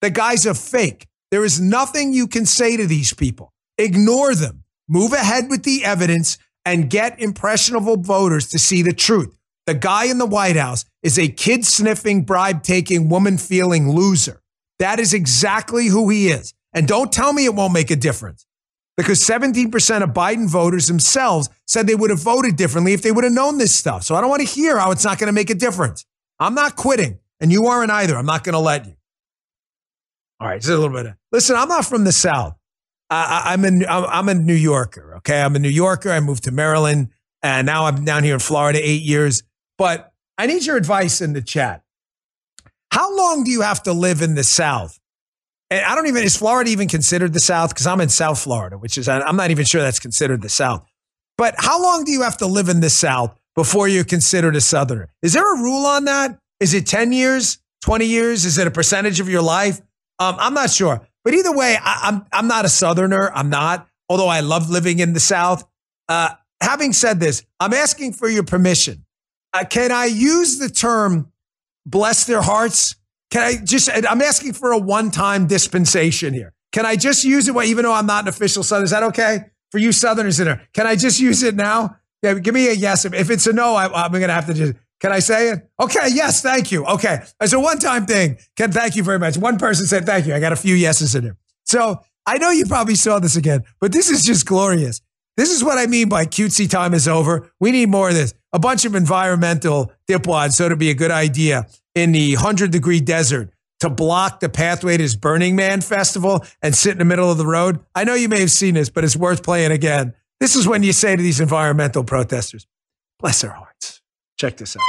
The 0.00 0.08
guy's 0.08 0.46
a 0.46 0.54
fake. 0.54 1.08
There 1.30 1.44
is 1.44 1.60
nothing 1.60 2.14
you 2.14 2.26
can 2.26 2.46
say 2.46 2.78
to 2.78 2.86
these 2.86 3.12
people. 3.12 3.52
Ignore 3.76 4.34
them. 4.34 4.64
Move 4.88 5.12
ahead 5.12 5.50
with 5.50 5.64
the 5.64 5.84
evidence 5.84 6.38
and 6.66 6.90
get 6.90 7.20
impressionable 7.20 7.96
voters 7.96 8.48
to 8.48 8.58
see 8.58 8.82
the 8.82 8.92
truth. 8.92 9.34
The 9.66 9.74
guy 9.74 10.06
in 10.06 10.18
the 10.18 10.26
White 10.26 10.56
House 10.56 10.84
is 11.02 11.18
a 11.18 11.28
kid 11.28 11.64
sniffing, 11.64 12.24
bribe 12.24 12.62
taking, 12.62 13.08
woman 13.08 13.38
feeling 13.38 13.90
loser. 13.90 14.42
That 14.80 15.00
is 15.00 15.14
exactly 15.14 15.86
who 15.86 16.10
he 16.10 16.28
is. 16.28 16.52
And 16.74 16.86
don't 16.86 17.12
tell 17.12 17.32
me 17.32 17.46
it 17.46 17.54
won't 17.54 17.72
make 17.72 17.90
a 17.90 17.96
difference 17.96 18.46
because 18.96 19.20
17% 19.20 20.02
of 20.02 20.10
Biden 20.10 20.48
voters 20.48 20.88
themselves 20.88 21.48
said 21.66 21.86
they 21.86 21.94
would 21.94 22.10
have 22.10 22.18
voted 22.18 22.56
differently 22.56 22.92
if 22.92 23.02
they 23.02 23.12
would 23.12 23.24
have 23.24 23.32
known 23.32 23.58
this 23.58 23.74
stuff. 23.74 24.02
So 24.02 24.14
I 24.14 24.20
don't 24.20 24.30
want 24.30 24.42
to 24.42 24.48
hear 24.48 24.76
how 24.78 24.90
it's 24.90 25.04
not 25.04 25.18
going 25.18 25.28
to 25.28 25.32
make 25.32 25.50
a 25.50 25.54
difference. 25.54 26.04
I'm 26.38 26.54
not 26.54 26.76
quitting, 26.76 27.18
and 27.40 27.52
you 27.52 27.66
aren't 27.66 27.90
either. 27.90 28.16
I'm 28.16 28.26
not 28.26 28.44
going 28.44 28.54
to 28.54 28.58
let 28.58 28.86
you. 28.86 28.94
All 30.40 30.48
right, 30.48 30.60
just 30.60 30.70
a 30.70 30.76
little 30.76 30.94
bit. 30.94 31.06
Of, 31.06 31.14
listen, 31.32 31.56
I'm 31.56 31.68
not 31.68 31.86
from 31.86 32.04
the 32.04 32.12
South. 32.12 32.55
I, 33.08 33.54
am 33.54 33.64
a, 33.64 33.86
I'm 33.86 34.28
a 34.28 34.34
New 34.34 34.54
Yorker. 34.54 35.16
Okay, 35.18 35.40
I'm 35.40 35.54
a 35.56 35.58
New 35.58 35.68
Yorker. 35.68 36.10
I 36.10 36.20
moved 36.20 36.44
to 36.44 36.50
Maryland, 36.50 37.10
and 37.42 37.66
now 37.66 37.86
I'm 37.86 38.04
down 38.04 38.24
here 38.24 38.34
in 38.34 38.40
Florida 38.40 38.80
eight 38.82 39.02
years. 39.02 39.42
But 39.78 40.12
I 40.38 40.46
need 40.46 40.64
your 40.66 40.76
advice 40.76 41.20
in 41.20 41.32
the 41.32 41.42
chat. 41.42 41.82
How 42.90 43.14
long 43.16 43.44
do 43.44 43.50
you 43.50 43.60
have 43.62 43.82
to 43.84 43.92
live 43.92 44.22
in 44.22 44.34
the 44.34 44.44
South? 44.44 44.98
And 45.70 45.84
I 45.84 45.94
don't 45.94 46.06
even 46.06 46.22
is 46.22 46.36
Florida 46.36 46.70
even 46.70 46.88
considered 46.88 47.32
the 47.32 47.40
South? 47.40 47.70
Because 47.70 47.86
I'm 47.86 48.00
in 48.00 48.08
South 48.08 48.40
Florida, 48.40 48.78
which 48.78 48.96
is 48.96 49.08
I'm 49.08 49.36
not 49.36 49.50
even 49.50 49.64
sure 49.64 49.82
that's 49.82 49.98
considered 49.98 50.42
the 50.42 50.48
South. 50.48 50.86
But 51.36 51.54
how 51.58 51.82
long 51.82 52.04
do 52.04 52.12
you 52.12 52.22
have 52.22 52.38
to 52.38 52.46
live 52.46 52.68
in 52.68 52.80
the 52.80 52.90
South 52.90 53.36
before 53.54 53.88
you're 53.88 54.04
considered 54.04 54.56
a 54.56 54.60
Southerner? 54.60 55.10
Is 55.22 55.32
there 55.32 55.54
a 55.54 55.58
rule 55.58 55.84
on 55.86 56.04
that? 56.04 56.38
Is 56.60 56.72
it 56.72 56.86
10 56.86 57.12
years, 57.12 57.58
20 57.82 58.06
years? 58.06 58.44
Is 58.44 58.58
it 58.58 58.66
a 58.66 58.70
percentage 58.70 59.20
of 59.20 59.28
your 59.28 59.42
life? 59.42 59.80
Um, 60.18 60.36
I'm 60.38 60.54
not 60.54 60.70
sure. 60.70 61.06
But 61.26 61.34
either 61.34 61.50
way, 61.50 61.76
I, 61.82 62.08
am 62.08 62.14
I'm, 62.14 62.26
I'm 62.32 62.46
not 62.46 62.66
a 62.66 62.68
Southerner. 62.68 63.32
I'm 63.34 63.50
not, 63.50 63.88
although 64.08 64.28
I 64.28 64.40
love 64.42 64.70
living 64.70 65.00
in 65.00 65.12
the 65.12 65.18
South. 65.18 65.68
Uh, 66.08 66.28
having 66.60 66.92
said 66.92 67.18
this, 67.18 67.44
I'm 67.58 67.74
asking 67.74 68.12
for 68.12 68.28
your 68.28 68.44
permission. 68.44 69.04
Uh, 69.52 69.64
can 69.64 69.90
I 69.90 70.04
use 70.04 70.60
the 70.60 70.68
term 70.68 71.32
bless 71.84 72.26
their 72.26 72.42
hearts? 72.42 72.94
Can 73.32 73.42
I 73.42 73.56
just, 73.56 73.90
I'm 73.92 74.22
asking 74.22 74.52
for 74.52 74.70
a 74.70 74.78
one 74.78 75.10
time 75.10 75.48
dispensation 75.48 76.32
here. 76.32 76.54
Can 76.70 76.86
I 76.86 76.94
just 76.94 77.24
use 77.24 77.48
it, 77.48 77.56
even 77.56 77.82
though 77.82 77.92
I'm 77.92 78.06
not 78.06 78.22
an 78.22 78.28
official 78.28 78.62
Southerner? 78.62 78.84
Is 78.84 78.92
that 78.92 79.02
okay 79.02 79.46
for 79.72 79.78
you 79.78 79.90
Southerners 79.90 80.38
in 80.38 80.44
there? 80.44 80.68
Can 80.74 80.86
I 80.86 80.94
just 80.94 81.18
use 81.18 81.42
it 81.42 81.56
now? 81.56 81.96
Yeah, 82.22 82.34
give 82.34 82.54
me 82.54 82.68
a 82.68 82.72
yes. 82.72 83.04
If, 83.04 83.30
it's 83.30 83.48
a 83.48 83.52
no, 83.52 83.74
I, 83.74 84.04
I'm 84.04 84.12
going 84.12 84.28
to 84.28 84.32
have 84.32 84.46
to 84.46 84.54
just, 84.54 84.74
can 85.00 85.12
I 85.12 85.18
say 85.18 85.50
it? 85.50 85.68
Okay, 85.80 86.08
yes, 86.12 86.42
thank 86.42 86.72
you. 86.72 86.84
Okay, 86.86 87.20
it's 87.40 87.52
a 87.52 87.60
one-time 87.60 88.06
thing. 88.06 88.38
Ken, 88.56 88.72
thank 88.72 88.96
you 88.96 89.02
very 89.02 89.18
much. 89.18 89.36
One 89.36 89.58
person 89.58 89.86
said 89.86 90.06
thank 90.06 90.26
you. 90.26 90.34
I 90.34 90.40
got 90.40 90.52
a 90.52 90.56
few 90.56 90.74
yeses 90.74 91.14
in 91.14 91.24
there. 91.24 91.36
So 91.64 92.00
I 92.26 92.38
know 92.38 92.50
you 92.50 92.66
probably 92.66 92.94
saw 92.94 93.18
this 93.18 93.36
again, 93.36 93.64
but 93.80 93.92
this 93.92 94.10
is 94.10 94.24
just 94.24 94.46
glorious. 94.46 95.00
This 95.36 95.50
is 95.50 95.62
what 95.62 95.76
I 95.76 95.86
mean 95.86 96.08
by 96.08 96.24
cutesy 96.24 96.68
time 96.68 96.94
is 96.94 97.06
over. 97.06 97.50
We 97.60 97.70
need 97.70 97.90
more 97.90 98.08
of 98.08 98.14
this. 98.14 98.32
A 98.52 98.58
bunch 98.58 98.86
of 98.86 98.94
environmental 98.94 99.92
dipwads, 100.08 100.52
so 100.52 100.68
to 100.68 100.76
be 100.76 100.88
a 100.88 100.94
good 100.94 101.10
idea 101.10 101.66
in 101.94 102.12
the 102.12 102.34
100 102.34 102.70
degree 102.70 103.00
desert 103.00 103.50
to 103.80 103.90
block 103.90 104.40
the 104.40 104.48
pathway 104.48 104.96
to 104.96 105.02
this 105.02 105.14
Burning 105.14 105.54
Man 105.54 105.82
festival 105.82 106.42
and 106.62 106.74
sit 106.74 106.92
in 106.92 106.98
the 106.98 107.04
middle 107.04 107.30
of 107.30 107.36
the 107.36 107.46
road. 107.46 107.80
I 107.94 108.04
know 108.04 108.14
you 108.14 108.30
may 108.30 108.40
have 108.40 108.50
seen 108.50 108.74
this, 108.74 108.88
but 108.88 109.04
it's 109.04 109.16
worth 109.16 109.42
playing 109.42 109.72
again. 109.72 110.14
This 110.40 110.56
is 110.56 110.66
when 110.66 110.82
you 110.82 110.94
say 110.94 111.14
to 111.14 111.22
these 111.22 111.40
environmental 111.40 112.02
protesters, 112.02 112.66
bless 113.18 113.42
their 113.42 113.50
hearts. 113.50 113.65
Check 114.38 114.58
this 114.58 114.76
out. 114.76 114.82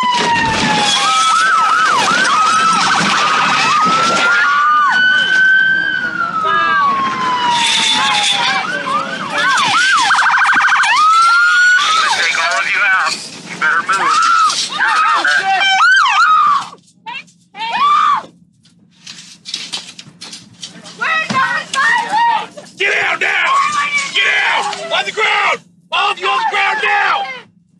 Get 22.77 22.93
out 22.93 23.19
now! 23.21 23.55
Get 24.13 24.27
out! 24.27 24.91
On 24.91 25.05
the 25.05 25.11
ground! 25.13 25.61
All 25.89 26.11
of 26.11 26.19
you 26.19 26.27
on 26.27 26.37
the 26.37 26.49
ground 26.51 26.79
now! 26.83 27.23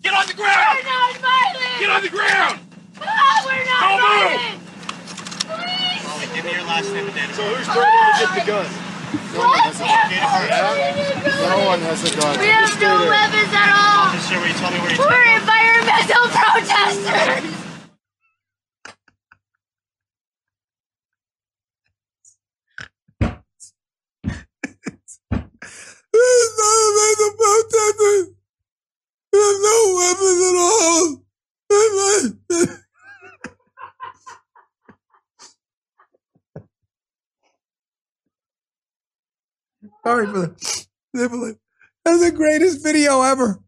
Get 0.01 0.13
on 0.13 0.25
the 0.27 0.33
ground! 0.33 0.77
We're 0.77 0.89
not 0.89 1.17
violent! 1.17 1.66
Get 1.79 1.89
on 1.89 2.01
the 2.01 2.09
ground! 2.09 2.59
Oh, 2.99 3.43
we're 3.45 3.65
not 3.65 3.81
Don't 3.81 4.01
violent! 4.01 4.41
move! 4.41 6.33
Give 6.35 6.45
me 6.45 6.51
your 6.51 6.63
last 6.65 6.91
name 6.93 7.05
and 7.05 7.15
date 7.15 7.29
So 7.35 7.43
birth. 7.43 7.57
who's 7.57 7.67
threatening 7.69 8.13
to 8.13 8.25
get 8.25 8.33
the 8.33 8.45
gun? 8.49 8.67
No 9.33 9.39
one 9.45 9.59
has 9.61 9.77
a 9.77 9.85
gun. 9.85 10.09
Date 10.09 10.25
of 10.25 10.41
birth. 10.41 11.37
No 11.47 11.57
one 11.65 11.81
has 11.81 12.01
a 12.01 12.11
gun. 12.17 12.33
We 12.39 12.47
have 12.49 12.69
Stay 12.69 12.81
no 12.85 12.93
weapons 13.09 13.53
at 13.53 13.69
all! 13.77 14.09
Officer, 14.09 14.37
will 14.41 14.47
you 14.47 14.57
tell 14.57 14.71
me 14.73 14.79
where 14.81 14.93
you 14.93 14.99
We're 15.05 15.37
environmental 15.37 16.25
protesters! 16.33 17.45
environmental 26.13 27.31
protesters. 27.37 28.27
There's 29.31 29.59
no 29.61 29.95
weapons 29.95 30.41
at 30.49 30.55
all. 30.57 31.26
Sorry 40.05 40.25
for 40.27 40.39
the. 40.39 41.57
That's 42.05 42.23
the 42.23 42.31
greatest 42.31 42.81
video 42.83 43.21
ever. 43.21 43.59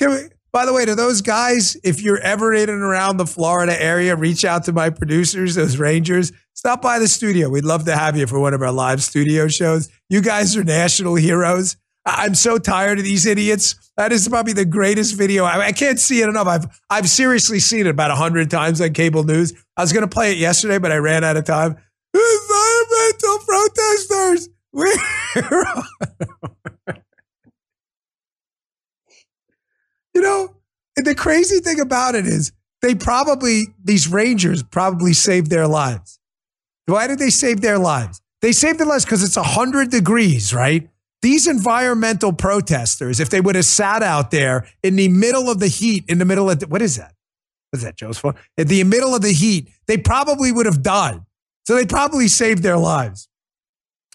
Can 0.00 0.10
we, 0.10 0.18
by 0.52 0.66
the 0.66 0.72
way, 0.72 0.84
to 0.84 0.94
those 0.96 1.20
guys, 1.20 1.76
if 1.84 2.02
you're 2.02 2.18
ever 2.18 2.52
in 2.52 2.68
and 2.68 2.82
around 2.82 3.18
the 3.18 3.26
Florida 3.26 3.80
area, 3.80 4.16
reach 4.16 4.44
out 4.44 4.64
to 4.64 4.72
my 4.72 4.90
producers, 4.90 5.54
those 5.54 5.76
Rangers. 5.76 6.32
Stop 6.54 6.82
by 6.82 6.98
the 6.98 7.06
studio. 7.08 7.48
We'd 7.48 7.64
love 7.64 7.84
to 7.84 7.96
have 7.96 8.16
you 8.16 8.26
for 8.26 8.40
one 8.40 8.52
of 8.52 8.62
our 8.62 8.72
live 8.72 9.02
studio 9.02 9.46
shows. 9.48 9.88
You 10.08 10.20
guys 10.20 10.56
are 10.56 10.64
national 10.64 11.14
heroes. 11.14 11.76
I'm 12.04 12.34
so 12.34 12.58
tired 12.58 12.98
of 12.98 13.04
these 13.04 13.26
idiots. 13.26 13.76
That 13.96 14.12
is 14.12 14.28
probably 14.28 14.54
the 14.54 14.64
greatest 14.64 15.16
video. 15.16 15.44
I, 15.44 15.66
I 15.66 15.72
can't 15.72 16.00
see 16.00 16.20
it 16.20 16.28
enough. 16.28 16.46
I've 16.46 16.66
I've 16.90 17.08
seriously 17.08 17.60
seen 17.60 17.86
it 17.86 17.90
about 17.90 18.16
hundred 18.16 18.50
times 18.50 18.80
on 18.80 18.92
cable 18.92 19.24
news. 19.24 19.52
I 19.76 19.82
was 19.82 19.92
going 19.92 20.02
to 20.02 20.08
play 20.08 20.32
it 20.32 20.38
yesterday, 20.38 20.78
but 20.78 20.90
I 20.90 20.96
ran 20.96 21.24
out 21.24 21.36
of 21.36 21.44
time. 21.44 21.76
Environmental 22.14 23.38
protesters. 23.46 24.48
You 30.14 30.20
know, 30.20 30.56
the 30.96 31.14
crazy 31.14 31.60
thing 31.60 31.80
about 31.80 32.14
it 32.14 32.26
is 32.26 32.52
they 32.82 32.94
probably, 32.94 33.68
these 33.82 34.08
Rangers 34.08 34.62
probably 34.62 35.12
saved 35.12 35.50
their 35.50 35.66
lives. 35.66 36.18
Why 36.86 37.06
did 37.06 37.18
they 37.18 37.30
save 37.30 37.60
their 37.60 37.78
lives? 37.78 38.20
They 38.40 38.52
saved 38.52 38.78
their 38.78 38.86
lives 38.86 39.04
because 39.04 39.22
it's 39.22 39.36
100 39.36 39.90
degrees, 39.90 40.52
right? 40.52 40.88
These 41.22 41.46
environmental 41.46 42.32
protesters, 42.32 43.20
if 43.20 43.30
they 43.30 43.40
would 43.40 43.54
have 43.54 43.64
sat 43.64 44.02
out 44.02 44.30
there 44.32 44.66
in 44.82 44.96
the 44.96 45.08
middle 45.08 45.48
of 45.48 45.60
the 45.60 45.68
heat, 45.68 46.04
in 46.08 46.18
the 46.18 46.24
middle 46.24 46.50
of, 46.50 46.60
the, 46.60 46.66
what 46.66 46.82
is 46.82 46.96
that? 46.96 47.14
What 47.70 47.78
is 47.78 47.82
that, 47.84 47.96
Joe's 47.96 48.18
phone? 48.18 48.34
In 48.58 48.66
the 48.66 48.84
middle 48.84 49.14
of 49.14 49.22
the 49.22 49.32
heat, 49.32 49.70
they 49.86 49.96
probably 49.96 50.52
would 50.52 50.66
have 50.66 50.82
died. 50.82 51.20
So 51.64 51.76
they 51.76 51.86
probably 51.86 52.28
saved 52.28 52.62
their 52.62 52.76
lives. 52.76 53.28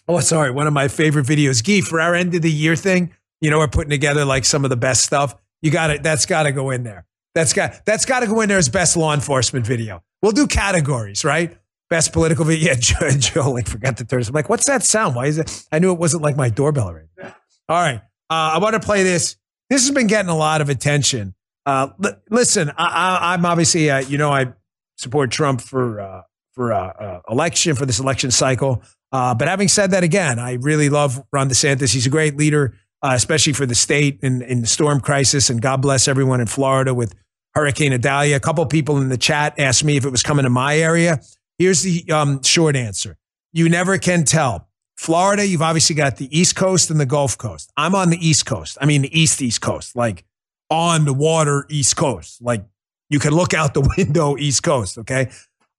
Oh, 0.06 0.20
sorry. 0.20 0.50
One 0.50 0.66
of 0.66 0.72
my 0.72 0.88
favorite 0.88 1.26
videos, 1.26 1.62
Gee, 1.62 1.80
for 1.80 2.00
our 2.00 2.14
end 2.14 2.34
of 2.34 2.42
the 2.42 2.52
year 2.52 2.76
thing, 2.76 3.14
you 3.40 3.50
know, 3.50 3.58
we're 3.58 3.68
putting 3.68 3.90
together 3.90 4.24
like 4.24 4.44
some 4.44 4.64
of 4.64 4.70
the 4.70 4.76
best 4.76 5.02
stuff. 5.02 5.34
You 5.62 5.70
got 5.70 5.90
it. 5.90 6.02
That's 6.02 6.26
got 6.26 6.44
to 6.44 6.52
go 6.52 6.70
in 6.70 6.82
there. 6.82 7.06
That's 7.34 7.52
got 7.52 7.84
that's 7.84 8.04
got 8.04 8.20
to 8.20 8.26
go 8.26 8.40
in 8.40 8.48
there 8.48 8.58
as 8.58 8.68
best 8.68 8.96
law 8.96 9.14
enforcement 9.14 9.66
video. 9.66 10.02
We'll 10.22 10.32
do 10.32 10.46
categories, 10.46 11.24
right? 11.24 11.56
Best 11.90 12.12
political 12.12 12.44
video. 12.44 12.58
Yeah, 12.68 12.74
Joe, 12.74 13.10
Joe 13.10 13.50
like 13.52 13.68
forgot 13.68 13.96
to 13.98 14.04
turn. 14.04 14.22
I'm 14.26 14.34
like, 14.34 14.48
what's 14.48 14.66
that 14.66 14.82
sound? 14.82 15.14
Why 15.14 15.26
is 15.26 15.38
it? 15.38 15.66
I 15.72 15.78
knew 15.78 15.92
it 15.92 15.98
wasn't 15.98 16.22
like 16.22 16.36
my 16.36 16.50
doorbell 16.50 16.92
ring. 16.92 17.08
All 17.22 17.32
right, 17.80 18.00
uh, 18.30 18.52
I 18.54 18.58
want 18.58 18.74
to 18.74 18.80
play 18.80 19.02
this. 19.02 19.36
This 19.70 19.86
has 19.86 19.94
been 19.94 20.06
getting 20.06 20.30
a 20.30 20.36
lot 20.36 20.60
of 20.60 20.68
attention. 20.68 21.34
Uh, 21.66 21.88
li- 21.98 22.12
listen, 22.30 22.70
I, 22.70 22.86
I, 22.86 23.34
I'm 23.34 23.44
obviously, 23.44 23.90
uh, 23.90 23.98
you 24.00 24.16
know, 24.18 24.32
I 24.32 24.52
support 24.96 25.30
Trump 25.30 25.60
for 25.60 26.00
uh, 26.00 26.22
for 26.52 26.72
uh, 26.72 26.88
uh, 26.88 27.20
election 27.30 27.74
for 27.74 27.86
this 27.86 28.00
election 28.00 28.30
cycle. 28.30 28.82
Uh, 29.12 29.34
but 29.34 29.48
having 29.48 29.68
said 29.68 29.92
that, 29.92 30.02
again, 30.02 30.38
I 30.38 30.54
really 30.54 30.88
love 30.88 31.22
Ron 31.32 31.48
DeSantis. 31.48 31.92
He's 31.94 32.06
a 32.06 32.10
great 32.10 32.36
leader, 32.36 32.74
uh, 33.02 33.12
especially 33.14 33.52
for 33.52 33.64
the 33.64 33.74
state 33.74 34.18
in, 34.22 34.42
in 34.42 34.60
the 34.60 34.66
storm 34.66 35.00
crisis. 35.00 35.48
And 35.50 35.62
God 35.62 35.80
bless 35.80 36.08
everyone 36.08 36.40
in 36.40 36.46
Florida 36.46 36.92
with 36.92 37.14
Hurricane 37.54 37.92
Idalia. 37.92 38.36
A 38.36 38.40
couple 38.40 38.64
people 38.66 38.98
in 38.98 39.08
the 39.08 39.16
chat 39.16 39.54
asked 39.58 39.84
me 39.84 39.96
if 39.96 40.04
it 40.04 40.10
was 40.10 40.22
coming 40.22 40.42
to 40.42 40.50
my 40.50 40.76
area. 40.76 41.20
Here's 41.58 41.82
the 41.82 42.04
um, 42.10 42.42
short 42.42 42.76
answer 42.76 43.16
you 43.52 43.68
never 43.68 43.98
can 43.98 44.24
tell. 44.24 44.68
Florida, 44.96 45.46
you've 45.46 45.62
obviously 45.62 45.94
got 45.94 46.16
the 46.16 46.36
East 46.36 46.56
Coast 46.56 46.90
and 46.90 46.98
the 46.98 47.06
Gulf 47.06 47.38
Coast. 47.38 47.72
I'm 47.76 47.94
on 47.94 48.10
the 48.10 48.18
East 48.26 48.46
Coast. 48.46 48.76
I 48.80 48.86
mean, 48.86 49.02
the 49.02 49.20
East, 49.20 49.40
East 49.40 49.60
Coast, 49.60 49.94
like 49.94 50.24
on 50.70 51.04
the 51.04 51.12
water, 51.12 51.66
East 51.68 51.96
Coast. 51.96 52.42
Like 52.42 52.64
you 53.08 53.18
can 53.18 53.32
look 53.32 53.54
out 53.54 53.74
the 53.74 53.88
window, 53.96 54.36
East 54.36 54.62
Coast. 54.62 54.98
Okay. 54.98 55.30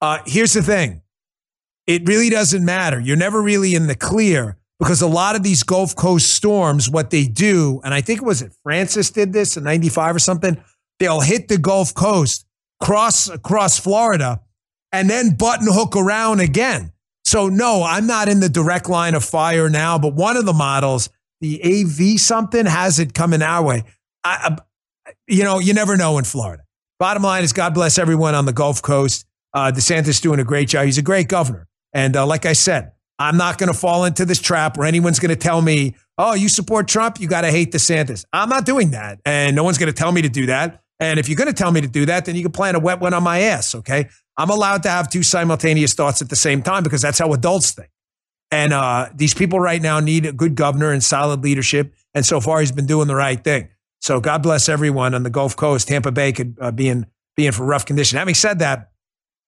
Uh, 0.02 0.20
here's 0.26 0.54
the 0.54 0.64
thing 0.64 1.02
it 1.86 2.08
really 2.08 2.30
doesn't 2.30 2.64
matter. 2.64 3.00
You're 3.00 3.18
never 3.18 3.42
really 3.42 3.76
in 3.76 3.88
the 3.88 3.96
clear 3.96 4.58
because 4.80 5.02
a 5.02 5.08
lot 5.08 5.36
of 5.36 5.44
these 5.44 5.64
Gulf 5.64 5.96
Coast 5.96 6.34
storms, 6.34 6.90
what 6.90 7.10
they 7.10 7.26
do, 7.26 7.82
and 7.84 7.94
I 7.94 8.02
think 8.02 8.22
it 8.22 8.26
was 8.26 8.42
it 8.42 8.54
Frances 8.64 9.12
did 9.12 9.34
this 9.34 9.58
in 9.58 9.64
95 9.64 10.16
or 10.16 10.20
something, 10.20 10.64
they'll 11.00 11.22
hit 11.22 11.50
the 11.50 11.58
Gulf 11.58 11.94
Coast, 11.94 12.46
cross 12.80 13.28
across 13.28 13.78
Florida, 13.78 14.40
and 14.92 15.10
then 15.10 15.36
button 15.36 15.68
hook 15.70 15.96
around 15.96 16.40
again. 16.40 16.92
So, 17.24 17.48
no, 17.48 17.84
I'm 17.84 18.08
not 18.08 18.28
in 18.28 18.40
the 18.40 18.50
direct 18.50 18.90
line 18.90 19.14
of 19.14 19.24
fire 19.24 19.70
now, 19.70 20.00
but 20.00 20.16
one 20.16 20.36
of 20.36 20.46
the 20.46 20.54
models, 20.54 21.10
the 21.42 21.62
AV 21.64 22.20
something, 22.20 22.66
has 22.66 23.00
it 23.00 23.14
coming 23.14 23.42
our 23.42 23.64
way. 23.64 23.84
I, 24.24 24.58
I, 25.06 25.12
you 25.28 25.44
know, 25.44 25.60
you 25.60 25.74
never 25.74 25.96
know 25.96 26.18
in 26.18 26.24
Florida. 26.24 26.64
Bottom 26.98 27.24
line 27.24 27.44
is, 27.44 27.54
God 27.54 27.74
bless 27.74 27.98
everyone 27.98 28.36
on 28.36 28.46
the 28.46 28.54
Gulf 28.54 28.82
Coast. 28.82 29.26
Uh, 29.54 29.72
DeSantis 29.74 30.22
doing 30.22 30.40
a 30.40 30.44
great 30.44 30.70
job. 30.70 30.86
He's 30.86 30.98
a 30.98 31.04
great 31.04 31.28
governor. 31.28 31.68
And 31.94 32.16
uh, 32.16 32.26
like 32.26 32.46
I 32.46 32.54
said, 32.54 32.92
I'm 33.18 33.38
not 33.38 33.58
going 33.58 33.72
to 33.72 33.78
fall 33.78 34.06
into 34.06 34.26
this 34.26 34.40
trap 34.40 34.78
where 34.78 34.88
anyone's 34.88 35.20
going 35.20 35.30
to 35.30 35.36
tell 35.36 35.62
me, 35.62 35.96
oh, 36.18 36.34
you 36.34 36.50
support 36.50 36.88
Trump, 36.88 37.20
you 37.20 37.28
got 37.28 37.42
to 37.42 37.52
hate 37.52 37.72
DeSantis. 37.72 38.26
I'm 38.32 38.50
not 38.50 38.66
doing 38.66 38.92
that. 38.92 39.20
And 39.26 39.56
no 39.56 39.64
one's 39.64 39.78
going 39.78 39.92
to 39.92 39.98
tell 39.98 40.12
me 40.12 40.22
to 40.22 40.30
do 40.30 40.48
that. 40.48 40.82
And 41.00 41.20
if 41.20 41.30
you're 41.30 41.38
going 41.38 41.48
to 41.48 41.54
tell 41.54 41.72
me 41.72 41.82
to 41.82 41.88
do 41.88 42.06
that, 42.08 42.26
then 42.26 42.36
you 42.36 42.44
can 42.44 42.52
plant 42.52 42.76
a 42.76 42.80
wet 42.80 43.00
one 43.00 43.14
on 43.14 43.24
my 43.24 43.42
ass, 43.42 43.74
okay? 43.76 44.10
I'm 44.40 44.50
allowed 44.50 44.84
to 44.84 44.90
have 44.90 45.10
two 45.10 45.22
simultaneous 45.22 45.94
thoughts 45.94 46.22
at 46.22 46.30
the 46.30 46.36
same 46.38 46.62
time 46.62 46.82
because 46.82 47.02
that's 47.02 47.20
how 47.20 47.34
adults 47.34 47.72
think. 47.72 47.90
And 48.52 48.72
uh, 48.72 49.10
these 49.14 49.34
people 49.34 49.60
right 49.60 49.82
now 49.82 50.00
need 50.00 50.26
a 50.26 50.32
good 50.32 50.56
governor 50.56 50.94
and 50.94 51.04
solid 51.04 51.44
leadership. 51.44 51.94
And 52.16 52.26
so 52.26 52.40
far, 52.40 52.62
he's 52.62 52.72
been 52.72 52.86
doing 52.86 53.10
the 53.10 53.16
right 53.16 53.44
thing. 53.44 53.68
So 54.00 54.22
God 54.22 54.42
bless 54.42 54.70
everyone 54.70 55.14
on 55.14 55.24
the 55.24 55.30
Gulf 55.30 55.58
Coast. 55.58 55.90
Tampa 55.90 56.14
Bay 56.14 56.32
could 56.32 56.58
uh, 56.62 56.72
be 56.72 56.88
in 56.88 57.06
be 57.36 57.48
in 57.48 57.52
for 57.52 57.66
rough 57.66 57.86
condition. 57.86 58.18
Having 58.18 58.36
said 58.36 58.60
that, 58.60 58.92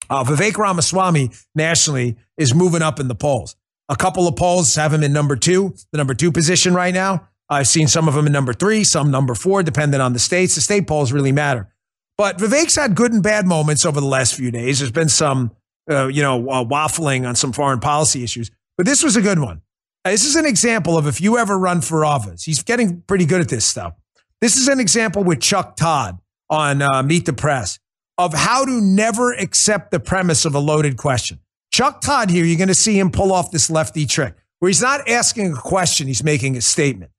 uh, 0.10 0.26
Vivek 0.26 0.58
Ramaswamy 0.58 1.32
nationally 1.56 2.18
is 2.38 2.54
moving 2.54 2.82
up 2.82 3.00
in 3.00 3.08
the 3.08 3.16
polls. 3.16 3.56
A 3.88 3.96
couple 3.96 4.28
of 4.28 4.36
polls 4.36 4.76
have 4.76 4.94
him 4.94 5.04
in 5.04 5.14
number 5.14 5.38
two, 5.38 5.74
the 5.92 5.98
number 5.98 6.14
two 6.14 6.34
position 6.34 6.74
right 6.74 6.94
now. 6.94 7.30
I've 7.50 7.68
seen 7.68 7.88
some 7.88 8.10
of 8.10 8.14
them 8.14 8.28
in 8.28 8.34
number 8.34 8.54
three, 8.54 8.84
some 8.84 9.10
number 9.10 9.36
four, 9.36 9.64
depending 9.64 10.02
on 10.02 10.12
the 10.12 10.20
states. 10.20 10.56
The 10.56 10.62
state 10.62 10.86
polls 10.86 11.14
really 11.14 11.32
matter. 11.32 11.70
But 12.18 12.38
Vivek's 12.38 12.76
had 12.76 12.96
good 12.96 13.14
and 13.14 13.24
bad 13.24 13.48
moments 13.48 13.86
over 13.86 14.00
the 14.00 14.08
last 14.08 14.36
few 14.36 14.52
days. 14.52 14.80
There's 14.80 14.92
been 14.92 15.10
some, 15.10 15.52
uh, 15.90 16.08
you 16.08 16.22
know, 16.22 16.48
uh, 16.50 16.64
waffling 16.64 17.28
on 17.28 17.36
some 17.36 17.52
foreign 17.52 17.80
policy 17.80 18.24
issues, 18.24 18.52
but 18.78 18.86
this 18.86 19.04
was 19.04 19.16
a 19.16 19.22
good 19.22 19.40
one. 19.40 19.62
Uh, 20.06 20.12
this 20.12 20.26
is 20.26 20.36
an 20.36 20.46
example 20.46 20.98
of 20.98 21.08
if 21.08 21.22
you 21.22 21.38
ever 21.38 21.58
run 21.58 21.82
for 21.82 22.06
office. 22.06 22.44
He's 22.44 22.64
getting 22.64 23.02
pretty 23.02 23.26
good 23.26 23.42
at 23.42 23.50
this 23.50 23.66
stuff. 23.66 23.94
This 24.40 24.58
is 24.58 24.68
an 24.68 24.80
example 24.80 25.24
with 25.24 25.40
Chuck 25.40 25.76
Todd 25.76 26.20
on 26.50 26.82
uh, 26.82 27.04
Meet 27.04 27.26
the 27.26 27.34
Press 27.34 27.80
of 28.18 28.34
how 28.34 28.66
to 28.66 28.82
never 28.82 29.34
accept 29.34 29.92
the 29.92 30.00
premise 30.00 30.46
of 30.46 30.54
a 30.54 30.60
loaded 30.60 30.98
question. 30.98 31.40
Chuck 31.72 32.02
Todd 32.02 32.30
here, 32.30 32.46
you're 32.46 32.58
going 32.58 32.68
to 32.68 32.76
see 32.76 33.00
him 33.00 33.10
pull 33.12 33.32
off 33.32 33.52
this 33.52 33.70
lefty 33.70 34.06
trick 34.06 34.36
where 34.60 34.70
he's 34.70 34.82
not 34.82 35.08
asking 35.10 35.54
a 35.54 35.56
question, 35.56 36.08
he's 36.08 36.24
making 36.24 36.56
a 36.58 36.62
statement. 36.62 37.12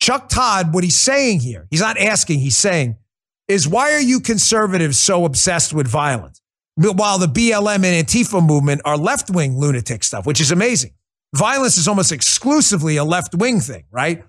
Chuck 0.00 0.28
Todd, 0.28 0.74
what 0.74 0.84
he's 0.84 0.96
saying 0.96 1.40
here, 1.40 1.66
he's 1.70 1.80
not 1.80 1.98
asking, 1.98 2.40
he's 2.40 2.56
saying, 2.56 2.96
is 3.48 3.66
why 3.66 3.92
are 3.92 4.00
you 4.00 4.20
conservatives 4.20 4.98
so 4.98 5.24
obsessed 5.24 5.72
with 5.72 5.88
violence? 5.88 6.40
While 6.76 7.18
the 7.18 7.26
BLM 7.26 7.84
and 7.84 8.06
Antifa 8.06 8.46
movement 8.46 8.82
are 8.84 8.96
left 8.96 9.30
wing 9.30 9.58
lunatic 9.58 10.04
stuff, 10.04 10.26
which 10.26 10.40
is 10.40 10.52
amazing. 10.52 10.92
Violence 11.34 11.76
is 11.76 11.88
almost 11.88 12.12
exclusively 12.12 12.96
a 12.96 13.04
left 13.04 13.34
wing 13.34 13.60
thing, 13.60 13.84
right? 13.90 14.22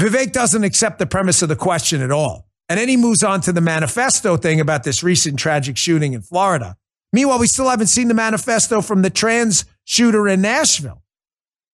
Vivek 0.00 0.32
doesn't 0.32 0.64
accept 0.64 0.98
the 0.98 1.06
premise 1.06 1.42
of 1.42 1.48
the 1.48 1.56
question 1.56 2.00
at 2.00 2.10
all. 2.10 2.48
And 2.68 2.78
then 2.78 2.88
he 2.88 2.96
moves 2.96 3.22
on 3.22 3.40
to 3.42 3.52
the 3.52 3.60
manifesto 3.60 4.36
thing 4.36 4.60
about 4.60 4.84
this 4.84 5.02
recent 5.02 5.38
tragic 5.38 5.76
shooting 5.76 6.12
in 6.14 6.22
Florida. 6.22 6.76
Meanwhile, 7.12 7.40
we 7.40 7.48
still 7.48 7.68
haven't 7.68 7.88
seen 7.88 8.08
the 8.08 8.14
manifesto 8.14 8.80
from 8.80 9.02
the 9.02 9.10
trans 9.10 9.64
shooter 9.84 10.28
in 10.28 10.40
Nashville. 10.40 11.02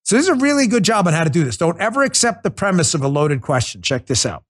So 0.04 0.16
this 0.16 0.24
is 0.24 0.30
a 0.30 0.34
really 0.34 0.66
good 0.66 0.84
job 0.84 1.06
on 1.06 1.12
how 1.12 1.24
to 1.24 1.30
do 1.30 1.44
this. 1.44 1.58
Don't 1.58 1.80
ever 1.80 2.02
accept 2.02 2.42
the 2.42 2.50
premise 2.50 2.94
of 2.94 3.02
a 3.02 3.08
loaded 3.08 3.42
question. 3.42 3.82
Check 3.82 4.06
this 4.06 4.24
out 4.24 4.45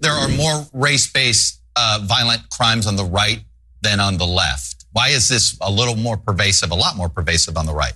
there 0.00 0.12
are 0.12 0.28
more 0.28 0.66
race-based 0.72 1.60
uh, 1.76 2.00
violent 2.02 2.48
crimes 2.50 2.86
on 2.86 2.96
the 2.96 3.04
right 3.04 3.40
than 3.82 4.00
on 4.00 4.16
the 4.16 4.26
left. 4.26 4.86
Why 4.92 5.08
is 5.08 5.28
this 5.28 5.56
a 5.60 5.70
little 5.70 5.96
more 5.96 6.16
pervasive, 6.16 6.70
a 6.70 6.74
lot 6.74 6.96
more 6.96 7.08
pervasive 7.08 7.56
on 7.56 7.66
the 7.66 7.74
right? 7.74 7.92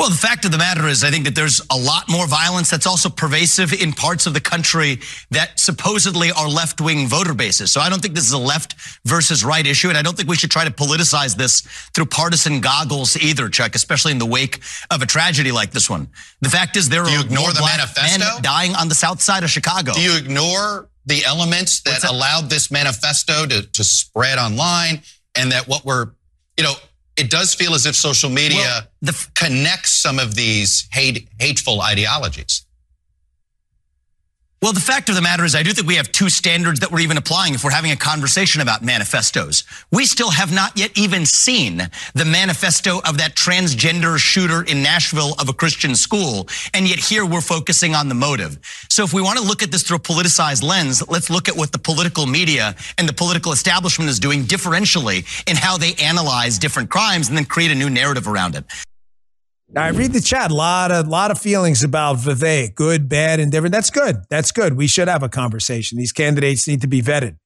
Well, 0.00 0.08
the 0.08 0.16
fact 0.16 0.46
of 0.46 0.50
the 0.50 0.56
matter 0.56 0.88
is, 0.88 1.04
I 1.04 1.10
think 1.10 1.26
that 1.26 1.34
there's 1.34 1.60
a 1.70 1.76
lot 1.76 2.08
more 2.08 2.26
violence 2.26 2.70
that's 2.70 2.86
also 2.86 3.10
pervasive 3.10 3.74
in 3.74 3.92
parts 3.92 4.24
of 4.24 4.32
the 4.32 4.40
country 4.40 4.98
that 5.30 5.60
supposedly 5.60 6.32
are 6.32 6.48
left 6.48 6.80
wing 6.80 7.06
voter 7.06 7.34
bases. 7.34 7.70
So 7.70 7.82
I 7.82 7.90
don't 7.90 8.00
think 8.00 8.14
this 8.14 8.24
is 8.24 8.32
a 8.32 8.38
left 8.38 8.76
versus 9.04 9.44
right 9.44 9.66
issue. 9.66 9.90
And 9.90 9.98
I 9.98 10.00
don't 10.00 10.16
think 10.16 10.26
we 10.26 10.36
should 10.36 10.50
try 10.50 10.64
to 10.64 10.70
politicize 10.70 11.36
this 11.36 11.60
through 11.94 12.06
partisan 12.06 12.62
goggles 12.62 13.14
either, 13.18 13.50
Chuck, 13.50 13.74
especially 13.74 14.12
in 14.12 14.18
the 14.18 14.24
wake 14.24 14.62
of 14.90 15.02
a 15.02 15.06
tragedy 15.06 15.52
like 15.52 15.70
this 15.70 15.90
one. 15.90 16.08
The 16.40 16.48
fact 16.48 16.78
is, 16.78 16.88
there 16.88 17.04
Do 17.04 17.10
you 17.10 17.18
are 17.18 17.24
ignore 17.26 17.42
more 17.42 17.52
the 17.52 17.58
black 17.58 17.76
manifesto? 17.76 18.24
men 18.24 18.42
dying 18.42 18.74
on 18.76 18.88
the 18.88 18.94
south 18.94 19.20
side 19.20 19.44
of 19.44 19.50
Chicago. 19.50 19.92
Do 19.92 20.00
you 20.00 20.16
ignore 20.16 20.88
the 21.04 21.26
elements 21.26 21.82
that, 21.82 22.00
that? 22.00 22.10
allowed 22.10 22.48
this 22.48 22.70
manifesto 22.70 23.44
to, 23.44 23.66
to 23.66 23.84
spread 23.84 24.38
online 24.38 25.02
and 25.36 25.52
that 25.52 25.68
what 25.68 25.84
we're, 25.84 26.06
you 26.56 26.64
know, 26.64 26.72
it 27.20 27.30
does 27.30 27.54
feel 27.54 27.74
as 27.74 27.84
if 27.86 27.94
social 27.94 28.30
media 28.30 28.58
Well, 28.58 28.82
the 29.02 29.12
f- 29.12 29.30
connects 29.34 29.92
some 29.92 30.18
of 30.18 30.34
these 30.34 30.88
hate, 30.90 31.28
hateful 31.38 31.82
ideologies. 31.82 32.64
Well, 34.62 34.74
the 34.74 34.80
fact 34.80 35.08
of 35.08 35.14
the 35.14 35.22
matter 35.22 35.46
is, 35.46 35.54
I 35.54 35.62
do 35.62 35.72
think 35.72 35.88
we 35.88 35.94
have 35.94 36.12
two 36.12 36.28
standards 36.28 36.80
that 36.80 36.92
we're 36.92 37.00
even 37.00 37.16
applying 37.16 37.54
if 37.54 37.64
we're 37.64 37.70
having 37.70 37.92
a 37.92 37.96
conversation 37.96 38.60
about 38.60 38.82
manifestos. 38.82 39.64
We 39.90 40.04
still 40.04 40.30
have 40.30 40.52
not 40.52 40.76
yet 40.76 40.90
even 40.98 41.24
seen 41.24 41.78
the 42.12 42.26
manifesto 42.26 43.00
of 43.08 43.16
that 43.16 43.34
transgender 43.34 44.18
shooter 44.18 44.62
in 44.62 44.82
Nashville 44.82 45.32
of 45.38 45.48
a 45.48 45.54
Christian 45.54 45.94
school. 45.94 46.46
And 46.74 46.86
yet 46.86 46.98
here 46.98 47.24
we're 47.24 47.40
focusing 47.40 47.94
on 47.94 48.10
the 48.10 48.14
motive. 48.14 48.58
So 48.90 49.02
if 49.02 49.14
we 49.14 49.22
want 49.22 49.38
to 49.38 49.44
look 49.44 49.62
at 49.62 49.72
this 49.72 49.82
through 49.82 49.96
a 49.96 50.00
politicized 50.00 50.62
lens, 50.62 51.02
let's 51.08 51.30
look 51.30 51.48
at 51.48 51.56
what 51.56 51.72
the 51.72 51.78
political 51.78 52.26
media 52.26 52.76
and 52.98 53.08
the 53.08 53.14
political 53.14 53.52
establishment 53.52 54.10
is 54.10 54.20
doing 54.20 54.42
differentially 54.44 55.24
in 55.48 55.56
how 55.56 55.78
they 55.78 55.94
analyze 55.94 56.58
different 56.58 56.90
crimes 56.90 57.28
and 57.28 57.38
then 57.38 57.46
create 57.46 57.70
a 57.70 57.74
new 57.74 57.88
narrative 57.88 58.28
around 58.28 58.54
it. 58.54 58.66
Now, 59.72 59.84
I 59.84 59.90
read 59.90 60.12
the 60.12 60.20
chat. 60.20 60.50
A 60.50 60.54
lot 60.54 60.90
of 60.90 61.06
lot 61.06 61.30
of 61.30 61.38
feelings 61.38 61.84
about 61.84 62.16
Vivek, 62.16 62.74
good, 62.74 63.08
bad, 63.08 63.38
and 63.38 63.52
different. 63.52 63.72
That's 63.72 63.90
good. 63.90 64.24
That's 64.28 64.50
good. 64.50 64.76
We 64.76 64.88
should 64.88 65.06
have 65.06 65.22
a 65.22 65.28
conversation. 65.28 65.96
These 65.96 66.12
candidates 66.12 66.66
need 66.66 66.80
to 66.80 66.88
be 66.88 67.00
vetted. 67.00 67.38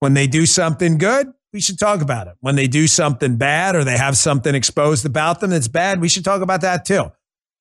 When 0.00 0.14
they 0.14 0.26
do 0.26 0.46
something 0.46 0.98
good, 0.98 1.28
we 1.52 1.60
should 1.60 1.78
talk 1.78 2.02
about 2.02 2.26
it. 2.26 2.34
When 2.40 2.56
they 2.56 2.66
do 2.66 2.88
something 2.88 3.36
bad 3.36 3.76
or 3.76 3.84
they 3.84 3.96
have 3.96 4.16
something 4.16 4.54
exposed 4.54 5.06
about 5.06 5.40
them 5.40 5.50
that's 5.50 5.68
bad, 5.68 6.00
we 6.00 6.08
should 6.08 6.24
talk 6.24 6.42
about 6.42 6.62
that 6.62 6.84
too. 6.84 7.12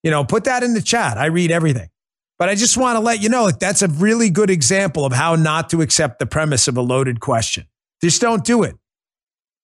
You 0.02 0.10
know, 0.10 0.24
put 0.24 0.46
that 0.46 0.64
in 0.64 0.74
the 0.74 0.82
chat. 0.82 1.18
I 1.18 1.28
read 1.28 1.52
everything. 1.52 1.90
But 2.40 2.50
I 2.50 2.56
just 2.56 2.78
want 2.78 2.96
to 2.96 3.02
let 3.02 3.22
you 3.22 3.30
know 3.30 3.48
that 3.48 3.60
that's 3.60 3.82
a 3.82 3.90
really 3.90 4.30
good 4.30 4.50
example 4.50 5.06
of 5.06 5.12
how 5.12 5.36
not 5.36 5.70
to 5.72 5.82
accept 5.82 6.20
the 6.20 6.26
premise 6.26 6.68
of 6.68 6.78
a 6.78 6.82
loaded 6.82 7.20
question. 7.20 7.66
Just 8.02 8.22
don't 8.22 8.46
do 8.46 8.64
it. 8.64 8.76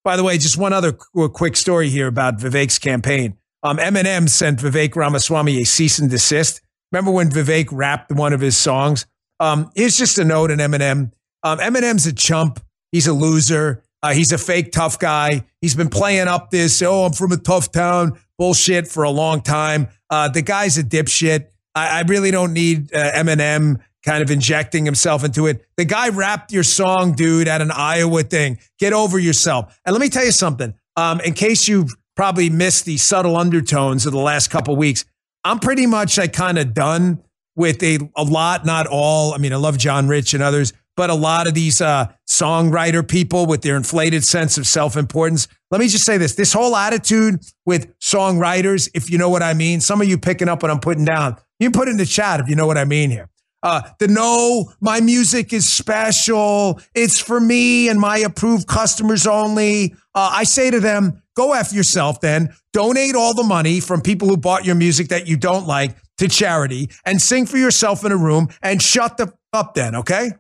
By 0.03 0.17
the 0.17 0.23
way, 0.23 0.37
just 0.37 0.57
one 0.57 0.73
other 0.73 0.91
quick 0.91 1.55
story 1.55 1.89
here 1.89 2.05
about 2.07 2.37
Vivek's 2.37 2.77
campaign. 2.77 3.37
Um, 3.65 3.77
Eminem 3.77 4.29
sent 4.29 4.59
Vivek 4.59 4.95
Ramaswamy 4.95 5.59
a 5.59 5.65
cease 5.65 5.97
and 5.97 6.07
desist. 6.07 6.61
Remember 6.91 7.09
when 7.09 7.31
Vivek 7.31 7.69
rapped 7.71 8.11
one 8.11 8.31
of 8.31 8.39
his 8.39 8.55
songs? 8.55 9.07
Um, 9.39 9.71
here's 9.73 9.97
just 9.97 10.19
a 10.19 10.23
note 10.23 10.51
on 10.51 10.59
Eminem. 10.59 11.11
Um, 11.41 11.57
Eminem's 11.57 12.05
a 12.05 12.13
chump. 12.13 12.59
He's 12.91 13.07
a 13.07 13.13
loser. 13.13 13.83
Uh, 14.03 14.13
he's 14.13 14.31
a 14.31 14.37
fake 14.37 14.71
tough 14.71 14.99
guy. 14.99 15.45
He's 15.61 15.73
been 15.73 15.89
playing 15.89 16.27
up 16.27 16.51
this, 16.51 16.79
oh, 16.83 17.05
I'm 17.05 17.13
from 17.13 17.31
a 17.31 17.37
tough 17.37 17.71
town 17.71 18.19
bullshit 18.37 18.87
for 18.87 19.01
a 19.01 19.09
long 19.09 19.41
time. 19.41 19.87
Uh, 20.11 20.29
the 20.29 20.43
guy's 20.43 20.77
a 20.77 20.83
dipshit. 20.83 21.47
I, 21.73 21.99
I 21.99 22.01
really 22.03 22.29
don't 22.29 22.53
need 22.53 22.93
uh, 22.93 23.13
Eminem 23.13 23.79
kind 24.05 24.21
of 24.21 24.29
injecting 24.29 24.85
himself 24.85 25.23
into 25.23 25.47
it. 25.47 25.65
The 25.75 25.85
guy 25.85 26.09
rapped 26.09 26.51
your 26.51 26.61
song, 26.61 27.13
dude, 27.13 27.47
at 27.47 27.61
an 27.61 27.71
Iowa 27.71 28.21
thing. 28.21 28.59
Get 28.77 28.93
over 28.93 29.17
yourself. 29.17 29.79
And 29.87 29.93
let 29.95 30.01
me 30.01 30.09
tell 30.09 30.23
you 30.23 30.31
something. 30.31 30.75
Um, 30.95 31.19
in 31.21 31.33
case 31.33 31.67
you've 31.67 31.95
probably 32.15 32.49
missed 32.49 32.85
the 32.85 32.97
subtle 32.97 33.37
undertones 33.37 34.05
of 34.05 34.11
the 34.13 34.19
last 34.19 34.49
couple 34.49 34.75
weeks, 34.75 35.05
I'm 35.43 35.59
pretty 35.59 35.85
much 35.85 36.17
like 36.17 36.33
kind 36.33 36.57
of 36.57 36.73
done 36.73 37.21
with 37.55 37.81
a, 37.83 37.99
a 38.15 38.23
lot, 38.23 38.65
not 38.65 38.87
all. 38.87 39.33
I 39.33 39.37
mean, 39.37 39.53
I 39.53 39.57
love 39.57 39.77
John 39.77 40.07
Rich 40.07 40.33
and 40.33 40.41
others, 40.41 40.73
but 40.95 41.09
a 41.09 41.13
lot 41.13 41.47
of 41.47 41.53
these 41.53 41.81
uh, 41.81 42.11
songwriter 42.27 43.07
people 43.07 43.45
with 43.45 43.61
their 43.61 43.75
inflated 43.75 44.23
sense 44.23 44.57
of 44.57 44.65
self 44.65 44.97
importance. 44.97 45.47
Let 45.71 45.79
me 45.81 45.87
just 45.87 46.05
say 46.05 46.17
this 46.17 46.35
this 46.35 46.53
whole 46.53 46.75
attitude 46.75 47.41
with 47.65 47.97
songwriters, 47.99 48.89
if 48.93 49.09
you 49.09 49.17
know 49.17 49.29
what 49.29 49.43
I 49.43 49.53
mean, 49.53 49.81
some 49.81 50.01
of 50.01 50.07
you 50.07 50.17
picking 50.17 50.49
up 50.49 50.61
what 50.61 50.71
I'm 50.71 50.79
putting 50.79 51.05
down, 51.05 51.37
you 51.59 51.71
put 51.71 51.87
in 51.87 51.97
the 51.97 52.05
chat 52.05 52.39
if 52.39 52.49
you 52.49 52.55
know 52.55 52.67
what 52.67 52.77
I 52.77 52.85
mean 52.85 53.11
here. 53.11 53.29
Uh, 53.63 53.81
the 53.99 54.07
no, 54.07 54.71
my 54.79 55.01
music 55.01 55.51
is 55.51 55.67
special. 55.67 56.79
It's 56.93 57.19
for 57.19 57.39
me 57.39 57.89
and 57.89 57.99
my 57.99 58.19
approved 58.19 58.67
customers 58.67 59.25
only. 59.25 59.95
Uh, 60.13 60.29
I 60.33 60.43
say 60.43 60.69
to 60.69 60.79
them, 60.79 61.23
go 61.35 61.53
F 61.53 61.73
yourself 61.73 62.21
then. 62.21 62.53
Donate 62.73 63.15
all 63.15 63.33
the 63.33 63.43
money 63.43 63.79
from 63.79 64.01
people 64.01 64.27
who 64.27 64.37
bought 64.37 64.65
your 64.65 64.75
music 64.75 65.07
that 65.07 65.27
you 65.27 65.35
don't 65.35 65.65
like 65.65 65.95
to 66.17 66.27
charity 66.27 66.89
and 67.05 67.21
sing 67.21 67.45
for 67.45 67.57
yourself 67.57 68.05
in 68.05 68.11
a 68.11 68.17
room 68.17 68.49
and 68.61 68.81
shut 68.81 69.17
the 69.17 69.33
up 69.51 69.73
then, 69.73 69.95
okay? 69.95 70.31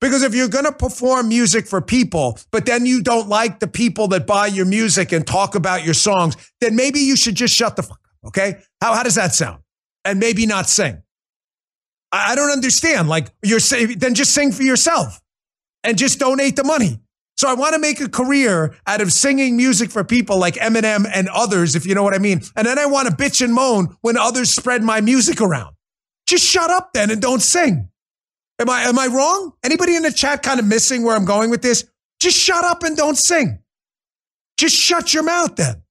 Because 0.00 0.22
if 0.22 0.34
you're 0.34 0.48
going 0.48 0.64
to 0.64 0.72
perform 0.72 1.28
music 1.28 1.66
for 1.66 1.80
people, 1.80 2.38
but 2.50 2.66
then 2.66 2.86
you 2.86 3.02
don't 3.02 3.28
like 3.28 3.60
the 3.60 3.68
people 3.68 4.08
that 4.08 4.26
buy 4.26 4.46
your 4.46 4.66
music 4.66 5.12
and 5.12 5.26
talk 5.26 5.54
about 5.54 5.84
your 5.84 5.94
songs, 5.94 6.36
then 6.60 6.74
maybe 6.74 6.98
you 7.00 7.16
should 7.16 7.36
just 7.36 7.54
shut 7.54 7.76
the 7.76 7.82
fuck 7.82 8.00
up, 8.02 8.28
okay? 8.28 8.60
How, 8.80 8.94
how 8.94 9.02
does 9.04 9.14
that 9.14 9.32
sound? 9.32 9.62
And 10.04 10.18
maybe 10.18 10.44
not 10.44 10.68
sing. 10.68 11.02
I, 12.12 12.34
don't 12.34 12.50
understand. 12.50 13.08
Like 13.08 13.28
you're 13.42 13.60
saying, 13.60 13.98
then 13.98 14.14
just 14.14 14.34
sing 14.34 14.52
for 14.52 14.62
yourself 14.62 15.20
and 15.82 15.96
just 15.96 16.18
donate 16.18 16.56
the 16.56 16.64
money. 16.64 17.00
So 17.36 17.48
I 17.48 17.54
want 17.54 17.74
to 17.74 17.80
make 17.80 18.00
a 18.00 18.08
career 18.08 18.76
out 18.86 19.00
of 19.00 19.12
singing 19.12 19.56
music 19.56 19.90
for 19.90 20.04
people 20.04 20.38
like 20.38 20.54
Eminem 20.54 21.10
and 21.12 21.28
others, 21.28 21.74
if 21.74 21.86
you 21.86 21.94
know 21.94 22.02
what 22.02 22.14
I 22.14 22.18
mean. 22.18 22.42
And 22.54 22.66
then 22.66 22.78
I 22.78 22.86
want 22.86 23.08
to 23.08 23.14
bitch 23.14 23.42
and 23.42 23.52
moan 23.52 23.96
when 24.02 24.16
others 24.16 24.54
spread 24.54 24.82
my 24.82 25.00
music 25.00 25.40
around. 25.40 25.74
Just 26.26 26.44
shut 26.44 26.70
up 26.70 26.92
then 26.92 27.10
and 27.10 27.20
don't 27.20 27.42
sing. 27.42 27.88
Am 28.60 28.70
I 28.70 28.82
am 28.82 28.98
I 28.98 29.06
wrong? 29.06 29.54
Anybody 29.64 29.96
in 29.96 30.02
the 30.02 30.12
chat 30.12 30.42
kind 30.42 30.60
of 30.60 30.66
missing 30.66 31.02
where 31.02 31.16
I'm 31.16 31.24
going 31.24 31.50
with 31.50 31.62
this? 31.62 31.84
Just 32.20 32.38
shut 32.38 32.64
up 32.64 32.84
and 32.84 32.96
don't 32.96 33.18
sing. 33.18 33.58
Just 34.56 34.76
shut 34.76 35.12
your 35.12 35.24
mouth 35.24 35.56
then. 35.56 35.82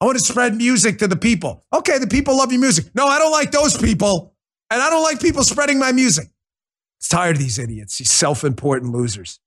I 0.00 0.04
want 0.04 0.18
to 0.18 0.24
spread 0.24 0.54
music 0.54 0.98
to 0.98 1.08
the 1.08 1.16
people. 1.16 1.64
Okay, 1.72 1.98
the 1.98 2.06
people 2.06 2.36
love 2.36 2.52
your 2.52 2.60
music. 2.60 2.86
No, 2.94 3.06
I 3.06 3.18
don't 3.18 3.32
like 3.32 3.50
those 3.50 3.76
people. 3.76 4.31
And 4.72 4.80
I 4.80 4.88
don't 4.88 5.02
like 5.02 5.20
people 5.20 5.44
spreading 5.44 5.78
my 5.78 5.92
music. 5.92 6.28
It's 6.98 7.08
tired 7.08 7.36
of 7.36 7.42
these 7.42 7.58
idiots, 7.58 7.98
these 7.98 8.10
self-important 8.10 8.90
losers. 8.90 9.38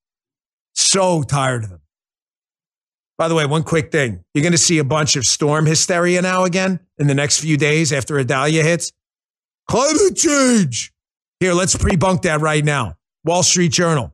So 0.75 1.23
tired 1.23 1.63
of 1.63 1.71
them. 1.71 1.81
By 3.17 3.27
the 3.27 3.33
way, 3.33 3.47
one 3.47 3.63
quick 3.63 3.91
thing. 3.91 4.23
You're 4.35 4.43
going 4.43 4.51
to 4.51 4.57
see 4.59 4.77
a 4.77 4.83
bunch 4.83 5.15
of 5.15 5.23
storm 5.23 5.65
hysteria 5.65 6.21
now 6.21 6.43
again 6.43 6.79
in 6.99 7.07
the 7.07 7.15
next 7.15 7.39
few 7.39 7.57
days 7.57 7.91
after 7.91 8.19
Idalia 8.19 8.61
hits. 8.61 8.91
Climate 9.67 10.15
change. 10.15 10.93
Here, 11.39 11.53
let's 11.53 11.75
pre-bunk 11.75 12.21
that 12.21 12.41
right 12.41 12.63
now. 12.63 12.97
Wall 13.23 13.41
Street 13.41 13.71
Journal. 13.71 14.13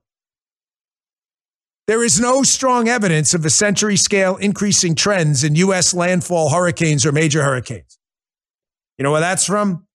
There 1.87 2.05
is 2.05 2.21
no 2.21 2.43
strong 2.43 2.87
evidence 2.87 3.33
of 3.33 3.43
a 3.43 3.49
century 3.49 3.97
scale 3.97 4.37
increasing 4.37 4.95
trends 4.95 5.43
in 5.43 5.55
U.S. 5.55 5.93
landfall 5.93 6.51
hurricanes 6.51 7.05
or 7.05 7.11
major 7.11 7.43
hurricanes. 7.43 7.99
You 8.97 9.03
know 9.03 9.11
where 9.11 9.19
that's 9.19 9.45
from? 9.45 9.87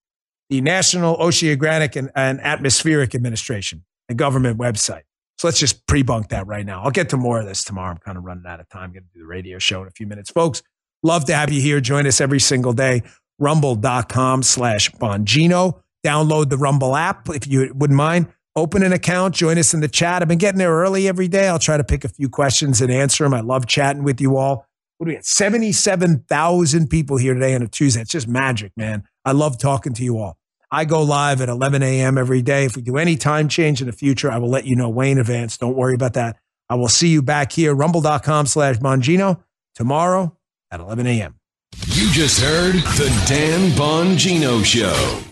The 0.51 0.61
National 0.61 1.17
Oceanic 1.17 1.97
and, 1.97 2.11
and 2.15 2.41
Atmospheric 2.41 3.15
Administration, 3.15 3.85
the 4.09 4.15
government 4.15 4.59
website. 4.59 5.03
So 5.39 5.49
let's 5.49 5.59
just 5.59 5.87
pre-bunk 5.87 6.29
that 6.31 6.47
right 6.47 6.65
now. 6.65 6.83
I'll 6.83 6.91
get 6.91 7.11
to 7.11 7.17
more 7.17 7.41
of 7.41 7.47
this 7.47 7.63
tomorrow. 7.63 7.91
I'm 7.91 7.99
kind 7.99 8.17
of 8.17 8.25
running 8.25 8.47
out 8.47 8.61
of 8.61 8.69
time. 8.69 8.85
I'm 8.85 8.93
going 8.93 9.03
to 9.03 9.09
do 9.13 9.21
the 9.21 9.27
radio 9.27 9.59
show 9.59 9.83
in 9.83 9.89
a 9.89 9.91
few 9.91 10.07
minutes. 10.07 10.31
Folks, 10.31 10.63
love 11.03 11.27
to 11.27 11.35
have 11.35 11.53
you 11.53 11.61
here. 11.61 11.81
Join 11.81 12.07
us 12.07 12.21
every 12.21 12.41
single 12.41 12.73
day. 12.73 13.03
Rumble.com 13.39 14.43
slash 14.43 14.91
Bongino. 14.93 15.83
Download 16.05 16.49
the 16.49 16.57
Rumble 16.57 16.97
app 16.97 17.29
if 17.29 17.47
you 17.47 17.73
wouldn't 17.75 17.97
mind. 17.97 18.29
Open 18.55 18.83
an 18.83 18.95
account. 18.95 19.35
Join 19.35 19.59
us 19.59 19.75
in 19.75 19.81
the 19.81 19.89
chat. 19.89 20.23
I've 20.23 20.29
been 20.29 20.39
getting 20.39 20.59
there 20.59 20.73
early 20.73 21.07
every 21.07 21.29
day. 21.29 21.49
I'll 21.49 21.59
try 21.59 21.77
to 21.77 21.85
pick 21.85 22.05
a 22.05 22.09
few 22.09 22.31
questions 22.31 22.81
and 22.81 22.91
answer 22.91 23.25
them. 23.25 23.35
I 23.35 23.41
love 23.41 23.67
chatting 23.67 24.03
with 24.03 24.21
you 24.21 24.39
all. 24.39 24.67
What 24.97 25.07
do 25.07 25.11
we 25.11 25.17
got? 25.17 25.27
77,000 25.27 26.89
people 26.89 27.19
here 27.19 27.35
today 27.35 27.55
on 27.55 27.61
a 27.61 27.69
Tuesday. 27.69 28.01
It's 28.01 28.11
just 28.11 28.27
magic, 28.27 28.73
man. 28.75 29.05
I 29.27 29.33
love 29.33 29.59
talking 29.59 29.93
to 29.95 30.05
you 30.05 30.19
all. 30.19 30.39
I 30.71 30.85
go 30.85 31.03
live 31.03 31.41
at 31.41 31.49
11 31.49 31.83
a.m. 31.83 32.17
every 32.17 32.43
day. 32.43 32.65
If 32.65 32.77
we 32.77 32.83
do 32.83 32.97
any 32.97 33.17
time 33.17 33.49
change 33.49 33.81
in 33.81 33.89
the 33.89 33.93
future, 33.93 34.31
I 34.31 34.39
will 34.39 34.49
let 34.49 34.67
you 34.67 34.77
know 34.77 34.89
way 34.89 35.11
in 35.11 35.19
advance. 35.19 35.59
Don't 35.59 35.77
worry 35.77 35.95
about 35.95 36.15
that. 36.15 36.39
I 36.69 36.77
will 36.77 36.89
see 36.89 37.09
you 37.09 37.23
back 37.23 37.51
here, 37.51 37.75
rumble.com 37.75 38.47
slash 38.47 38.77
Bongino, 38.79 39.43
tomorrow 39.75 40.37
at 40.71 40.79
11 40.79 41.07
a.m. 41.09 41.41
You 41.89 42.11
just 42.11 42.41
heard 42.41 42.75
the 42.75 43.25
Dan 43.29 43.71
Bongino 43.73 44.65
Show. 44.65 45.26